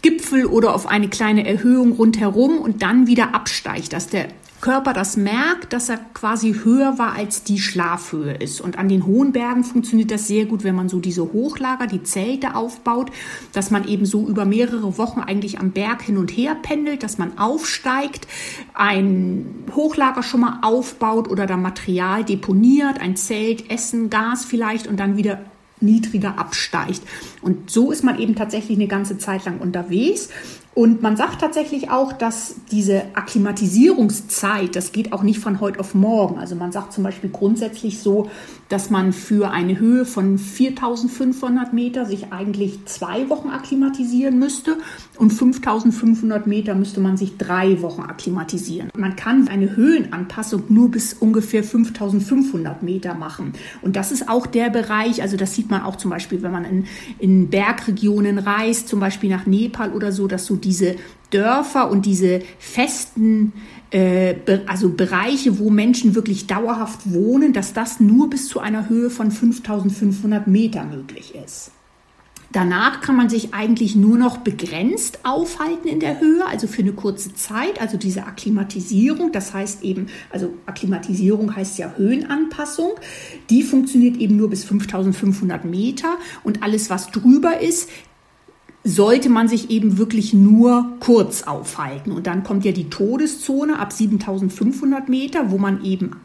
Gipfel 0.00 0.46
oder 0.46 0.76
auf 0.76 0.86
eine 0.86 1.08
kleine 1.08 1.44
Erhöhung 1.44 1.92
rundherum 1.92 2.58
und 2.58 2.82
dann 2.82 3.08
wieder 3.08 3.34
absteigt, 3.34 3.92
dass 3.92 4.06
der 4.06 4.28
Körper 4.60 4.92
das 4.92 5.16
merkt, 5.16 5.72
dass 5.72 5.88
er 5.88 5.98
quasi 6.12 6.54
höher 6.64 6.98
war 6.98 7.14
als 7.14 7.44
die 7.44 7.58
Schlafhöhe 7.58 8.34
ist. 8.34 8.60
Und 8.60 8.78
an 8.78 8.88
den 8.88 9.06
hohen 9.06 9.32
Bergen 9.32 9.64
funktioniert 9.64 10.10
das 10.10 10.26
sehr 10.26 10.44
gut, 10.44 10.64
wenn 10.64 10.74
man 10.74 10.88
so 10.88 11.00
diese 11.00 11.32
Hochlager, 11.32 11.86
die 11.86 12.02
Zelte 12.02 12.54
aufbaut, 12.54 13.10
dass 13.52 13.70
man 13.70 13.88
eben 13.88 14.04
so 14.04 14.26
über 14.26 14.44
mehrere 14.44 14.98
Wochen 14.98 15.20
eigentlich 15.20 15.58
am 15.58 15.70
Berg 15.70 16.02
hin 16.02 16.18
und 16.18 16.30
her 16.30 16.56
pendelt, 16.60 17.02
dass 17.02 17.16
man 17.16 17.38
aufsteigt, 17.38 18.26
ein 18.74 19.64
Hochlager 19.74 20.22
schon 20.22 20.40
mal 20.40 20.58
aufbaut 20.62 21.28
oder 21.28 21.46
da 21.46 21.56
Material 21.56 22.24
deponiert, 22.24 23.00
ein 23.00 23.16
Zelt, 23.16 23.70
Essen, 23.70 24.10
Gas 24.10 24.44
vielleicht 24.44 24.86
und 24.86 25.00
dann 25.00 25.16
wieder 25.16 25.38
niedriger 25.80 26.38
absteigt. 26.38 27.02
Und 27.42 27.70
so 27.70 27.90
ist 27.90 28.04
man 28.04 28.18
eben 28.18 28.34
tatsächlich 28.34 28.78
eine 28.78 28.88
ganze 28.88 29.18
Zeit 29.18 29.44
lang 29.44 29.58
unterwegs. 29.58 30.28
Und 30.72 31.02
man 31.02 31.16
sagt 31.16 31.40
tatsächlich 31.40 31.90
auch, 31.90 32.12
dass 32.12 32.54
diese 32.70 33.02
Akklimatisierungszeit, 33.14 34.76
das 34.76 34.92
geht 34.92 35.12
auch 35.12 35.22
nicht 35.22 35.40
von 35.40 35.60
heute 35.60 35.80
auf 35.80 35.94
morgen. 35.94 36.38
Also 36.38 36.54
man 36.54 36.70
sagt 36.70 36.92
zum 36.92 37.02
Beispiel 37.02 37.28
grundsätzlich 37.28 37.98
so, 37.98 38.30
dass 38.68 38.88
man 38.88 39.12
für 39.12 39.50
eine 39.50 39.80
Höhe 39.80 40.04
von 40.04 40.38
4500 40.38 41.72
Meter 41.72 42.06
sich 42.06 42.32
eigentlich 42.32 42.84
zwei 42.86 43.28
Wochen 43.28 43.48
akklimatisieren 43.50 44.38
müsste 44.38 44.78
und 45.20 45.34
5500 45.34 46.46
Meter 46.46 46.74
müsste 46.74 46.98
man 46.98 47.18
sich 47.18 47.36
drei 47.36 47.82
Wochen 47.82 48.00
akklimatisieren. 48.00 48.90
Man 48.96 49.16
kann 49.16 49.48
eine 49.48 49.76
Höhenanpassung 49.76 50.62
nur 50.70 50.90
bis 50.90 51.12
ungefähr 51.12 51.62
5500 51.62 52.82
Meter 52.82 53.12
machen. 53.12 53.52
Und 53.82 53.96
das 53.96 54.12
ist 54.12 54.30
auch 54.30 54.46
der 54.46 54.70
Bereich, 54.70 55.20
also 55.20 55.36
das 55.36 55.54
sieht 55.54 55.70
man 55.70 55.82
auch 55.82 55.96
zum 55.96 56.10
Beispiel, 56.10 56.40
wenn 56.40 56.52
man 56.52 56.64
in, 56.64 56.86
in 57.18 57.50
Bergregionen 57.50 58.38
reist, 58.38 58.88
zum 58.88 58.98
Beispiel 58.98 59.28
nach 59.28 59.44
Nepal 59.44 59.92
oder 59.92 60.10
so, 60.10 60.26
dass 60.26 60.46
so 60.46 60.56
diese 60.56 60.96
Dörfer 61.28 61.90
und 61.90 62.06
diese 62.06 62.40
festen 62.58 63.52
äh, 63.90 64.36
also 64.66 64.88
Bereiche, 64.88 65.58
wo 65.58 65.68
Menschen 65.68 66.14
wirklich 66.14 66.46
dauerhaft 66.46 67.12
wohnen, 67.12 67.52
dass 67.52 67.74
das 67.74 68.00
nur 68.00 68.30
bis 68.30 68.48
zu 68.48 68.58
einer 68.58 68.88
Höhe 68.88 69.10
von 69.10 69.30
5500 69.30 70.46
Meter 70.46 70.86
möglich 70.86 71.34
ist. 71.34 71.72
Danach 72.52 73.00
kann 73.00 73.14
man 73.14 73.28
sich 73.28 73.54
eigentlich 73.54 73.94
nur 73.94 74.18
noch 74.18 74.38
begrenzt 74.38 75.20
aufhalten 75.24 75.86
in 75.86 76.00
der 76.00 76.20
Höhe, 76.20 76.44
also 76.44 76.66
für 76.66 76.82
eine 76.82 76.92
kurze 76.92 77.32
Zeit, 77.32 77.80
also 77.80 77.96
diese 77.96 78.24
Akklimatisierung, 78.26 79.30
das 79.30 79.54
heißt 79.54 79.84
eben, 79.84 80.06
also 80.30 80.52
Akklimatisierung 80.66 81.54
heißt 81.54 81.78
ja 81.78 81.94
Höhenanpassung, 81.96 82.94
die 83.50 83.62
funktioniert 83.62 84.16
eben 84.16 84.36
nur 84.36 84.50
bis 84.50 84.64
5500 84.64 85.64
Meter 85.64 86.16
und 86.42 86.64
alles, 86.64 86.90
was 86.90 87.12
drüber 87.12 87.60
ist, 87.60 87.88
sollte 88.82 89.28
man 89.28 89.46
sich 89.46 89.70
eben 89.70 89.98
wirklich 89.98 90.34
nur 90.34 90.96
kurz 90.98 91.44
aufhalten. 91.44 92.10
Und 92.10 92.26
dann 92.26 92.42
kommt 92.42 92.64
ja 92.64 92.72
die 92.72 92.90
Todeszone 92.90 93.78
ab 93.78 93.92
7500 93.92 95.08
Meter, 95.08 95.50
wo 95.52 95.58
man 95.58 95.84
eben 95.84 96.16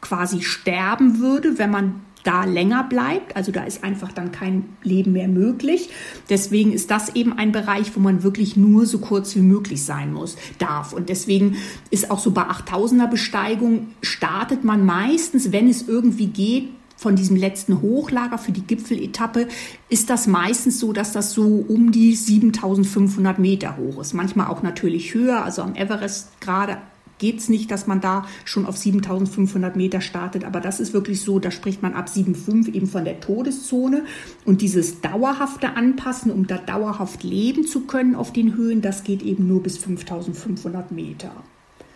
quasi 0.00 0.42
sterben 0.42 1.18
würde, 1.18 1.58
wenn 1.58 1.70
man 1.70 2.05
da 2.26 2.44
länger 2.44 2.84
bleibt. 2.84 3.36
Also 3.36 3.52
da 3.52 3.64
ist 3.64 3.84
einfach 3.84 4.12
dann 4.12 4.32
kein 4.32 4.64
Leben 4.82 5.12
mehr 5.12 5.28
möglich. 5.28 5.90
Deswegen 6.28 6.72
ist 6.72 6.90
das 6.90 7.14
eben 7.14 7.32
ein 7.32 7.52
Bereich, 7.52 7.94
wo 7.94 8.00
man 8.00 8.22
wirklich 8.22 8.56
nur 8.56 8.86
so 8.86 8.98
kurz 8.98 9.36
wie 9.36 9.42
möglich 9.42 9.84
sein 9.84 10.12
muss, 10.12 10.36
darf. 10.58 10.92
Und 10.92 11.08
deswegen 11.08 11.56
ist 11.90 12.10
auch 12.10 12.18
so 12.18 12.32
bei 12.32 12.42
8000er 12.42 13.08
Besteigung 13.08 13.88
startet 14.02 14.64
man 14.64 14.84
meistens, 14.84 15.52
wenn 15.52 15.68
es 15.68 15.88
irgendwie 15.88 16.26
geht, 16.26 16.68
von 16.96 17.14
diesem 17.14 17.36
letzten 17.36 17.82
Hochlager 17.82 18.38
für 18.38 18.52
die 18.52 18.62
Gipfeletappe 18.62 19.48
ist 19.90 20.08
das 20.08 20.26
meistens 20.26 20.80
so, 20.80 20.94
dass 20.94 21.12
das 21.12 21.32
so 21.32 21.64
um 21.68 21.92
die 21.92 22.14
7500 22.14 23.38
Meter 23.38 23.76
hoch 23.76 24.00
ist. 24.00 24.14
Manchmal 24.14 24.46
auch 24.46 24.62
natürlich 24.62 25.12
höher. 25.12 25.44
Also 25.44 25.60
am 25.60 25.74
Everest 25.74 26.40
gerade 26.40 26.78
geht 27.18 27.38
es 27.38 27.48
nicht, 27.48 27.70
dass 27.70 27.86
man 27.86 28.00
da 28.00 28.26
schon 28.44 28.66
auf 28.66 28.76
7500 28.76 29.76
Meter 29.76 30.00
startet. 30.00 30.44
Aber 30.44 30.60
das 30.60 30.80
ist 30.80 30.92
wirklich 30.92 31.20
so, 31.20 31.38
da 31.38 31.50
spricht 31.50 31.82
man 31.82 31.94
ab 31.94 32.08
7,5 32.08 32.72
eben 32.72 32.86
von 32.86 33.04
der 33.04 33.20
Todeszone. 33.20 34.04
Und 34.44 34.60
dieses 34.60 35.00
dauerhafte 35.00 35.76
Anpassen, 35.76 36.30
um 36.30 36.46
da 36.46 36.58
dauerhaft 36.58 37.22
leben 37.22 37.66
zu 37.66 37.82
können 37.82 38.14
auf 38.14 38.32
den 38.32 38.54
Höhen, 38.54 38.82
das 38.82 39.04
geht 39.04 39.22
eben 39.22 39.46
nur 39.46 39.62
bis 39.62 39.78
5500 39.78 40.92
Meter. 40.92 41.32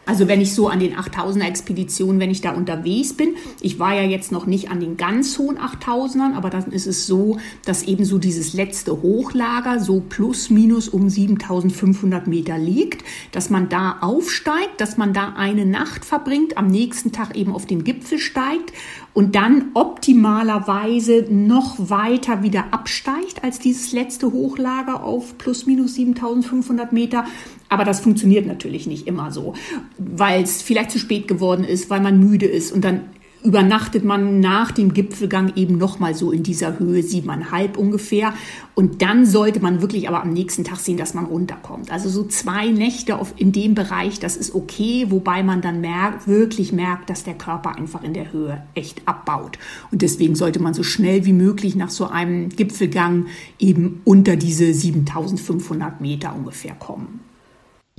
Also 0.07 0.27
wenn 0.27 0.41
ich 0.41 0.55
so 0.55 0.69
an 0.69 0.81
den 0.81 0.97
8000er 0.97 1.47
Expeditionen, 1.47 2.21
wenn 2.21 2.31
ich 2.31 2.41
da 2.41 2.53
unterwegs 2.53 3.13
bin, 3.13 3.37
ich 3.61 3.79
war 3.79 3.95
ja 3.95 4.03
jetzt 4.03 4.33
noch 4.33 4.47
nicht 4.47 4.71
an 4.71 4.81
den 4.81 4.97
ganz 4.97 5.39
hohen 5.39 5.59
8000ern, 5.59 6.35
aber 6.35 6.51
dann 6.51 6.73
ist 6.73 6.87
es 6.87 7.07
so, 7.07 7.39
dass 7.65 7.85
eben 7.85 8.05
so 8.05 8.19
dieses 8.19 8.55
letzte 8.55 9.03
Hochlager 9.03 9.79
so 9.79 10.01
plus 10.01 10.51
minus 10.51 10.89
um 10.89 11.09
7500 11.09 12.27
Meter 12.27 12.59
liegt, 12.59 13.05
dass 13.31 13.51
man 13.51 13.69
da 13.69 13.99
aufsteigt, 14.01 14.81
dass 14.81 14.97
man 14.97 15.13
da 15.13 15.35
eine 15.37 15.67
Nacht 15.67 16.05
verbringt, 16.05 16.57
am 16.57 16.67
nächsten 16.67 17.13
Tag 17.13 17.37
eben 17.37 17.53
auf 17.53 17.67
den 17.67 17.85
Gipfel 17.85 18.19
steigt 18.19 18.73
und 19.13 19.35
dann 19.35 19.71
optimalerweise 19.75 21.27
noch 21.29 21.77
weiter 21.79 22.43
wieder 22.43 22.73
absteigt 22.73 23.45
als 23.45 23.59
dieses 23.59 23.93
letzte 23.93 24.33
Hochlager 24.33 25.05
auf 25.05 25.37
plus 25.39 25.67
minus 25.67 25.95
7500 25.95 26.93
Meter. 26.93 27.25
Aber 27.71 27.85
das 27.85 28.01
funktioniert 28.01 28.47
natürlich 28.47 28.87
nicht 28.87 29.07
immer 29.07 29.31
so, 29.31 29.55
weil 29.97 30.43
es 30.43 30.61
vielleicht 30.61 30.91
zu 30.91 30.99
spät 30.99 31.29
geworden 31.29 31.65
ist, 31.65 31.89
weil 31.89 32.01
man 32.01 32.19
müde 32.19 32.47
ist 32.47 32.73
und 32.73 32.85
dann 32.85 33.03
übernachtet 33.43 34.05
man 34.05 34.41
nach 34.41 34.71
dem 34.71 34.93
Gipfelgang 34.93 35.53
eben 35.57 35.79
nochmal 35.79 36.15
so 36.15 36.31
in 36.31 36.43
dieser 36.43 36.79
Höhe 36.79 37.03
siebeneinhalb 37.03 37.77
ungefähr. 37.79 38.35
Und 38.75 39.03
dann 39.03 39.25
sollte 39.25 39.61
man 39.61 39.81
wirklich 39.81 40.09
aber 40.09 40.23
am 40.23 40.33
nächsten 40.33 40.65
Tag 40.65 40.79
sehen, 40.79 40.97
dass 40.97 41.15
man 41.15 41.25
runterkommt. 41.27 41.91
Also 41.91 42.09
so 42.09 42.25
zwei 42.25 42.69
Nächte 42.69 43.19
auf, 43.19 43.35
in 43.37 43.53
dem 43.53 43.75
Bereich, 43.75 44.21
das 44.21 44.37
ist 44.37 44.55
okay, 44.55 45.07
wobei 45.09 45.43
man 45.43 45.63
dann 45.63 45.81
merkt, 45.81 46.29
wirklich 46.29 46.73
merkt, 46.73 47.09
dass 47.09 47.25
der 47.25 47.35
Körper 47.35 47.77
einfach 47.77 48.03
in 48.03 48.15
der 48.15 48.33
Höhe 48.33 48.63
echt 48.75 49.07
abbaut. 49.07 49.59
Und 49.91 50.03
deswegen 50.03 50.35
sollte 50.35 50.61
man 50.61 50.75
so 50.75 50.83
schnell 50.83 51.25
wie 51.25 51.33
möglich 51.33 51.77
nach 51.77 51.91
so 51.91 52.09
einem 52.09 52.51
Gipfelgang 52.51 53.27
eben 53.59 54.03
unter 54.05 54.37
diese 54.37 54.75
7500 54.75 56.01
Meter 56.01 56.35
ungefähr 56.37 56.75
kommen. 56.75 57.30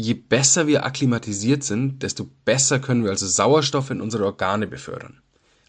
Je 0.01 0.15
besser 0.15 0.65
wir 0.65 0.83
akklimatisiert 0.83 1.63
sind, 1.63 2.01
desto 2.01 2.27
besser 2.43 2.79
können 2.79 3.03
wir 3.03 3.11
also 3.11 3.27
Sauerstoff 3.27 3.91
in 3.91 4.01
unsere 4.01 4.25
Organe 4.25 4.65
befördern. 4.65 5.21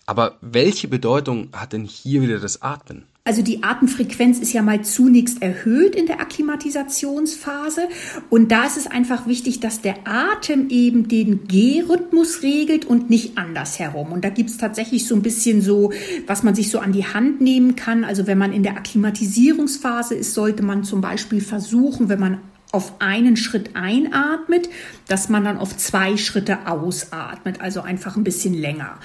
Aber 0.07 0.39
welche 0.41 0.89
Bedeutung 0.89 1.51
hat 1.53 1.75
denn 1.75 1.85
hier 1.85 2.23
wieder 2.23 2.39
das 2.39 2.63
Atmen? 2.63 3.05
Also 3.25 3.43
die 3.43 3.63
Atemfrequenz 3.63 4.39
ist 4.39 4.55
ja 4.55 4.63
mal 4.63 4.83
zunächst 4.83 5.43
erhöht 5.43 5.95
in 5.95 6.07
der 6.07 6.21
Akklimatisationsphase 6.21 7.83
und 8.31 8.51
da 8.51 8.65
ist 8.65 8.79
es 8.79 8.87
einfach 8.87 9.27
wichtig, 9.27 9.61
dass 9.61 9.83
der 9.83 9.97
Atem 10.07 10.71
eben 10.71 11.09
den 11.09 11.47
Gehrhythmus 11.47 12.43
regelt 12.43 12.87
und 12.87 13.11
nicht 13.11 13.37
andersherum. 13.37 14.13
Und 14.13 14.25
da 14.25 14.31
gibt 14.31 14.49
es 14.49 14.57
tatsächlich 14.57 15.07
so 15.07 15.15
ein 15.15 15.23
bisschen 15.23 15.61
so, 15.61 15.93
was 16.27 16.43
man 16.43 16.55
sich 16.55 16.71
so 16.71 16.79
an 16.79 16.93
die 16.93 17.05
Hand 17.05 17.43
nehmen 17.43 17.77
kann. 17.77 18.03
Also 18.03 18.27
wenn 18.27 18.39
man 18.39 18.53
in 18.53 18.63
der 18.63 18.79
Akklimatisierungsphase 18.79 20.15
ist, 20.15 20.33
sollte 20.33 20.63
man 20.63 20.85
zum 20.85 21.03
Beispiel 21.03 21.43
versuchen, 21.43 22.09
wenn 22.09 22.19
man 22.19 22.39
auf 22.73 22.95
einen 23.01 23.37
Schritt 23.37 23.77
einatmet, 23.77 24.69
dass 25.07 25.29
man 25.29 25.45
dann 25.45 25.59
auf 25.59 25.77
zwei 25.77 26.17
Schritte 26.17 26.67
ausatmet, 26.67 27.61
also 27.61 27.83
einfach 27.83 28.17
ein 28.17 28.25
bisschen 28.25 28.55
länger. 28.55 28.99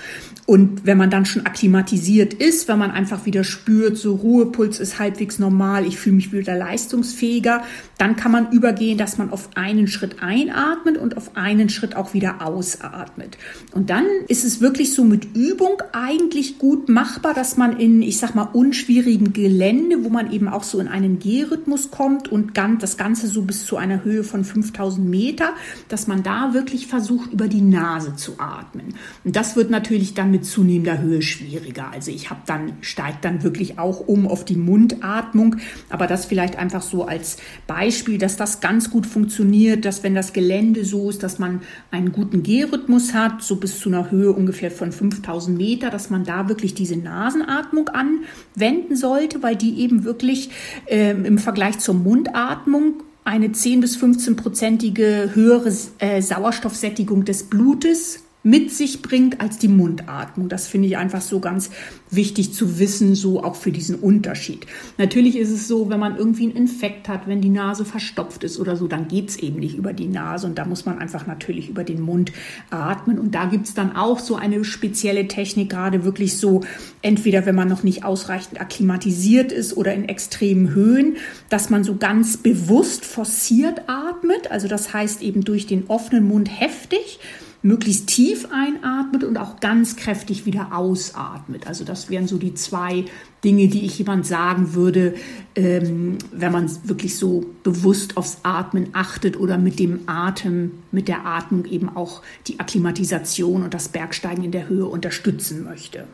Und 0.45 0.85
wenn 0.85 0.97
man 0.97 1.09
dann 1.09 1.25
schon 1.25 1.45
akklimatisiert 1.45 2.33
ist, 2.33 2.69
wenn 2.69 2.79
man 2.79 2.91
einfach 2.91 3.25
wieder 3.25 3.43
spürt, 3.43 3.97
so 3.97 4.15
Ruhepuls 4.15 4.79
ist 4.79 4.99
halbwegs 4.99 5.37
normal, 5.37 5.85
ich 5.85 5.99
fühle 5.99 6.15
mich 6.15 6.31
wieder 6.31 6.55
leistungsfähiger, 6.55 7.63
dann 7.97 8.15
kann 8.15 8.31
man 8.31 8.51
übergehen, 8.53 8.97
dass 8.97 9.17
man 9.17 9.31
auf 9.31 9.49
einen 9.55 9.87
Schritt 9.87 10.21
einatmet 10.21 10.97
und 10.97 11.17
auf 11.17 11.35
einen 11.35 11.67
Schritt 11.67 11.97
auch 11.97 12.13
wieder 12.13 12.45
ausatmet. 12.45 13.37
Und 13.73 13.89
dann 13.89 14.05
ist 14.29 14.45
es 14.45 14.61
wirklich 14.61 14.93
so 14.93 15.03
mit 15.03 15.35
Übung 15.35 15.83
eigentlich 15.91 16.57
gut 16.57 16.87
machbar, 16.87 17.33
dass 17.33 17.57
man 17.57 17.77
in, 17.77 18.01
ich 18.01 18.17
sag 18.17 18.33
mal, 18.33 18.49
unschwierigen 18.53 19.33
Gelände, 19.33 20.05
wo 20.05 20.09
man 20.09 20.31
eben 20.31 20.47
auch 20.47 20.63
so 20.63 20.79
in 20.79 20.87
einen 20.87 21.19
Gehrhythmus 21.19 21.91
kommt 21.91 22.29
und 22.29 22.57
das 22.79 22.95
Ganze 22.95 23.27
so 23.27 23.41
bis 23.41 23.56
bis 23.57 23.65
zu 23.65 23.77
einer 23.77 24.03
Höhe 24.03 24.23
von 24.23 24.43
5000 24.43 25.09
Meter, 25.09 25.49
dass 25.87 26.05
man 26.05 26.21
da 26.21 26.53
wirklich 26.53 26.85
versucht, 26.85 27.33
über 27.33 27.47
die 27.47 27.61
Nase 27.61 28.15
zu 28.15 28.33
atmen. 28.37 28.93
Und 29.23 29.35
das 29.35 29.55
wird 29.55 29.71
natürlich 29.71 30.13
dann 30.13 30.29
mit 30.29 30.45
zunehmender 30.45 30.99
Höhe 31.01 31.23
schwieriger. 31.23 31.89
Also 31.91 32.11
ich 32.11 32.29
habe 32.29 32.41
dann, 32.45 32.73
steigt 32.81 33.25
dann 33.25 33.41
wirklich 33.41 33.79
auch 33.79 33.99
um 34.01 34.27
auf 34.27 34.45
die 34.45 34.55
Mundatmung, 34.55 35.55
aber 35.89 36.05
das 36.05 36.25
vielleicht 36.25 36.55
einfach 36.55 36.83
so 36.83 37.05
als 37.05 37.37
Beispiel, 37.65 38.19
dass 38.19 38.37
das 38.37 38.59
ganz 38.59 38.91
gut 38.91 39.07
funktioniert, 39.07 39.85
dass 39.85 40.03
wenn 40.03 40.13
das 40.13 40.33
Gelände 40.33 40.85
so 40.85 41.09
ist, 41.09 41.23
dass 41.23 41.39
man 41.39 41.61
einen 41.89 42.11
guten 42.11 42.43
Gehrhythmus 42.43 43.15
hat, 43.15 43.41
so 43.41 43.55
bis 43.55 43.79
zu 43.79 43.89
einer 43.89 44.11
Höhe 44.11 44.33
ungefähr 44.33 44.69
von 44.69 44.91
5000 44.91 45.57
Meter, 45.57 45.89
dass 45.89 46.11
man 46.11 46.25
da 46.25 46.47
wirklich 46.47 46.75
diese 46.75 46.95
Nasenatmung 46.95 47.89
anwenden 47.89 48.95
sollte, 48.95 49.41
weil 49.41 49.55
die 49.55 49.79
eben 49.79 50.03
wirklich 50.03 50.51
äh, 50.85 51.11
im 51.11 51.39
Vergleich 51.39 51.79
zur 51.79 51.95
Mundatmung 51.95 53.01
eine 53.27 53.51
10 53.51 53.81
bis 53.81 53.97
15-prozentige 53.97 55.35
höhere 55.35 55.73
äh, 55.99 56.21
Sauerstoffsättigung 56.21 57.25
des 57.25 57.43
Blutes 57.43 58.23
mit 58.43 58.71
sich 58.71 59.01
bringt 59.01 59.41
als 59.41 59.57
die 59.57 59.67
Mundatmung. 59.67 60.47
Das 60.47 60.67
finde 60.67 60.87
ich 60.87 60.97
einfach 60.97 61.21
so 61.21 61.39
ganz 61.39 61.69
wichtig 62.09 62.53
zu 62.53 62.79
wissen, 62.79 63.13
so 63.13 63.43
auch 63.43 63.55
für 63.55 63.71
diesen 63.71 63.95
Unterschied. 63.95 64.65
Natürlich 64.97 65.37
ist 65.37 65.51
es 65.51 65.67
so, 65.67 65.89
wenn 65.89 65.99
man 65.99 66.15
irgendwie 66.15 66.43
einen 66.43 66.55
Infekt 66.55 67.09
hat, 67.09 67.27
wenn 67.27 67.41
die 67.41 67.49
Nase 67.49 67.83
verstopft 67.83 68.43
ist 68.43 68.59
oder 68.59 68.77
so, 68.77 68.87
dann 68.87 69.07
geht 69.09 69.29
es 69.29 69.37
eben 69.37 69.59
nicht 69.59 69.75
über 69.75 69.91
die 69.91 70.07
Nase 70.07 70.47
und 70.47 70.57
da 70.57 70.65
muss 70.65 70.85
man 70.85 70.99
einfach 70.99 71.27
natürlich 71.27 71.69
über 71.69 71.83
den 71.83 71.99
Mund 71.99 72.31
atmen. 72.69 73.19
Und 73.19 73.35
da 73.35 73.45
gibt 73.45 73.67
es 73.67 73.73
dann 73.73 73.95
auch 73.95 74.19
so 74.19 74.35
eine 74.35 74.63
spezielle 74.63 75.27
Technik, 75.27 75.69
gerade 75.69 76.05
wirklich 76.05 76.37
so, 76.37 76.61
entweder 77.01 77.45
wenn 77.45 77.55
man 77.55 77.67
noch 77.67 77.83
nicht 77.83 78.05
ausreichend 78.05 78.61
akklimatisiert 78.61 79.51
ist 79.51 79.75
oder 79.75 79.93
in 79.93 80.07
extremen 80.07 80.73
Höhen, 80.73 81.17
dass 81.49 81.69
man 81.69 81.83
so 81.83 81.97
ganz 81.97 82.37
bewusst 82.37 83.03
forciert 83.03 83.81
atmet. 83.87 84.51
Also 84.51 84.67
das 84.69 84.93
heißt 84.93 85.21
eben 85.21 85.43
durch 85.43 85.67
den 85.67 85.87
offenen 85.87 86.27
Mund 86.27 86.49
heftig 86.49 87.19
möglichst 87.61 88.07
tief 88.07 88.47
einatmet 88.51 89.23
und 89.23 89.37
auch 89.37 89.59
ganz 89.59 89.95
kräftig 89.95 90.45
wieder 90.45 90.75
ausatmet. 90.75 91.67
Also 91.67 91.83
das 91.83 92.09
wären 92.09 92.27
so 92.27 92.37
die 92.37 92.53
zwei 92.53 93.05
Dinge, 93.43 93.67
die 93.67 93.85
ich 93.85 93.97
jemand 93.99 94.25
sagen 94.25 94.73
würde, 94.73 95.15
ähm, 95.55 96.17
wenn 96.31 96.51
man 96.51 96.69
wirklich 96.87 97.17
so 97.17 97.45
bewusst 97.63 98.17
aufs 98.17 98.39
Atmen 98.43 98.89
achtet 98.93 99.39
oder 99.39 99.57
mit 99.57 99.79
dem 99.79 100.01
Atem, 100.07 100.71
mit 100.91 101.07
der 101.07 101.25
Atmung 101.25 101.65
eben 101.65 101.95
auch 101.95 102.21
die 102.47 102.59
Akklimatisation 102.59 103.63
und 103.63 103.73
das 103.73 103.89
Bergsteigen 103.89 104.43
in 104.43 104.51
der 104.51 104.69
Höhe 104.69 104.85
unterstützen 104.85 105.63
möchte. 105.63 106.05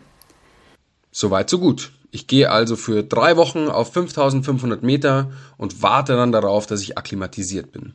Soweit, 1.12 1.50
so 1.50 1.60
gut. 1.60 1.92
Ich 2.12 2.28
gehe 2.28 2.52
also 2.52 2.76
für 2.76 3.04
drei 3.04 3.38
Wochen 3.38 3.68
auf 3.70 3.94
5500 3.94 4.84
Meter 4.84 5.32
und 5.58 5.82
warte 5.82 6.16
dann 6.16 6.32
darauf, 6.32 6.68
dass 6.68 6.82
ich 6.82 6.98
akklimatisiert 6.98 7.72
bin. 7.72 7.94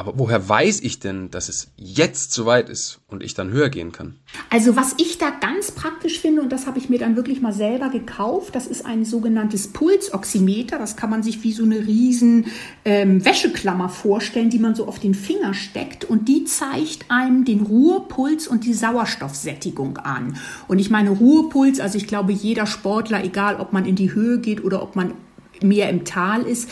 Aber 0.00 0.14
woher 0.16 0.48
weiß 0.48 0.80
ich 0.80 0.98
denn, 0.98 1.30
dass 1.30 1.50
es 1.50 1.72
jetzt 1.76 2.32
soweit 2.32 2.70
ist 2.70 3.00
und 3.08 3.22
ich 3.22 3.34
dann 3.34 3.50
höher 3.50 3.68
gehen 3.68 3.92
kann? 3.92 4.14
Also 4.48 4.74
was 4.74 4.94
ich 4.96 5.18
da 5.18 5.28
ganz 5.28 5.72
praktisch 5.72 6.20
finde, 6.20 6.40
und 6.40 6.50
das 6.50 6.66
habe 6.66 6.78
ich 6.78 6.88
mir 6.88 6.98
dann 6.98 7.16
wirklich 7.16 7.42
mal 7.42 7.52
selber 7.52 7.90
gekauft, 7.90 8.54
das 8.54 8.66
ist 8.66 8.86
ein 8.86 9.04
sogenanntes 9.04 9.68
Pulsoximeter. 9.68 10.78
Das 10.78 10.96
kann 10.96 11.10
man 11.10 11.22
sich 11.22 11.42
wie 11.42 11.52
so 11.52 11.64
eine 11.64 11.86
riesen 11.86 12.46
ähm, 12.86 13.22
Wäscheklammer 13.22 13.90
vorstellen, 13.90 14.48
die 14.48 14.58
man 14.58 14.74
so 14.74 14.86
auf 14.86 15.00
den 15.00 15.12
Finger 15.12 15.52
steckt. 15.52 16.06
Und 16.06 16.28
die 16.28 16.44
zeigt 16.44 17.10
einem 17.10 17.44
den 17.44 17.60
Ruhepuls 17.60 18.48
und 18.48 18.64
die 18.64 18.72
Sauerstoffsättigung 18.72 19.98
an. 19.98 20.38
Und 20.66 20.78
ich 20.78 20.88
meine 20.88 21.10
Ruhepuls, 21.10 21.78
also 21.78 21.98
ich 21.98 22.06
glaube, 22.06 22.32
jeder 22.32 22.64
Sportler, 22.64 23.22
egal 23.22 23.56
ob 23.56 23.74
man 23.74 23.84
in 23.84 23.96
die 23.96 24.14
Höhe 24.14 24.38
geht 24.38 24.64
oder 24.64 24.82
ob 24.82 24.96
man 24.96 25.12
mehr 25.60 25.90
im 25.90 26.06
Tal 26.06 26.44
ist, 26.44 26.70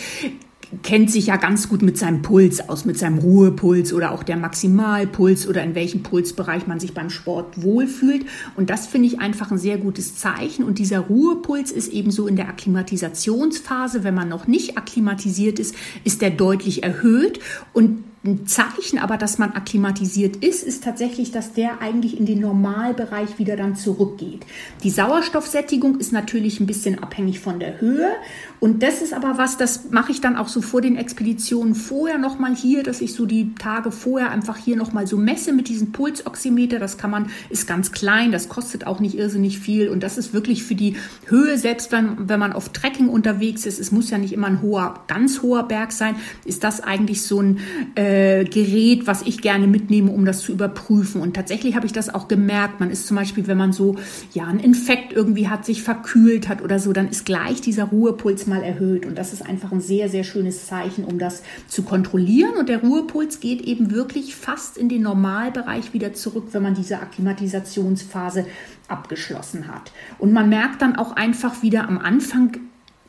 kennt 0.82 1.10
sich 1.10 1.26
ja 1.26 1.36
ganz 1.36 1.68
gut 1.68 1.82
mit 1.82 1.96
seinem 1.96 2.22
Puls 2.22 2.68
aus, 2.68 2.84
mit 2.84 2.98
seinem 2.98 3.18
Ruhepuls 3.18 3.92
oder 3.92 4.12
auch 4.12 4.22
der 4.22 4.36
Maximalpuls 4.36 5.48
oder 5.48 5.62
in 5.62 5.74
welchem 5.74 6.02
Pulsbereich 6.02 6.66
man 6.66 6.78
sich 6.78 6.94
beim 6.94 7.10
Sport 7.10 7.62
wohlfühlt. 7.62 8.26
Und 8.56 8.70
das 8.70 8.86
finde 8.86 9.08
ich 9.08 9.20
einfach 9.20 9.50
ein 9.50 9.58
sehr 9.58 9.78
gutes 9.78 10.16
Zeichen. 10.16 10.64
Und 10.64 10.78
dieser 10.78 11.00
Ruhepuls 11.00 11.70
ist 11.70 11.92
ebenso 11.92 12.26
in 12.26 12.36
der 12.36 12.48
Akklimatisationsphase, 12.48 14.04
wenn 14.04 14.14
man 14.14 14.28
noch 14.28 14.46
nicht 14.46 14.76
akklimatisiert 14.76 15.58
ist, 15.58 15.74
ist 16.04 16.20
der 16.20 16.30
deutlich 16.30 16.82
erhöht. 16.82 17.40
Und 17.72 18.04
ein 18.24 18.46
Zeichen 18.46 18.98
aber, 18.98 19.16
dass 19.16 19.38
man 19.38 19.52
akklimatisiert 19.52 20.36
ist, 20.36 20.64
ist 20.64 20.82
tatsächlich, 20.82 21.30
dass 21.30 21.52
der 21.52 21.80
eigentlich 21.80 22.18
in 22.18 22.26
den 22.26 22.40
Normalbereich 22.40 23.38
wieder 23.38 23.56
dann 23.56 23.76
zurückgeht. 23.76 24.44
Die 24.82 24.90
Sauerstoffsättigung 24.90 25.98
ist 26.00 26.12
natürlich 26.12 26.58
ein 26.58 26.66
bisschen 26.66 27.00
abhängig 27.00 27.38
von 27.38 27.60
der 27.60 27.80
Höhe. 27.80 28.10
Und 28.58 28.82
das 28.82 29.02
ist 29.02 29.14
aber 29.14 29.38
was, 29.38 29.56
das 29.56 29.90
mache 29.90 30.10
ich 30.10 30.20
dann 30.20 30.36
auch 30.36 30.48
so 30.48 30.60
vor 30.62 30.80
den 30.80 30.96
Expeditionen 30.96 31.76
vorher 31.76 32.18
nochmal 32.18 32.56
hier, 32.56 32.82
dass 32.82 33.00
ich 33.00 33.14
so 33.14 33.24
die 33.24 33.54
Tage 33.54 33.92
vorher 33.92 34.30
einfach 34.30 34.56
hier 34.56 34.76
nochmal 34.76 35.06
so 35.06 35.16
messe 35.16 35.52
mit 35.52 35.68
diesem 35.68 35.92
Pulsoximeter. 35.92 36.80
Das 36.80 36.98
kann 36.98 37.12
man, 37.12 37.30
ist 37.50 37.68
ganz 37.68 37.92
klein, 37.92 38.32
das 38.32 38.48
kostet 38.48 38.84
auch 38.84 38.98
nicht 38.98 39.16
irrsinnig 39.16 39.60
viel. 39.60 39.88
Und 39.88 40.02
das 40.02 40.18
ist 40.18 40.34
wirklich 40.34 40.64
für 40.64 40.74
die 40.74 40.96
Höhe, 41.26 41.56
selbst 41.56 41.92
wenn, 41.92 42.28
wenn 42.28 42.40
man 42.40 42.52
auf 42.52 42.70
Trekking 42.70 43.08
unterwegs 43.08 43.64
ist, 43.64 43.78
es 43.78 43.92
muss 43.92 44.10
ja 44.10 44.18
nicht 44.18 44.32
immer 44.32 44.48
ein 44.48 44.60
hoher, 44.60 45.04
ganz 45.06 45.40
hoher 45.42 45.68
Berg 45.68 45.92
sein, 45.92 46.16
ist 46.44 46.64
das 46.64 46.80
eigentlich 46.80 47.22
so 47.22 47.40
ein 47.40 47.58
äh, 47.94 48.07
äh, 48.08 48.44
Gerät, 48.44 49.06
was 49.06 49.20
ich 49.22 49.42
gerne 49.42 49.66
mitnehme, 49.66 50.10
um 50.10 50.24
das 50.24 50.40
zu 50.40 50.52
überprüfen. 50.52 51.20
Und 51.20 51.34
tatsächlich 51.34 51.76
habe 51.76 51.84
ich 51.84 51.92
das 51.92 52.08
auch 52.08 52.26
gemerkt. 52.26 52.80
Man 52.80 52.90
ist 52.90 53.06
zum 53.06 53.16
Beispiel, 53.16 53.46
wenn 53.46 53.58
man 53.58 53.72
so 53.72 53.96
ja 54.32 54.46
einen 54.46 54.60
Infekt 54.60 55.12
irgendwie 55.12 55.48
hat, 55.48 55.66
sich 55.66 55.82
verkühlt 55.82 56.48
hat 56.48 56.62
oder 56.62 56.78
so, 56.78 56.94
dann 56.94 57.08
ist 57.08 57.26
gleich 57.26 57.60
dieser 57.60 57.84
Ruhepuls 57.84 58.46
mal 58.46 58.62
erhöht. 58.62 59.04
Und 59.04 59.18
das 59.18 59.34
ist 59.34 59.42
einfach 59.44 59.72
ein 59.72 59.82
sehr, 59.82 60.08
sehr 60.08 60.24
schönes 60.24 60.66
Zeichen, 60.66 61.04
um 61.04 61.18
das 61.18 61.42
zu 61.66 61.82
kontrollieren. 61.82 62.56
Und 62.58 62.70
der 62.70 62.80
Ruhepuls 62.80 63.40
geht 63.40 63.60
eben 63.60 63.90
wirklich 63.90 64.34
fast 64.34 64.78
in 64.78 64.88
den 64.88 65.02
Normalbereich 65.02 65.92
wieder 65.92 66.14
zurück, 66.14 66.48
wenn 66.52 66.62
man 66.62 66.74
diese 66.74 67.00
Akklimatisationsphase 67.00 68.46
abgeschlossen 68.88 69.68
hat. 69.68 69.92
Und 70.18 70.32
man 70.32 70.48
merkt 70.48 70.80
dann 70.80 70.96
auch 70.96 71.12
einfach 71.12 71.62
wieder 71.62 71.86
am 71.86 71.98
Anfang 71.98 72.56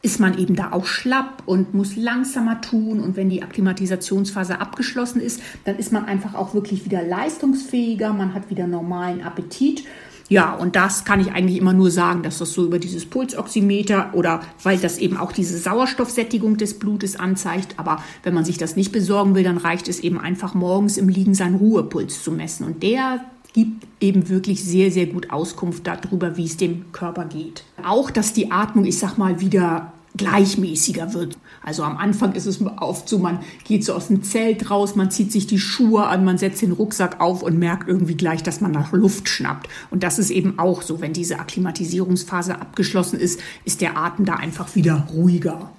ist 0.01 0.19
man 0.19 0.37
eben 0.37 0.55
da 0.55 0.71
auch 0.71 0.85
schlapp 0.85 1.43
und 1.45 1.73
muss 1.73 1.95
langsamer 1.95 2.61
tun. 2.61 2.99
Und 3.01 3.17
wenn 3.17 3.29
die 3.29 3.43
Akklimatisationsphase 3.43 4.61
abgeschlossen 4.61 5.21
ist, 5.21 5.41
dann 5.65 5.77
ist 5.77 5.91
man 5.91 6.05
einfach 6.05 6.35
auch 6.35 6.53
wirklich 6.53 6.85
wieder 6.85 7.03
leistungsfähiger, 7.03 8.13
man 8.13 8.33
hat 8.33 8.49
wieder 8.49 8.67
normalen 8.67 9.21
Appetit. 9.21 9.83
Ja, 10.29 10.53
und 10.53 10.75
das 10.75 11.05
kann 11.05 11.19
ich 11.19 11.31
eigentlich 11.31 11.57
immer 11.57 11.73
nur 11.73 11.89
sagen, 11.89 12.21
dass 12.21 12.37
das 12.37 12.53
so 12.53 12.63
über 12.63 12.77
dieses 12.77 13.07
Pulsoximeter 13.07 14.11
oder 14.13 14.41
weil 14.61 14.77
das 14.77 14.99
eben 14.99 15.17
auch 15.17 15.31
diese 15.31 15.57
Sauerstoffsättigung 15.57 16.55
des 16.57 16.77
Blutes 16.77 17.19
anzeigt. 17.19 17.73
Aber 17.77 18.03
wenn 18.21 18.35
man 18.35 18.45
sich 18.45 18.59
das 18.59 18.75
nicht 18.75 18.91
besorgen 18.91 19.33
will, 19.33 19.43
dann 19.43 19.57
reicht 19.57 19.87
es 19.87 19.99
eben 19.99 20.19
einfach 20.19 20.53
morgens 20.53 20.97
im 20.97 21.09
Liegen 21.09 21.33
seinen 21.33 21.55
Ruhepuls 21.55 22.23
zu 22.23 22.31
messen. 22.31 22.65
Und 22.67 22.83
der 22.83 23.21
gibt 23.53 23.87
eben 23.99 24.29
wirklich 24.29 24.63
sehr, 24.63 24.91
sehr 24.91 25.07
gut 25.07 25.31
Auskunft 25.31 25.87
darüber, 25.87 26.37
wie 26.37 26.45
es 26.45 26.57
dem 26.57 26.91
Körper 26.91 27.25
geht. 27.25 27.63
Auch, 27.83 28.11
dass 28.11 28.33
die 28.33 28.51
Atmung, 28.51 28.85
ich 28.85 28.99
sag 28.99 29.17
mal, 29.17 29.41
wieder 29.41 29.93
gleichmäßiger 30.15 31.13
wird. 31.13 31.37
Also 31.63 31.83
am 31.83 31.97
Anfang 31.97 32.33
ist 32.33 32.45
es 32.45 32.61
oft 32.61 33.07
so, 33.07 33.19
man 33.19 33.39
geht 33.63 33.85
so 33.85 33.93
aus 33.93 34.07
dem 34.07 34.23
Zelt 34.23 34.69
raus, 34.69 34.95
man 34.95 35.11
zieht 35.11 35.31
sich 35.31 35.47
die 35.47 35.59
Schuhe 35.59 36.07
an, 36.07 36.25
man 36.25 36.37
setzt 36.37 36.61
den 36.61 36.71
Rucksack 36.71 37.21
auf 37.21 37.43
und 37.43 37.57
merkt 37.57 37.87
irgendwie 37.87 38.15
gleich, 38.15 38.43
dass 38.43 38.59
man 38.59 38.71
nach 38.71 38.91
Luft 38.91 39.29
schnappt. 39.29 39.69
Und 39.91 40.03
das 40.03 40.19
ist 40.19 40.31
eben 40.31 40.57
auch 40.59 40.81
so, 40.81 40.99
wenn 40.99 41.13
diese 41.13 41.39
Akklimatisierungsphase 41.39 42.59
abgeschlossen 42.59 43.19
ist, 43.19 43.39
ist 43.65 43.81
der 43.81 43.97
Atem 43.97 44.25
da 44.25 44.35
einfach 44.35 44.75
wieder 44.75 45.07
ruhiger. 45.13 45.71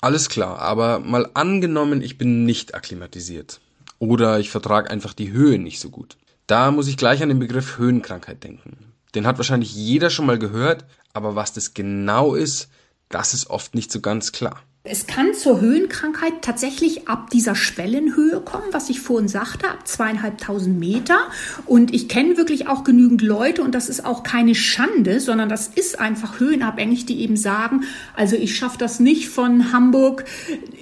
Alles 0.00 0.30
klar, 0.30 0.58
aber 0.60 1.00
mal 1.00 1.28
angenommen, 1.34 2.00
ich 2.00 2.16
bin 2.16 2.44
nicht 2.44 2.74
akklimatisiert. 2.74 3.60
Oder 3.98 4.40
ich 4.40 4.48
vertrage 4.50 4.90
einfach 4.90 5.12
die 5.12 5.30
Höhe 5.30 5.58
nicht 5.58 5.78
so 5.78 5.90
gut. 5.90 6.16
Da 6.50 6.72
muss 6.72 6.88
ich 6.88 6.96
gleich 6.96 7.22
an 7.22 7.28
den 7.28 7.38
Begriff 7.38 7.78
Höhenkrankheit 7.78 8.42
denken. 8.42 8.92
Den 9.14 9.24
hat 9.24 9.36
wahrscheinlich 9.36 9.72
jeder 9.72 10.10
schon 10.10 10.26
mal 10.26 10.36
gehört, 10.36 10.84
aber 11.12 11.36
was 11.36 11.52
das 11.52 11.74
genau 11.74 12.34
ist, 12.34 12.68
das 13.08 13.34
ist 13.34 13.50
oft 13.50 13.76
nicht 13.76 13.92
so 13.92 14.00
ganz 14.00 14.32
klar. 14.32 14.60
Es 14.82 15.06
kann 15.06 15.34
zur 15.34 15.60
Höhenkrankheit 15.60 16.40
tatsächlich 16.40 17.06
ab 17.06 17.28
dieser 17.28 17.54
Schwellenhöhe 17.54 18.40
kommen, 18.40 18.64
was 18.72 18.88
ich 18.88 19.00
vorhin 19.00 19.28
sagte, 19.28 19.68
ab 19.68 19.86
zweieinhalbtausend 19.86 20.80
Meter. 20.80 21.18
Und 21.66 21.92
ich 21.92 22.08
kenne 22.08 22.38
wirklich 22.38 22.66
auch 22.66 22.82
genügend 22.82 23.20
Leute 23.20 23.62
und 23.62 23.74
das 23.74 23.90
ist 23.90 24.06
auch 24.06 24.22
keine 24.22 24.54
Schande, 24.54 25.20
sondern 25.20 25.50
das 25.50 25.68
ist 25.68 26.00
einfach 26.00 26.40
höhenabhängig, 26.40 27.04
die 27.04 27.20
eben 27.20 27.36
sagen, 27.36 27.82
also 28.16 28.36
ich 28.36 28.56
schaffe 28.56 28.78
das 28.78 29.00
nicht 29.00 29.28
von 29.28 29.70
Hamburg 29.70 30.24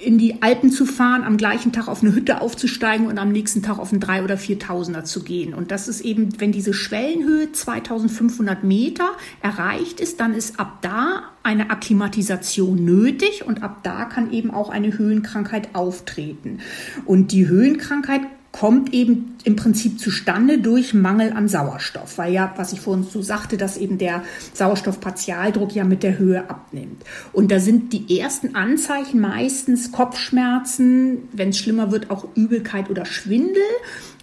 in 0.01 0.17
die 0.17 0.41
Alpen 0.41 0.71
zu 0.71 0.85
fahren, 0.85 1.25
am 1.25 1.35
gleichen 1.35 1.73
Tag 1.73 1.89
auf 1.89 2.01
eine 2.01 2.15
Hütte 2.15 2.39
aufzusteigen 2.39 3.07
und 3.07 3.17
am 3.17 3.33
nächsten 3.33 3.63
Tag 3.63 3.79
auf 3.79 3.91
einen 3.91 3.99
drei 3.99 4.23
oder 4.23 4.37
viertausender 4.37 5.03
zu 5.03 5.25
gehen. 5.25 5.53
Und 5.53 5.71
das 5.71 5.89
ist 5.89 5.99
eben, 5.99 6.39
wenn 6.39 6.53
diese 6.53 6.73
Schwellenhöhe 6.73 7.51
2500 7.51 8.63
Meter 8.63 9.09
erreicht 9.41 9.99
ist, 9.99 10.21
dann 10.21 10.33
ist 10.35 10.57
ab 10.57 10.77
da 10.83 11.33
eine 11.49 11.71
Akklimatisation 11.71 12.85
nötig 12.85 13.43
und 13.43 13.63
ab 13.63 13.79
da 13.81 14.05
kann 14.05 14.31
eben 14.31 14.51
auch 14.51 14.69
eine 14.69 14.95
Höhenkrankheit 14.95 15.73
auftreten. 15.73 16.59
Und 17.05 17.31
die 17.31 17.47
Höhenkrankheit 17.47 18.21
kommt 18.51 18.93
eben 18.93 19.35
im 19.45 19.55
Prinzip 19.55 19.99
zustande 19.99 20.59
durch 20.59 20.93
Mangel 20.93 21.33
an 21.33 21.47
Sauerstoff, 21.47 22.19
weil 22.19 22.33
ja, 22.33 22.53
was 22.55 22.71
ich 22.71 22.81
vorhin 22.81 23.03
so 23.03 23.23
sagte, 23.23 23.57
dass 23.57 23.77
eben 23.77 23.97
der 23.97 24.23
Sauerstoffpartialdruck 24.53 25.73
ja 25.73 25.83
mit 25.83 26.03
der 26.03 26.19
Höhe 26.19 26.47
abnimmt. 26.49 27.03
Und 27.33 27.51
da 27.51 27.59
sind 27.59 27.93
die 27.93 28.19
ersten 28.19 28.55
Anzeichen 28.55 29.19
meistens 29.19 29.91
Kopfschmerzen, 29.91 31.29
wenn 31.31 31.49
es 31.49 31.57
schlimmer 31.57 31.91
wird, 31.91 32.11
auch 32.11 32.27
Übelkeit 32.35 32.91
oder 32.91 33.05
Schwindel. 33.05 33.63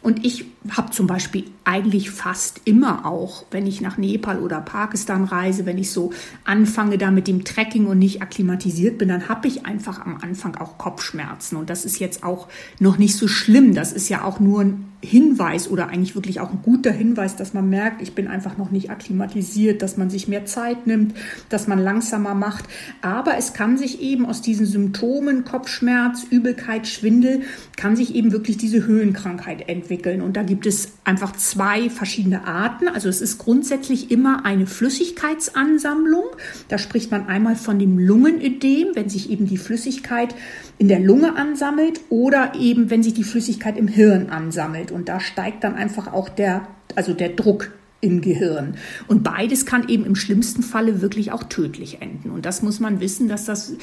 Und 0.02 0.24
ich 0.24 0.44
habe 0.70 0.90
zum 0.90 1.06
Beispiel 1.06 1.44
eigentlich 1.64 2.10
fast 2.10 2.60
immer 2.64 3.06
auch, 3.06 3.44
wenn 3.50 3.66
ich 3.66 3.80
nach 3.80 3.98
Nepal 3.98 4.38
oder 4.38 4.60
Pakistan 4.60 5.24
reise, 5.24 5.66
wenn 5.66 5.78
ich 5.78 5.90
so 5.90 6.12
anfange 6.44 6.98
da 6.98 7.10
mit 7.10 7.28
dem 7.28 7.44
Trekking 7.44 7.86
und 7.86 7.98
nicht 7.98 8.22
akklimatisiert 8.22 8.98
bin, 8.98 9.08
dann 9.08 9.28
habe 9.28 9.48
ich 9.48 9.66
einfach 9.66 10.04
am 10.04 10.18
Anfang 10.22 10.56
auch 10.56 10.78
Kopfschmerzen. 10.78 11.56
Und 11.56 11.68
das 11.70 11.84
ist 11.84 11.98
jetzt 11.98 12.22
auch 12.22 12.48
noch 12.78 12.98
nicht 12.98 13.16
so 13.16 13.28
schlimm. 13.28 13.74
Das 13.74 13.92
ist 13.92 14.08
ja 14.08 14.24
auch 14.24 14.40
nur 14.40 14.62
ein 14.62 14.84
Hinweis 15.02 15.70
oder 15.70 15.88
eigentlich 15.88 16.14
wirklich 16.14 16.40
auch 16.40 16.50
ein 16.50 16.62
guter 16.62 16.90
Hinweis, 16.90 17.36
dass 17.36 17.52
man 17.52 17.68
merkt, 17.68 18.00
ich 18.00 18.14
bin 18.14 18.28
einfach 18.28 18.56
noch 18.56 18.70
nicht 18.70 18.90
akklimatisiert, 18.90 19.82
dass 19.82 19.96
man 19.96 20.08
sich 20.08 20.26
mehr 20.26 20.46
Zeit 20.46 20.86
nimmt, 20.86 21.14
dass 21.48 21.68
man 21.68 21.78
langsamer 21.78 22.34
macht. 22.34 22.64
Aber 23.02 23.36
es 23.36 23.52
kann 23.52 23.76
sich 23.76 24.00
eben 24.00 24.26
aus 24.26 24.40
diesen 24.40 24.66
Symptomen, 24.66 25.44
Kopfschmerz, 25.44 26.24
Übelkeit, 26.30 26.88
Schwindel, 26.88 27.42
kann 27.76 27.94
sich 27.94 28.14
eben 28.14 28.32
wirklich 28.32 28.56
diese 28.56 28.86
Höhenkrankheit 28.86 29.68
entwickeln. 29.68 30.22
Und 30.22 30.36
da 30.36 30.42
gibt 30.42 30.55
es 30.64 30.92
einfach 31.04 31.32
zwei 31.32 31.90
verschiedene 31.90 32.46
Arten. 32.46 32.88
Also 32.88 33.08
es 33.08 33.20
ist 33.20 33.38
grundsätzlich 33.38 34.10
immer 34.10 34.46
eine 34.46 34.66
Flüssigkeitsansammlung. 34.66 36.24
Da 36.68 36.78
spricht 36.78 37.10
man 37.10 37.26
einmal 37.26 37.56
von 37.56 37.78
dem 37.78 37.98
Lungenödem, 37.98 38.94
wenn 38.94 39.10
sich 39.10 39.28
eben 39.30 39.46
die 39.46 39.58
Flüssigkeit 39.58 40.34
in 40.78 40.88
der 40.88 41.00
Lunge 41.00 41.36
ansammelt 41.36 42.00
oder 42.08 42.54
eben 42.54 42.88
wenn 42.90 43.02
sich 43.02 43.14
die 43.14 43.24
Flüssigkeit 43.24 43.76
im 43.76 43.88
Hirn 43.88 44.30
ansammelt 44.30 44.92
und 44.92 45.08
da 45.08 45.20
steigt 45.20 45.64
dann 45.64 45.74
einfach 45.74 46.12
auch 46.12 46.28
der 46.28 46.68
also 46.94 47.12
der 47.12 47.30
Druck 47.30 47.72
im 48.00 48.20
Gehirn. 48.20 48.76
Und 49.08 49.22
beides 49.22 49.64
kann 49.66 49.88
eben 49.88 50.04
im 50.04 50.16
schlimmsten 50.16 50.62
Falle 50.62 51.00
wirklich 51.00 51.32
auch 51.32 51.44
tödlich 51.44 52.02
enden. 52.02 52.30
Und 52.30 52.44
das 52.44 52.62
muss 52.62 52.78
man 52.78 53.00
wissen, 53.00 53.28
dass 53.28 53.46
das 53.46 53.74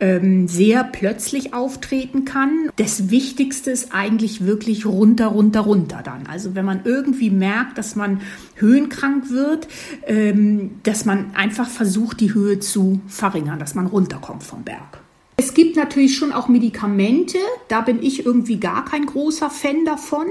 ähm, 0.00 0.48
sehr 0.48 0.84
plötzlich 0.84 1.54
auftreten 1.54 2.24
kann. 2.24 2.70
Das 2.76 3.10
Wichtigste 3.10 3.70
ist 3.70 3.94
eigentlich 3.94 4.44
wirklich 4.44 4.86
runter, 4.86 5.28
runter, 5.28 5.60
runter 5.60 6.00
dann. 6.04 6.26
Also 6.26 6.54
wenn 6.54 6.64
man 6.64 6.80
irgendwie 6.84 7.30
merkt, 7.30 7.78
dass 7.78 7.94
man 7.94 8.20
höhenkrank 8.56 9.30
wird, 9.30 9.68
ähm, 10.06 10.72
dass 10.82 11.04
man 11.04 11.34
einfach 11.34 11.68
versucht, 11.68 12.20
die 12.20 12.34
Höhe 12.34 12.58
zu 12.58 13.00
verringern, 13.06 13.58
dass 13.58 13.74
man 13.74 13.86
runterkommt 13.86 14.42
vom 14.42 14.64
Berg. 14.64 14.99
Es 15.40 15.54
gibt 15.54 15.74
natürlich 15.74 16.18
schon 16.18 16.32
auch 16.32 16.48
Medikamente, 16.48 17.38
da 17.68 17.80
bin 17.80 18.02
ich 18.02 18.26
irgendwie 18.26 18.60
gar 18.60 18.84
kein 18.84 19.06
großer 19.06 19.48
Fan 19.48 19.86
davon, 19.86 20.26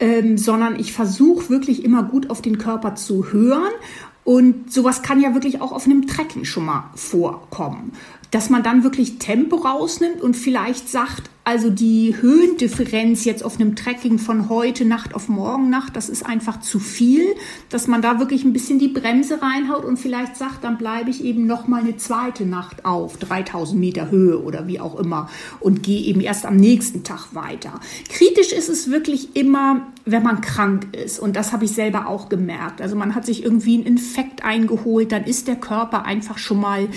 ähm, 0.00 0.36
sondern 0.38 0.76
ich 0.76 0.92
versuche 0.92 1.50
wirklich 1.50 1.84
immer 1.84 2.02
gut 2.02 2.30
auf 2.30 2.42
den 2.42 2.58
Körper 2.58 2.96
zu 2.96 3.30
hören. 3.30 3.70
Und 4.24 4.72
sowas 4.72 5.02
kann 5.02 5.20
ja 5.20 5.34
wirklich 5.34 5.60
auch 5.60 5.70
auf 5.70 5.86
einem 5.86 6.08
Trekking 6.08 6.44
schon 6.44 6.64
mal 6.64 6.90
vorkommen 6.96 7.92
dass 8.30 8.50
man 8.50 8.62
dann 8.62 8.84
wirklich 8.84 9.18
Tempo 9.18 9.56
rausnimmt 9.56 10.20
und 10.20 10.36
vielleicht 10.36 10.88
sagt, 10.88 11.30
also 11.42 11.68
die 11.68 12.14
Höhendifferenz 12.20 13.24
jetzt 13.24 13.42
auf 13.42 13.58
einem 13.58 13.74
Trekking 13.74 14.18
von 14.18 14.48
heute 14.48 14.84
Nacht 14.84 15.14
auf 15.14 15.28
morgen 15.28 15.68
Nacht, 15.68 15.96
das 15.96 16.08
ist 16.08 16.24
einfach 16.24 16.60
zu 16.60 16.78
viel, 16.78 17.24
dass 17.70 17.88
man 17.88 18.02
da 18.02 18.20
wirklich 18.20 18.44
ein 18.44 18.52
bisschen 18.52 18.78
die 18.78 18.88
Bremse 18.88 19.40
reinhaut 19.42 19.84
und 19.84 19.96
vielleicht 19.96 20.36
sagt, 20.36 20.62
dann 20.62 20.78
bleibe 20.78 21.10
ich 21.10 21.24
eben 21.24 21.46
noch 21.46 21.66
mal 21.66 21.80
eine 21.80 21.96
zweite 21.96 22.44
Nacht 22.44 22.84
auf 22.84 23.16
3000 23.16 23.80
Meter 23.80 24.10
Höhe 24.10 24.38
oder 24.40 24.68
wie 24.68 24.78
auch 24.78 24.96
immer 24.96 25.28
und 25.58 25.82
gehe 25.82 26.02
eben 26.02 26.20
erst 26.20 26.46
am 26.46 26.56
nächsten 26.56 27.02
Tag 27.04 27.34
weiter. 27.34 27.80
Kritisch 28.10 28.52
ist 28.52 28.68
es 28.68 28.90
wirklich 28.90 29.34
immer, 29.34 29.88
wenn 30.04 30.22
man 30.22 30.42
krank 30.42 30.94
ist 30.94 31.18
und 31.18 31.36
das 31.36 31.52
habe 31.52 31.64
ich 31.64 31.72
selber 31.72 32.06
auch 32.06 32.28
gemerkt. 32.28 32.82
Also 32.82 32.96
man 32.96 33.14
hat 33.14 33.24
sich 33.24 33.42
irgendwie 33.42 33.74
einen 33.74 33.86
Infekt 33.86 34.44
eingeholt, 34.44 35.10
dann 35.10 35.24
ist 35.24 35.48
der 35.48 35.56
Körper 35.56 36.04
einfach 36.04 36.38
schon 36.38 36.60
mal 36.60 36.88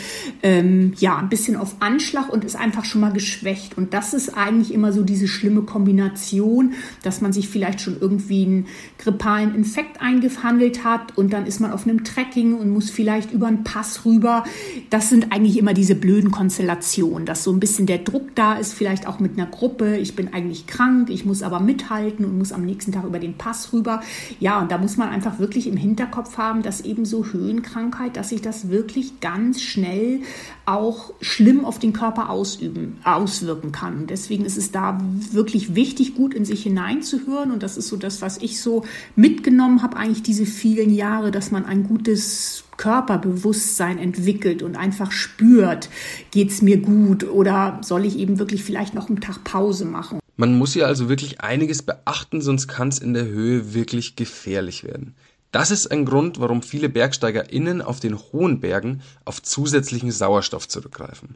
ähm, 0.44 0.94
ja 1.00 1.23
ein 1.24 1.30
bisschen 1.30 1.56
auf 1.56 1.76
Anschlag 1.80 2.30
und 2.30 2.44
ist 2.44 2.56
einfach 2.56 2.86
schon 2.86 3.02
mal 3.02 3.14
geschwächt 3.14 3.78
und 3.78 3.94
das 3.94 4.14
ist 4.14 4.38
eigentlich 4.38 4.74
immer 4.74 4.94
so 4.94 5.04
diese 5.04 5.28
schlimme 5.28 5.62
Kombination, 5.62 6.74
dass 7.02 7.22
man 7.22 7.34
sich 7.34 7.50
vielleicht 7.50 7.82
schon 7.82 7.98
irgendwie 8.00 8.46
einen 8.46 8.66
grippalen 8.98 9.56
Infekt 9.56 10.02
eingehandelt 10.02 10.84
hat 10.84 11.18
und 11.18 11.34
dann 11.34 11.46
ist 11.46 11.60
man 11.60 11.72
auf 11.72 11.88
einem 11.88 12.04
Trekking 12.04 12.56
und 12.56 12.70
muss 12.70 12.90
vielleicht 12.90 13.32
über 13.32 13.48
einen 13.48 13.64
Pass 13.64 14.06
rüber. 14.06 14.44
Das 14.90 15.10
sind 15.10 15.32
eigentlich 15.32 15.58
immer 15.58 15.74
diese 15.74 15.96
blöden 15.96 16.32
Konstellationen, 16.32 17.26
dass 17.26 17.44
so 17.44 17.52
ein 17.52 17.60
bisschen 17.60 17.86
der 17.86 18.00
Druck 18.00 18.36
da 18.36 18.54
ist, 18.56 18.74
vielleicht 18.74 19.08
auch 19.08 19.20
mit 19.20 19.34
einer 19.34 19.48
Gruppe. 19.48 19.98
Ich 19.98 20.16
bin 20.16 20.34
eigentlich 20.34 20.68
krank, 20.68 21.10
ich 21.10 21.26
muss 21.26 21.44
aber 21.44 21.60
mithalten 21.60 22.26
und 22.26 22.38
muss 22.38 22.52
am 22.52 22.66
nächsten 22.66 22.92
Tag 22.92 23.06
über 23.06 23.20
den 23.20 23.36
Pass 23.36 23.74
rüber. 23.74 24.02
Ja, 24.40 24.62
und 24.62 24.72
da 24.72 24.78
muss 24.78 24.98
man 24.98 25.10
einfach 25.10 25.40
wirklich 25.40 25.68
im 25.68 25.78
Hinterkopf 25.78 26.38
haben, 26.38 26.62
dass 26.62 26.82
eben 26.82 27.06
so 27.06 27.26
Höhenkrankheit, 27.26 28.18
dass 28.18 28.30
sich 28.30 28.42
das 28.42 28.70
wirklich 28.70 29.20
ganz 29.20 29.62
schnell 29.62 30.22
auch 30.66 31.13
schlimm 31.22 31.66
auf 31.66 31.80
den 31.80 31.94
Körper 31.94 32.30
ausüben, 32.30 32.98
auswirken 33.04 33.72
kann. 33.72 34.02
Und 34.02 34.10
deswegen 34.10 34.46
ist 34.46 34.58
es 34.58 34.72
da 34.72 35.00
wirklich 35.32 35.76
wichtig, 35.76 36.16
gut 36.16 36.34
in 36.34 36.46
sich 36.46 36.64
hineinzuhören. 36.64 37.52
Und 37.52 37.64
das 37.64 37.78
ist 37.78 37.88
so 37.88 37.98
das, 37.98 38.22
was 38.22 38.38
ich 38.38 38.62
so 38.62 38.84
mitgenommen 39.16 39.82
habe, 39.82 39.98
eigentlich 39.98 40.24
diese 40.24 40.46
vielen 40.46 40.94
Jahre, 40.94 41.32
dass 41.32 41.52
man 41.52 41.66
ein 41.66 41.84
gutes 41.84 42.64
Körperbewusstsein 42.78 43.98
entwickelt 43.98 44.64
und 44.64 44.76
einfach 44.76 45.12
spürt, 45.12 45.90
geht 46.32 46.50
es 46.50 46.62
mir 46.62 46.78
gut 46.78 47.24
oder 47.24 47.80
soll 47.84 48.06
ich 48.06 48.18
eben 48.18 48.40
wirklich 48.40 48.64
vielleicht 48.64 48.94
noch 48.94 49.10
einen 49.10 49.22
Tag 49.22 49.44
Pause 49.44 49.86
machen. 49.86 50.20
Man 50.36 50.58
muss 50.58 50.74
ja 50.74 50.88
also 50.88 51.10
wirklich 51.10 51.42
einiges 51.42 51.84
beachten, 51.84 52.42
sonst 52.42 52.68
kann 52.68 52.88
es 52.88 52.98
in 52.98 53.14
der 53.14 53.26
Höhe 53.26 53.74
wirklich 53.74 54.16
gefährlich 54.16 54.84
werden. 54.84 55.14
Das 55.54 55.70
ist 55.70 55.92
ein 55.92 56.04
Grund, 56.04 56.40
warum 56.40 56.64
viele 56.64 56.90
BergsteigerInnen 56.90 57.84
auf 57.84 58.00
den 58.00 58.18
hohen 58.18 58.60
Bergen 58.60 59.02
auf 59.24 59.40
zusätzlichen 59.40 60.12
Sauerstoff 60.12 60.68
zurückgreifen. 60.68 61.36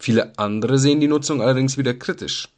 Viele 0.00 0.36
andere 0.36 0.80
sehen 0.80 0.98
die 0.98 1.06
Nutzung 1.06 1.40
allerdings 1.40 1.78
wieder 1.78 1.94
kritisch. 1.94 2.48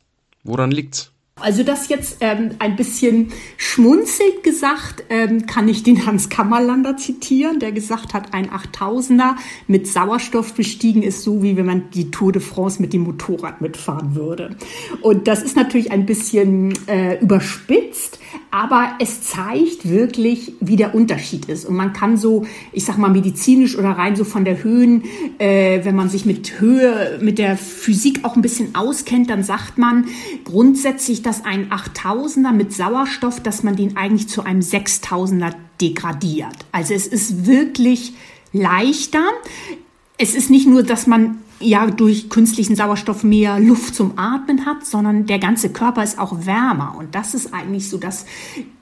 Woran 0.44 0.70
liegt's? 0.70 1.12
Also 1.40 1.62
das 1.62 1.90
jetzt 1.90 2.16
ähm, 2.20 2.52
ein 2.58 2.74
bisschen 2.74 3.32
schmunzelt 3.58 4.42
gesagt, 4.42 5.04
ähm, 5.10 5.46
kann 5.46 5.68
ich 5.68 5.82
den 5.82 6.06
Hans 6.06 6.30
Kammerlander 6.30 6.96
zitieren, 6.96 7.60
der 7.60 7.70
gesagt 7.72 8.14
hat, 8.14 8.32
ein 8.32 8.48
8000er 8.50 9.36
mit 9.66 9.86
Sauerstoff 9.86 10.54
bestiegen 10.54 11.02
ist 11.02 11.22
so, 11.22 11.42
wie 11.42 11.56
wenn 11.58 11.66
man 11.66 11.90
die 11.90 12.10
Tour 12.10 12.32
de 12.32 12.40
France 12.40 12.80
mit 12.80 12.94
dem 12.94 13.02
Motorrad 13.02 13.60
mitfahren 13.60 14.14
würde. 14.14 14.56
Und 15.02 15.28
das 15.28 15.42
ist 15.42 15.54
natürlich 15.54 15.92
ein 15.92 16.06
bisschen 16.06 16.72
äh, 16.88 17.20
überspitzt, 17.20 18.17
aber 18.50 18.92
es 18.98 19.22
zeigt 19.22 19.88
wirklich, 19.88 20.54
wie 20.60 20.76
der 20.76 20.94
Unterschied 20.94 21.46
ist. 21.46 21.64
Und 21.66 21.76
man 21.76 21.92
kann 21.92 22.16
so, 22.16 22.46
ich 22.72 22.84
sag 22.84 22.98
mal 22.98 23.10
medizinisch 23.10 23.76
oder 23.76 23.90
rein 23.90 24.16
so 24.16 24.24
von 24.24 24.44
der 24.44 24.62
Höhen, 24.62 25.04
äh, 25.38 25.84
wenn 25.84 25.94
man 25.94 26.08
sich 26.08 26.24
mit 26.24 26.60
Höhe, 26.60 27.18
mit 27.20 27.38
der 27.38 27.56
Physik 27.56 28.24
auch 28.24 28.36
ein 28.36 28.42
bisschen 28.42 28.74
auskennt, 28.74 29.30
dann 29.30 29.42
sagt 29.42 29.78
man 29.78 30.06
grundsätzlich, 30.44 31.22
dass 31.22 31.44
ein 31.44 31.70
8000er 31.70 32.52
mit 32.52 32.72
Sauerstoff, 32.72 33.40
dass 33.40 33.62
man 33.62 33.76
den 33.76 33.96
eigentlich 33.96 34.28
zu 34.28 34.44
einem 34.44 34.60
6000er 34.60 35.52
degradiert. 35.80 36.56
Also 36.72 36.94
es 36.94 37.06
ist 37.06 37.46
wirklich 37.46 38.14
leichter. 38.52 39.24
Es 40.16 40.34
ist 40.34 40.50
nicht 40.50 40.66
nur, 40.66 40.82
dass 40.82 41.06
man 41.06 41.38
ja 41.60 41.86
durch 41.90 42.30
künstlichen 42.30 42.76
Sauerstoff 42.76 43.24
mehr 43.24 43.58
Luft 43.58 43.94
zum 43.94 44.12
Atmen 44.16 44.64
hat, 44.64 44.86
sondern 44.86 45.26
der 45.26 45.38
ganze 45.38 45.70
Körper 45.70 46.04
ist 46.04 46.18
auch 46.18 46.46
wärmer. 46.46 46.94
Und 46.96 47.14
das 47.14 47.34
ist 47.34 47.52
eigentlich 47.52 47.88
so 47.88 47.98
das 47.98 48.26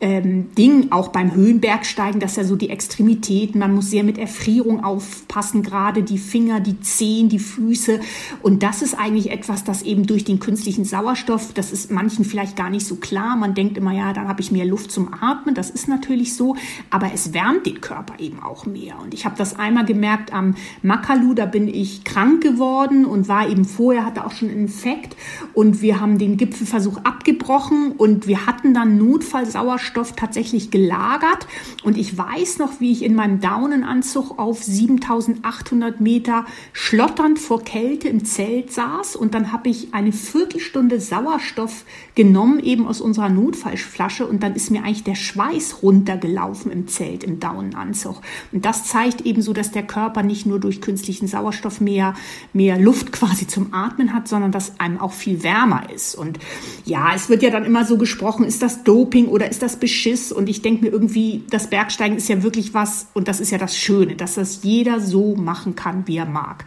ähm, 0.00 0.54
Ding 0.56 0.88
auch 0.90 1.08
beim 1.08 1.34
Höhenbergsteigen, 1.34 2.20
dass 2.20 2.36
ja 2.36 2.44
so 2.44 2.56
die 2.56 2.68
Extremitäten, 2.68 3.58
man 3.58 3.74
muss 3.74 3.90
sehr 3.90 4.04
mit 4.04 4.18
Erfrierung 4.18 4.84
aufpassen, 4.84 5.62
gerade 5.62 6.02
die 6.02 6.18
Finger, 6.18 6.60
die 6.60 6.80
Zehen, 6.80 7.28
die 7.28 7.38
Füße. 7.38 8.00
Und 8.42 8.62
das 8.62 8.82
ist 8.82 8.94
eigentlich 8.94 9.30
etwas, 9.30 9.64
das 9.64 9.82
eben 9.82 10.06
durch 10.06 10.24
den 10.24 10.38
künstlichen 10.38 10.84
Sauerstoff, 10.84 11.54
das 11.54 11.72
ist 11.72 11.90
manchen 11.90 12.24
vielleicht 12.24 12.56
gar 12.56 12.68
nicht 12.68 12.86
so 12.86 12.96
klar. 12.96 13.36
Man 13.36 13.54
denkt 13.54 13.78
immer, 13.78 13.92
ja, 13.92 14.12
dann 14.12 14.28
habe 14.28 14.42
ich 14.42 14.52
mehr 14.52 14.66
Luft 14.66 14.90
zum 14.90 15.14
Atmen. 15.14 15.54
Das 15.54 15.70
ist 15.70 15.88
natürlich 15.88 16.34
so, 16.34 16.56
aber 16.90 17.12
es 17.14 17.32
wärmt 17.32 17.64
den 17.64 17.80
Körper 17.80 18.14
eben 18.18 18.40
auch 18.40 18.66
mehr. 18.66 18.98
Und 19.02 19.14
ich 19.14 19.24
habe 19.24 19.36
das 19.38 19.58
einmal 19.58 19.86
gemerkt 19.86 20.32
am 20.32 20.56
Makalu, 20.82 21.32
da 21.32 21.46
bin 21.46 21.68
ich 21.68 22.04
krank 22.04 22.42
geworden 22.42 22.65
geworden 22.66 23.04
und 23.04 23.28
war 23.28 23.48
eben 23.48 23.64
vorher, 23.64 24.04
hatte 24.04 24.24
auch 24.24 24.32
schon 24.32 24.48
einen 24.48 24.62
Infekt. 24.62 25.16
Und 25.54 25.82
wir 25.82 26.00
haben 26.00 26.18
den 26.18 26.36
Gipfelversuch 26.36 26.98
abgebrochen 27.04 27.92
und 27.92 28.26
wir 28.26 28.46
hatten 28.46 28.74
dann 28.74 28.98
Notfallsauerstoff 28.98 30.12
tatsächlich 30.12 30.70
gelagert. 30.70 31.46
Und 31.84 31.96
ich 31.96 32.16
weiß 32.16 32.58
noch, 32.58 32.80
wie 32.80 32.92
ich 32.92 33.04
in 33.04 33.14
meinem 33.14 33.40
Daunenanzug 33.40 34.38
auf 34.38 34.62
7800 34.62 36.00
Meter 36.00 36.44
schlotternd 36.72 37.38
vor 37.38 37.62
Kälte 37.62 38.08
im 38.08 38.24
Zelt 38.24 38.72
saß. 38.72 39.16
Und 39.16 39.34
dann 39.34 39.52
habe 39.52 39.68
ich 39.68 39.94
eine 39.94 40.12
Viertelstunde 40.12 41.00
Sauerstoff 41.00 41.84
genommen, 42.14 42.58
eben 42.60 42.86
aus 42.86 43.00
unserer 43.00 43.28
Notfallflasche. 43.28 44.26
Und 44.26 44.42
dann 44.42 44.54
ist 44.54 44.70
mir 44.70 44.82
eigentlich 44.82 45.04
der 45.04 45.14
Schweiß 45.14 45.82
runtergelaufen 45.82 46.72
im 46.72 46.88
Zelt, 46.88 47.22
im 47.22 47.38
Daunenanzug. 47.38 48.20
Und 48.52 48.64
das 48.64 48.84
zeigt 48.84 49.20
eben 49.22 49.42
so, 49.42 49.52
dass 49.52 49.70
der 49.70 49.84
Körper 49.84 50.22
nicht 50.22 50.46
nur 50.46 50.58
durch 50.58 50.80
künstlichen 50.80 51.28
Sauerstoff 51.28 51.80
mehr 51.80 52.14
mehr 52.56 52.78
Luft 52.78 53.12
quasi 53.12 53.46
zum 53.46 53.72
Atmen 53.72 54.14
hat, 54.14 54.26
sondern 54.26 54.50
dass 54.50 54.80
einem 54.80 54.98
auch 54.98 55.12
viel 55.12 55.42
wärmer 55.42 55.90
ist. 55.94 56.14
Und 56.14 56.38
ja, 56.84 57.14
es 57.14 57.28
wird 57.28 57.42
ja 57.42 57.50
dann 57.50 57.64
immer 57.64 57.84
so 57.84 57.98
gesprochen, 57.98 58.44
ist 58.44 58.62
das 58.62 58.82
Doping 58.82 59.28
oder 59.28 59.50
ist 59.50 59.62
das 59.62 59.76
Beschiss? 59.76 60.32
Und 60.32 60.48
ich 60.48 60.62
denke 60.62 60.84
mir 60.84 60.90
irgendwie, 60.90 61.44
das 61.50 61.68
Bergsteigen 61.68 62.16
ist 62.16 62.28
ja 62.28 62.42
wirklich 62.42 62.74
was, 62.74 63.08
und 63.12 63.28
das 63.28 63.40
ist 63.40 63.50
ja 63.50 63.58
das 63.58 63.76
Schöne, 63.76 64.16
dass 64.16 64.34
das 64.34 64.62
jeder 64.62 65.00
so 65.00 65.36
machen 65.36 65.76
kann, 65.76 66.06
wie 66.06 66.16
er 66.16 66.26
mag. 66.26 66.64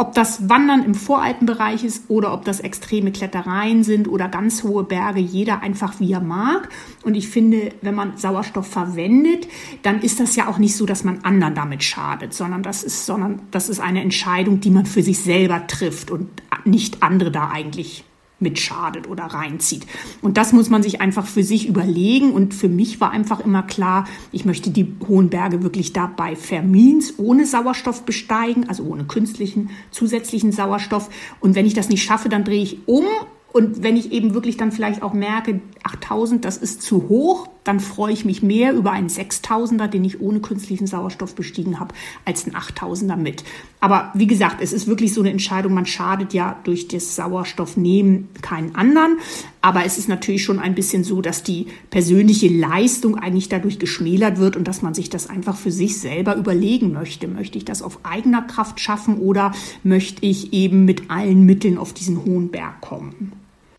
Ob 0.00 0.14
das 0.14 0.48
Wandern 0.48 0.82
im 0.82 0.94
Voralpenbereich 0.94 1.84
ist 1.84 2.08
oder 2.08 2.32
ob 2.32 2.46
das 2.46 2.60
extreme 2.60 3.12
Klettereien 3.12 3.84
sind 3.84 4.08
oder 4.08 4.28
ganz 4.28 4.62
hohe 4.62 4.82
Berge, 4.82 5.20
jeder 5.20 5.60
einfach 5.62 6.00
wie 6.00 6.10
er 6.10 6.22
mag. 6.22 6.70
Und 7.02 7.16
ich 7.16 7.28
finde, 7.28 7.74
wenn 7.82 7.94
man 7.94 8.16
Sauerstoff 8.16 8.66
verwendet, 8.66 9.46
dann 9.82 10.00
ist 10.00 10.18
das 10.18 10.36
ja 10.36 10.48
auch 10.48 10.56
nicht 10.56 10.74
so, 10.74 10.86
dass 10.86 11.04
man 11.04 11.22
anderen 11.22 11.54
damit 11.54 11.84
schadet, 11.84 12.32
sondern 12.32 12.62
das 12.62 12.82
ist, 12.82 13.04
sondern 13.04 13.42
das 13.50 13.68
ist 13.68 13.78
eine 13.78 14.00
Entscheidung, 14.00 14.60
die 14.60 14.70
man 14.70 14.86
für 14.86 15.02
sich 15.02 15.18
selber 15.18 15.66
trifft 15.66 16.10
und 16.10 16.30
nicht 16.64 17.02
andere 17.02 17.30
da 17.30 17.50
eigentlich 17.50 18.04
mitschadet 18.40 19.08
oder 19.08 19.24
reinzieht. 19.24 19.86
Und 20.22 20.36
das 20.36 20.52
muss 20.52 20.70
man 20.70 20.82
sich 20.82 21.00
einfach 21.00 21.26
für 21.26 21.42
sich 21.42 21.68
überlegen. 21.68 22.32
Und 22.32 22.54
für 22.54 22.68
mich 22.68 23.00
war 23.00 23.10
einfach 23.10 23.40
immer 23.40 23.62
klar, 23.62 24.06
ich 24.32 24.44
möchte 24.44 24.70
die 24.70 24.94
hohen 25.06 25.30
Berge 25.30 25.62
wirklich 25.62 25.92
dabei 25.92 26.36
Vermins 26.36 27.14
ohne 27.18 27.46
Sauerstoff 27.46 28.04
besteigen, 28.04 28.68
also 28.68 28.84
ohne 28.84 29.04
künstlichen 29.04 29.70
zusätzlichen 29.90 30.52
Sauerstoff. 30.52 31.10
Und 31.40 31.54
wenn 31.54 31.66
ich 31.66 31.74
das 31.74 31.88
nicht 31.88 32.02
schaffe, 32.02 32.28
dann 32.28 32.44
drehe 32.44 32.62
ich 32.62 32.78
um 32.86 33.04
und 33.52 33.82
wenn 33.82 33.96
ich 33.96 34.12
eben 34.12 34.34
wirklich 34.34 34.56
dann 34.56 34.72
vielleicht 34.72 35.02
auch 35.02 35.12
merke, 35.12 35.60
8000, 35.82 36.44
das 36.44 36.56
ist 36.56 36.82
zu 36.82 37.08
hoch, 37.08 37.48
dann 37.64 37.80
freue 37.80 38.12
ich 38.12 38.24
mich 38.24 38.42
mehr 38.42 38.72
über 38.72 38.92
einen 38.92 39.08
6000er, 39.08 39.86
den 39.86 40.04
ich 40.04 40.20
ohne 40.20 40.40
künstlichen 40.40 40.86
Sauerstoff 40.86 41.34
bestiegen 41.34 41.80
habe, 41.80 41.94
als 42.24 42.44
einen 42.44 42.56
8000er 42.56 43.16
mit. 43.16 43.44
Aber 43.80 44.10
wie 44.14 44.26
gesagt, 44.26 44.56
es 44.60 44.72
ist 44.72 44.86
wirklich 44.86 45.14
so 45.14 45.20
eine 45.20 45.30
Entscheidung, 45.30 45.74
man 45.74 45.86
schadet 45.86 46.34
ja 46.34 46.58
durch 46.64 46.88
das 46.88 47.16
Sauerstoffnehmen 47.16 48.28
keinen 48.42 48.74
anderen. 48.74 49.18
Aber 49.62 49.84
es 49.84 49.98
ist 49.98 50.08
natürlich 50.08 50.44
schon 50.44 50.58
ein 50.58 50.74
bisschen 50.74 51.04
so, 51.04 51.20
dass 51.20 51.42
die 51.42 51.66
persönliche 51.90 52.48
Leistung 52.48 53.16
eigentlich 53.16 53.48
dadurch 53.48 53.78
geschmälert 53.78 54.38
wird 54.38 54.56
und 54.56 54.66
dass 54.66 54.82
man 54.82 54.94
sich 54.94 55.10
das 55.10 55.28
einfach 55.28 55.56
für 55.56 55.70
sich 55.70 56.00
selber 56.00 56.36
überlegen 56.36 56.92
möchte. 56.92 57.28
Möchte 57.28 57.58
ich 57.58 57.64
das 57.64 57.82
auf 57.82 58.00
eigener 58.04 58.42
Kraft 58.42 58.80
schaffen 58.80 59.18
oder 59.18 59.52
möchte 59.82 60.24
ich 60.24 60.52
eben 60.52 60.84
mit 60.84 61.10
allen 61.10 61.44
Mitteln 61.44 61.78
auf 61.78 61.92
diesen 61.92 62.24
hohen 62.24 62.50
Berg 62.50 62.80
kommen? 62.80 63.32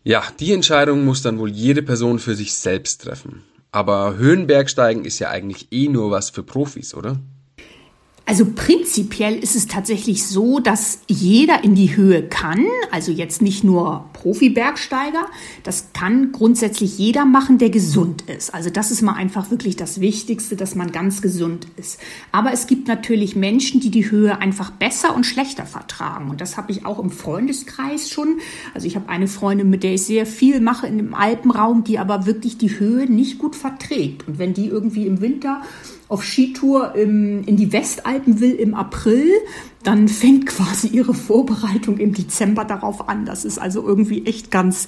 Ja, 0.04 0.22
die 0.40 0.52
Entscheidung 0.52 1.04
muss 1.04 1.22
dann 1.22 1.38
wohl 1.38 1.50
jede 1.50 1.82
Person 1.82 2.18
für 2.18 2.34
sich 2.34 2.54
selbst 2.54 3.02
treffen. 3.02 3.42
Aber 3.72 4.16
Höhenbergsteigen 4.16 5.04
ist 5.06 5.18
ja 5.18 5.30
eigentlich 5.30 5.72
eh 5.72 5.88
nur 5.88 6.10
was 6.10 6.28
für 6.28 6.42
Profis, 6.42 6.94
oder? 6.94 7.18
Also 8.24 8.46
prinzipiell 8.54 9.36
ist 9.36 9.56
es 9.56 9.66
tatsächlich 9.66 10.24
so, 10.24 10.60
dass 10.60 11.00
jeder 11.08 11.64
in 11.64 11.74
die 11.74 11.96
Höhe 11.96 12.22
kann, 12.22 12.64
also 12.92 13.10
jetzt 13.10 13.42
nicht 13.42 13.64
nur 13.64 14.04
Profi-Bergsteiger, 14.12 15.26
das 15.64 15.88
kann 15.92 16.30
grundsätzlich 16.30 16.98
jeder 16.98 17.24
machen, 17.24 17.58
der 17.58 17.70
gesund 17.70 18.22
ist. 18.22 18.54
Also 18.54 18.70
das 18.70 18.92
ist 18.92 19.02
mal 19.02 19.14
einfach 19.14 19.50
wirklich 19.50 19.74
das 19.74 20.00
Wichtigste, 20.00 20.54
dass 20.54 20.76
man 20.76 20.92
ganz 20.92 21.20
gesund 21.20 21.66
ist. 21.76 21.98
Aber 22.30 22.52
es 22.52 22.68
gibt 22.68 22.86
natürlich 22.86 23.34
Menschen, 23.34 23.80
die 23.80 23.90
die 23.90 24.08
Höhe 24.10 24.38
einfach 24.38 24.70
besser 24.70 25.16
und 25.16 25.24
schlechter 25.24 25.66
vertragen. 25.66 26.30
Und 26.30 26.40
das 26.40 26.56
habe 26.56 26.70
ich 26.70 26.86
auch 26.86 27.00
im 27.00 27.10
Freundeskreis 27.10 28.08
schon. 28.08 28.38
Also 28.72 28.86
ich 28.86 28.94
habe 28.94 29.08
eine 29.08 29.26
Freundin, 29.26 29.68
mit 29.68 29.82
der 29.82 29.94
ich 29.94 30.04
sehr 30.04 30.26
viel 30.26 30.60
mache 30.60 30.86
in 30.86 30.96
dem 30.96 31.14
Alpenraum, 31.14 31.82
die 31.82 31.98
aber 31.98 32.24
wirklich 32.24 32.56
die 32.56 32.78
Höhe 32.78 33.10
nicht 33.10 33.38
gut 33.38 33.56
verträgt. 33.56 34.28
Und 34.28 34.38
wenn 34.38 34.54
die 34.54 34.66
irgendwie 34.66 35.06
im 35.06 35.20
Winter 35.20 35.62
auf 36.12 36.24
Skitour 36.24 36.94
im, 36.94 37.42
in 37.44 37.56
die 37.56 37.72
Westalpen 37.72 38.38
will 38.38 38.52
im 38.52 38.74
April, 38.74 39.30
dann 39.82 40.08
fängt 40.08 40.46
quasi 40.46 40.88
ihre 40.88 41.14
Vorbereitung 41.14 41.98
im 41.98 42.14
Dezember 42.14 42.64
darauf 42.64 43.08
an. 43.08 43.26
Das 43.26 43.44
ist 43.44 43.58
also 43.58 43.86
irgendwie 43.86 44.26
echt 44.26 44.50
ganz, 44.50 44.86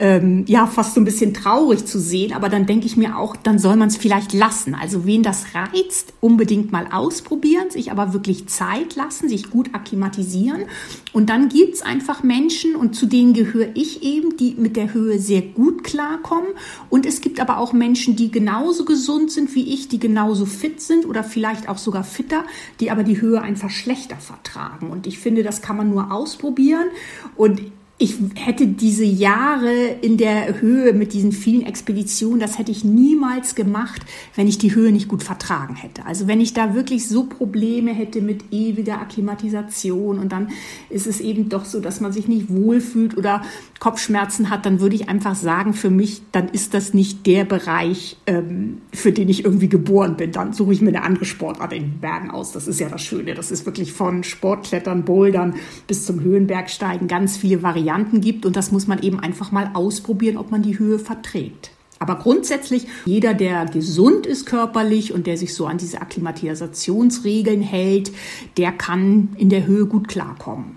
ähm, 0.00 0.44
ja, 0.46 0.66
fast 0.66 0.94
so 0.94 1.00
ein 1.00 1.04
bisschen 1.04 1.32
traurig 1.32 1.86
zu 1.86 1.98
sehen. 1.98 2.32
Aber 2.34 2.48
dann 2.48 2.66
denke 2.66 2.86
ich 2.86 2.96
mir 2.96 3.16
auch, 3.18 3.36
dann 3.36 3.58
soll 3.58 3.76
man 3.76 3.88
es 3.88 3.96
vielleicht 3.96 4.32
lassen. 4.32 4.74
Also 4.74 5.06
wen 5.06 5.22
das 5.22 5.46
reizt, 5.54 6.12
unbedingt 6.20 6.72
mal 6.72 6.88
ausprobieren, 6.92 7.70
sich 7.70 7.90
aber 7.90 8.12
wirklich 8.12 8.46
Zeit 8.46 8.96
lassen, 8.96 9.28
sich 9.28 9.50
gut 9.50 9.74
akklimatisieren. 9.74 10.64
Und 11.12 11.30
dann 11.30 11.48
gibt's 11.48 11.80
einfach 11.80 12.22
Menschen, 12.22 12.76
und 12.76 12.94
zu 12.94 13.06
denen 13.06 13.32
gehöre 13.32 13.68
ich 13.74 14.02
eben, 14.02 14.36
die 14.36 14.56
mit 14.58 14.76
der 14.76 14.92
Höhe 14.92 15.18
sehr 15.18 15.42
gut 15.42 15.84
klarkommen. 15.84 16.50
Und 16.90 17.06
es 17.06 17.22
gibt 17.22 17.40
aber 17.40 17.58
auch 17.58 17.72
Menschen, 17.72 18.16
die 18.16 18.30
genauso 18.30 18.84
gesund 18.84 19.30
sind 19.30 19.54
wie 19.54 19.72
ich, 19.72 19.88
die 19.88 19.98
genauso 19.98 20.44
fit 20.44 20.80
sind 20.80 21.06
oder 21.06 21.24
vielleicht 21.24 21.68
auch 21.68 21.78
sogar 21.78 22.04
fitter, 22.04 22.44
die 22.80 22.90
aber 22.90 23.04
die 23.04 23.20
Höhe 23.20 23.40
einfach 23.40 23.70
schlechter 23.70 24.16
fahren 24.16 24.33
vertragen. 24.34 24.90
Und 24.90 25.06
ich 25.06 25.18
finde, 25.18 25.42
das 25.42 25.62
kann 25.62 25.76
man 25.76 25.90
nur 25.90 26.12
ausprobieren. 26.12 26.88
Und 27.36 27.60
ich 27.96 28.16
hätte 28.34 28.66
diese 28.66 29.04
Jahre 29.04 29.72
in 30.02 30.16
der 30.16 30.60
Höhe 30.60 30.92
mit 30.94 31.12
diesen 31.12 31.30
vielen 31.30 31.64
Expeditionen, 31.64 32.40
das 32.40 32.58
hätte 32.58 32.72
ich 32.72 32.82
niemals 32.82 33.54
gemacht, 33.54 34.02
wenn 34.34 34.48
ich 34.48 34.58
die 34.58 34.74
Höhe 34.74 34.90
nicht 34.90 35.06
gut 35.06 35.22
vertragen 35.22 35.76
hätte. 35.76 36.04
Also 36.04 36.26
wenn 36.26 36.40
ich 36.40 36.52
da 36.54 36.74
wirklich 36.74 37.08
so 37.08 37.24
Probleme 37.24 37.94
hätte 37.94 38.20
mit 38.20 38.52
ewiger 38.52 39.00
Akklimatisation 39.00 40.18
und 40.18 40.32
dann 40.32 40.48
ist 40.90 41.06
es 41.06 41.20
eben 41.20 41.48
doch 41.48 41.64
so, 41.64 41.78
dass 41.78 42.00
man 42.00 42.12
sich 42.12 42.26
nicht 42.26 42.50
wohlfühlt 42.50 43.16
oder 43.16 43.42
Kopfschmerzen 43.78 44.50
hat, 44.50 44.66
dann 44.66 44.80
würde 44.80 44.96
ich 44.96 45.08
einfach 45.08 45.36
sagen, 45.36 45.72
für 45.72 45.90
mich, 45.90 46.22
dann 46.32 46.48
ist 46.48 46.74
das 46.74 46.94
nicht 46.94 47.26
der 47.26 47.44
Bereich, 47.44 48.16
ähm, 48.26 48.78
für 48.92 49.12
den 49.12 49.28
ich 49.28 49.44
irgendwie 49.44 49.68
geboren 49.68 50.16
bin. 50.16 50.32
Dann 50.32 50.52
suche 50.52 50.72
ich 50.72 50.80
mir 50.80 50.88
eine 50.88 51.04
andere 51.04 51.26
Sportart 51.26 51.72
in 51.72 51.82
den 51.82 52.00
Bergen 52.00 52.30
aus. 52.32 52.50
Das 52.50 52.66
ist 52.66 52.80
ja 52.80 52.88
das 52.88 53.02
Schöne. 53.02 53.34
Das 53.34 53.52
ist 53.52 53.66
wirklich 53.66 53.92
von 53.92 54.24
Sportklettern, 54.24 55.04
Bouldern 55.04 55.54
bis 55.86 56.06
zum 56.06 56.20
Höhenbergsteigen 56.20 57.06
ganz 57.06 57.36
viele 57.36 57.62
Varianten 57.62 57.83
Varianten 57.84 58.22
gibt 58.22 58.46
und 58.46 58.56
das 58.56 58.72
muss 58.72 58.86
man 58.86 59.02
eben 59.02 59.20
einfach 59.20 59.52
mal 59.52 59.70
ausprobieren, 59.74 60.38
ob 60.38 60.50
man 60.50 60.62
die 60.62 60.78
Höhe 60.78 60.98
verträgt. 60.98 61.70
Aber 61.98 62.16
grundsätzlich, 62.16 62.86
jeder, 63.04 63.34
der 63.34 63.66
gesund 63.66 64.26
ist 64.26 64.46
körperlich 64.46 65.12
und 65.12 65.26
der 65.26 65.36
sich 65.36 65.54
so 65.54 65.66
an 65.66 65.76
diese 65.78 66.00
Akklimatisationsregeln 66.00 67.60
hält, 67.60 68.10
der 68.56 68.72
kann 68.72 69.28
in 69.36 69.50
der 69.50 69.66
Höhe 69.66 69.86
gut 69.86 70.08
klarkommen. 70.08 70.76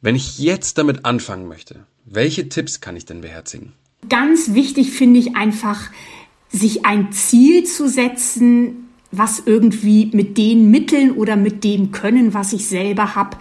Wenn 0.00 0.14
ich 0.14 0.38
jetzt 0.38 0.78
damit 0.78 1.04
anfangen 1.04 1.48
möchte, 1.48 1.84
welche 2.04 2.48
Tipps 2.48 2.80
kann 2.80 2.96
ich 2.96 3.04
denn 3.04 3.20
beherzigen? 3.20 3.72
Ganz 4.08 4.54
wichtig 4.54 4.92
finde 4.92 5.18
ich 5.18 5.34
einfach, 5.34 5.90
sich 6.50 6.86
ein 6.86 7.10
Ziel 7.12 7.64
zu 7.64 7.88
setzen, 7.88 8.88
was 9.10 9.42
irgendwie 9.44 10.10
mit 10.12 10.38
den 10.38 10.70
Mitteln 10.70 11.12
oder 11.12 11.36
mit 11.36 11.64
dem 11.64 11.90
Können, 11.90 12.32
was 12.32 12.52
ich 12.52 12.68
selber 12.68 13.16
habe, 13.16 13.36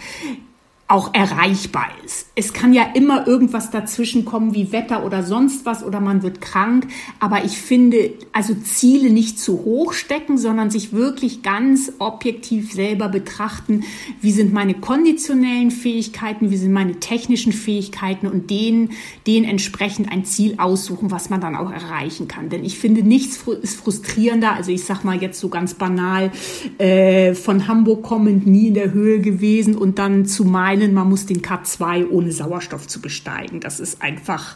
auch 0.89 1.13
erreichbar 1.13 1.87
ist. 2.05 2.27
Es 2.35 2.53
kann 2.53 2.71
ja 2.71 2.83
immer 2.93 3.27
irgendwas 3.27 3.71
dazwischen 3.71 4.23
kommen 4.23 4.53
wie 4.53 4.71
Wetter 4.71 5.05
oder 5.05 5.21
sonst 5.21 5.65
was 5.65 5.83
oder 5.83 5.99
man 5.99 6.23
wird 6.23 6.39
krank. 6.39 6.87
Aber 7.19 7.43
ich 7.43 7.57
finde, 7.57 8.13
also 8.31 8.53
Ziele 8.53 9.09
nicht 9.09 9.37
zu 9.37 9.65
hoch 9.65 9.91
stecken, 9.91 10.37
sondern 10.37 10.69
sich 10.69 10.93
wirklich 10.93 11.43
ganz 11.43 11.91
objektiv 11.99 12.71
selber 12.71 13.09
betrachten. 13.09 13.83
Wie 14.21 14.31
sind 14.31 14.53
meine 14.53 14.75
konditionellen 14.75 15.71
Fähigkeiten? 15.71 16.51
Wie 16.51 16.57
sind 16.57 16.71
meine 16.71 17.01
technischen 17.01 17.51
Fähigkeiten? 17.51 18.27
Und 18.27 18.49
denen, 18.49 18.91
denen 19.25 19.45
entsprechend 19.45 20.09
ein 20.09 20.23
Ziel 20.23 20.55
aussuchen, 20.57 21.11
was 21.11 21.29
man 21.29 21.41
dann 21.41 21.57
auch 21.57 21.71
erreichen 21.71 22.29
kann. 22.29 22.47
Denn 22.47 22.63
ich 22.63 22.79
finde, 22.79 23.03
nichts 23.03 23.43
ist 23.61 23.75
frustrierender. 23.75 24.53
Also 24.53 24.71
ich 24.71 24.85
sag 24.85 25.03
mal 25.03 25.21
jetzt 25.21 25.41
so 25.41 25.49
ganz 25.49 25.73
banal, 25.73 26.31
äh, 26.77 27.33
von 27.33 27.67
Hamburg 27.67 28.03
kommend 28.03 28.47
nie 28.47 28.67
in 28.67 28.73
der 28.73 28.93
Höhe 28.93 29.19
gewesen 29.19 29.75
und 29.75 29.99
dann 29.99 30.25
zu 30.25 30.45
meinen 30.77 30.93
man 30.93 31.09
muss 31.09 31.25
den 31.25 31.41
K2 31.41 32.09
ohne 32.09 32.31
Sauerstoff 32.31 32.87
zu 32.87 33.01
besteigen. 33.01 33.59
Das 33.59 33.79
ist 33.79 34.01
einfach, 34.01 34.55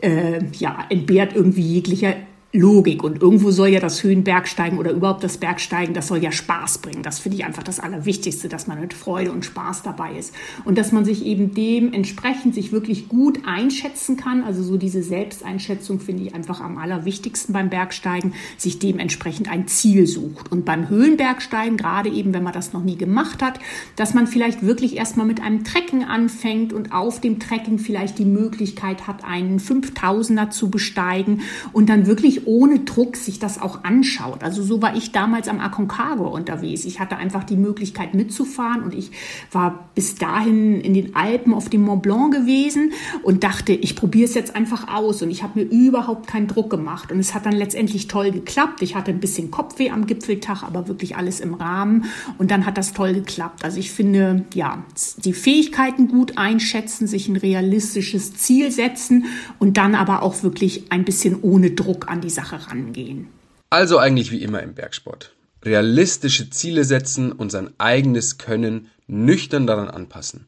äh, 0.00 0.44
ja, 0.52 0.86
entbehrt 0.90 1.34
irgendwie 1.34 1.62
jeglicher 1.62 2.14
Logik. 2.58 3.02
Und 3.02 3.22
irgendwo 3.22 3.50
soll 3.50 3.68
ja 3.68 3.80
das 3.80 4.02
Höhenbergsteigen 4.02 4.78
oder 4.78 4.92
überhaupt 4.92 5.22
das 5.24 5.38
Bergsteigen, 5.38 5.94
das 5.94 6.08
soll 6.08 6.18
ja 6.18 6.32
Spaß 6.32 6.78
bringen. 6.78 7.02
Das 7.02 7.18
finde 7.18 7.38
ich 7.38 7.44
einfach 7.44 7.62
das 7.62 7.80
Allerwichtigste, 7.80 8.48
dass 8.48 8.66
man 8.66 8.80
mit 8.80 8.94
Freude 8.94 9.32
und 9.32 9.44
Spaß 9.44 9.82
dabei 9.82 10.16
ist. 10.16 10.34
Und 10.64 10.78
dass 10.78 10.92
man 10.92 11.04
sich 11.04 11.24
eben 11.24 11.54
dementsprechend 11.54 12.54
sich 12.54 12.72
wirklich 12.72 13.08
gut 13.08 13.40
einschätzen 13.46 14.16
kann. 14.16 14.42
Also 14.42 14.62
so 14.62 14.76
diese 14.76 15.02
Selbsteinschätzung 15.02 16.00
finde 16.00 16.24
ich 16.24 16.34
einfach 16.34 16.60
am 16.60 16.78
allerwichtigsten 16.78 17.52
beim 17.52 17.70
Bergsteigen, 17.70 18.34
sich 18.56 18.78
dementsprechend 18.78 19.50
ein 19.50 19.68
Ziel 19.68 20.06
sucht. 20.06 20.50
Und 20.50 20.64
beim 20.64 20.88
Höhenbergsteigen, 20.88 21.76
gerade 21.76 22.08
eben, 22.08 22.32
wenn 22.34 22.42
man 22.42 22.52
das 22.52 22.72
noch 22.72 22.82
nie 22.82 22.96
gemacht 22.96 23.42
hat, 23.42 23.60
dass 23.96 24.14
man 24.14 24.26
vielleicht 24.26 24.62
wirklich 24.62 24.96
erstmal 24.96 25.26
mit 25.26 25.40
einem 25.40 25.64
Trecken 25.64 26.04
anfängt 26.04 26.72
und 26.72 26.92
auf 26.92 27.20
dem 27.20 27.38
Trecken 27.38 27.78
vielleicht 27.78 28.18
die 28.18 28.24
Möglichkeit 28.24 29.06
hat, 29.06 29.24
einen 29.24 29.58
5000er 29.58 30.50
zu 30.50 30.70
besteigen 30.70 31.42
und 31.72 31.88
dann 31.88 32.06
wirklich 32.06 32.45
ohne 32.46 32.80
Druck 32.80 33.16
sich 33.16 33.38
das 33.38 33.60
auch 33.60 33.84
anschaut. 33.84 34.42
Also 34.42 34.62
so 34.62 34.80
war 34.82 34.96
ich 34.96 35.12
damals 35.12 35.48
am 35.48 35.60
Aconcagua 35.60 36.28
unterwegs. 36.28 36.84
Ich 36.84 37.00
hatte 37.00 37.16
einfach 37.16 37.44
die 37.44 37.56
Möglichkeit 37.56 38.14
mitzufahren 38.14 38.82
und 38.82 38.94
ich 38.94 39.10
war 39.52 39.88
bis 39.94 40.14
dahin 40.14 40.80
in 40.80 40.94
den 40.94 41.14
Alpen 41.14 41.52
auf 41.52 41.68
dem 41.68 41.82
Mont 41.82 42.02
Blanc 42.02 42.32
gewesen 42.32 42.92
und 43.22 43.44
dachte, 43.44 43.72
ich 43.72 43.96
probiere 43.96 44.24
es 44.24 44.34
jetzt 44.34 44.54
einfach 44.56 44.88
aus 44.94 45.22
und 45.22 45.30
ich 45.30 45.42
habe 45.42 45.60
mir 45.60 45.66
überhaupt 45.66 46.26
keinen 46.26 46.46
Druck 46.46 46.70
gemacht 46.70 47.12
und 47.12 47.18
es 47.18 47.34
hat 47.34 47.46
dann 47.46 47.52
letztendlich 47.52 48.06
toll 48.08 48.30
geklappt. 48.30 48.82
Ich 48.82 48.94
hatte 48.94 49.10
ein 49.10 49.20
bisschen 49.20 49.50
Kopfweh 49.50 49.90
am 49.90 50.06
Gipfeltag, 50.06 50.62
aber 50.62 50.88
wirklich 50.88 51.16
alles 51.16 51.40
im 51.40 51.54
Rahmen 51.54 52.04
und 52.38 52.50
dann 52.50 52.66
hat 52.66 52.78
das 52.78 52.92
toll 52.92 53.14
geklappt. 53.14 53.64
Also 53.64 53.78
ich 53.78 53.90
finde, 53.90 54.44
ja, 54.54 54.84
die 55.24 55.32
Fähigkeiten 55.32 56.08
gut 56.08 56.38
einschätzen, 56.38 57.06
sich 57.06 57.28
ein 57.28 57.36
realistisches 57.36 58.34
Ziel 58.34 58.70
setzen 58.70 59.26
und 59.58 59.76
dann 59.76 59.94
aber 59.94 60.22
auch 60.22 60.42
wirklich 60.42 60.90
ein 60.90 61.04
bisschen 61.04 61.36
ohne 61.42 61.70
Druck 61.70 62.08
an 62.08 62.20
die 62.26 62.30
Sache 62.30 62.58
rangehen. 62.68 63.28
Also 63.70 63.98
eigentlich 63.98 64.32
wie 64.32 64.42
immer 64.42 64.62
im 64.62 64.74
Bergsport. 64.74 65.32
Realistische 65.64 66.50
Ziele 66.50 66.84
setzen 66.84 67.32
und 67.32 67.50
sein 67.50 67.70
eigenes 67.78 68.38
Können 68.38 68.90
nüchtern 69.06 69.66
daran 69.66 69.88
anpassen. 69.88 70.46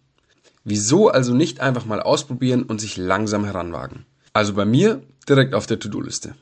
Wieso 0.64 1.08
also 1.08 1.34
nicht 1.34 1.60
einfach 1.60 1.86
mal 1.86 2.02
ausprobieren 2.02 2.64
und 2.64 2.80
sich 2.80 2.96
langsam 2.96 3.44
heranwagen? 3.44 4.04
Also 4.32 4.54
bei 4.54 4.64
mir 4.64 5.02
direkt 5.28 5.54
auf 5.54 5.66
der 5.66 5.78
To-Do-Liste. 5.78 6.34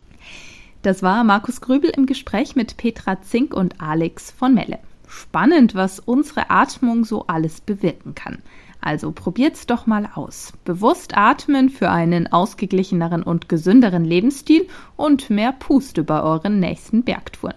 Das 0.83 1.03
war 1.03 1.23
Markus 1.23 1.61
Grübel 1.61 1.91
im 1.91 2.07
Gespräch 2.07 2.57
mit 2.57 2.77
Petra 2.77 3.21
Zink 3.23 3.55
und 3.55 3.81
Alex 3.81 4.31
von 4.31 4.55
Melle. 4.55 4.79
Spannend, 5.07 5.75
was 5.75 6.01
unsere 6.01 6.51
Atmung 6.51 7.05
so 7.05 7.27
alles 7.27 7.61
bewirken 7.61 8.15
kann. 8.15 8.43
Also 8.87 9.11
probiert's 9.11 9.67
doch 9.67 9.89
mal 9.89 10.09
aus. 10.15 10.53
Bewusst 10.65 11.17
atmen 11.17 11.71
für 11.71 11.91
einen 11.91 12.33
ausgeglicheneren 12.33 13.25
und 13.25 13.49
gesünderen 13.49 14.05
Lebensstil 14.05 14.69
und 14.95 15.29
mehr 15.29 15.51
Puste 15.51 16.05
bei 16.05 16.23
euren 16.23 16.61
nächsten 16.61 17.03
Bergtouren. 17.03 17.57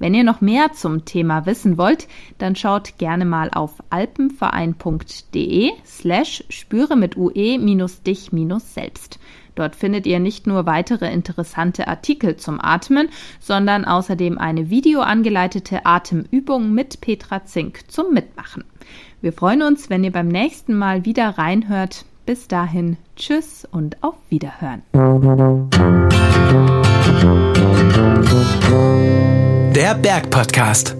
Wenn 0.00 0.14
ihr 0.14 0.24
noch 0.24 0.40
mehr 0.40 0.72
zum 0.72 1.04
Thema 1.04 1.46
wissen 1.46 1.78
wollt, 1.78 2.08
dann 2.38 2.56
schaut 2.56 2.98
gerne 2.98 3.24
mal 3.24 3.50
auf 3.54 3.84
alpenverein.de 3.90 5.70
slash 5.86 6.42
spüre 6.48 6.96
mit 6.96 7.16
ue 7.16 7.56
minus 7.60 8.02
dich 8.02 8.32
minus 8.32 8.74
selbst. 8.74 9.20
Dort 9.54 9.76
findet 9.76 10.08
ihr 10.08 10.18
nicht 10.18 10.48
nur 10.48 10.66
weitere 10.66 11.12
interessante 11.12 11.86
Artikel 11.86 12.36
zum 12.36 12.60
Atmen, 12.60 13.10
sondern 13.38 13.84
außerdem 13.84 14.38
eine 14.38 14.70
videoangeleitete 14.70 15.86
Atemübung 15.86 16.72
mit 16.72 17.00
Petra 17.00 17.44
Zink 17.44 17.88
zum 17.88 18.12
Mitmachen. 18.12 18.64
Wir 19.24 19.32
freuen 19.32 19.62
uns, 19.62 19.88
wenn 19.88 20.04
ihr 20.04 20.12
beim 20.12 20.28
nächsten 20.28 20.74
Mal 20.74 21.06
wieder 21.06 21.38
reinhört. 21.38 22.04
Bis 22.26 22.46
dahin, 22.46 22.98
tschüss 23.16 23.66
und 23.72 23.96
auf 24.02 24.16
Wiederhören. 24.28 24.82
Der 29.74 29.94
Berg 29.94 30.28
Podcast. 30.28 30.94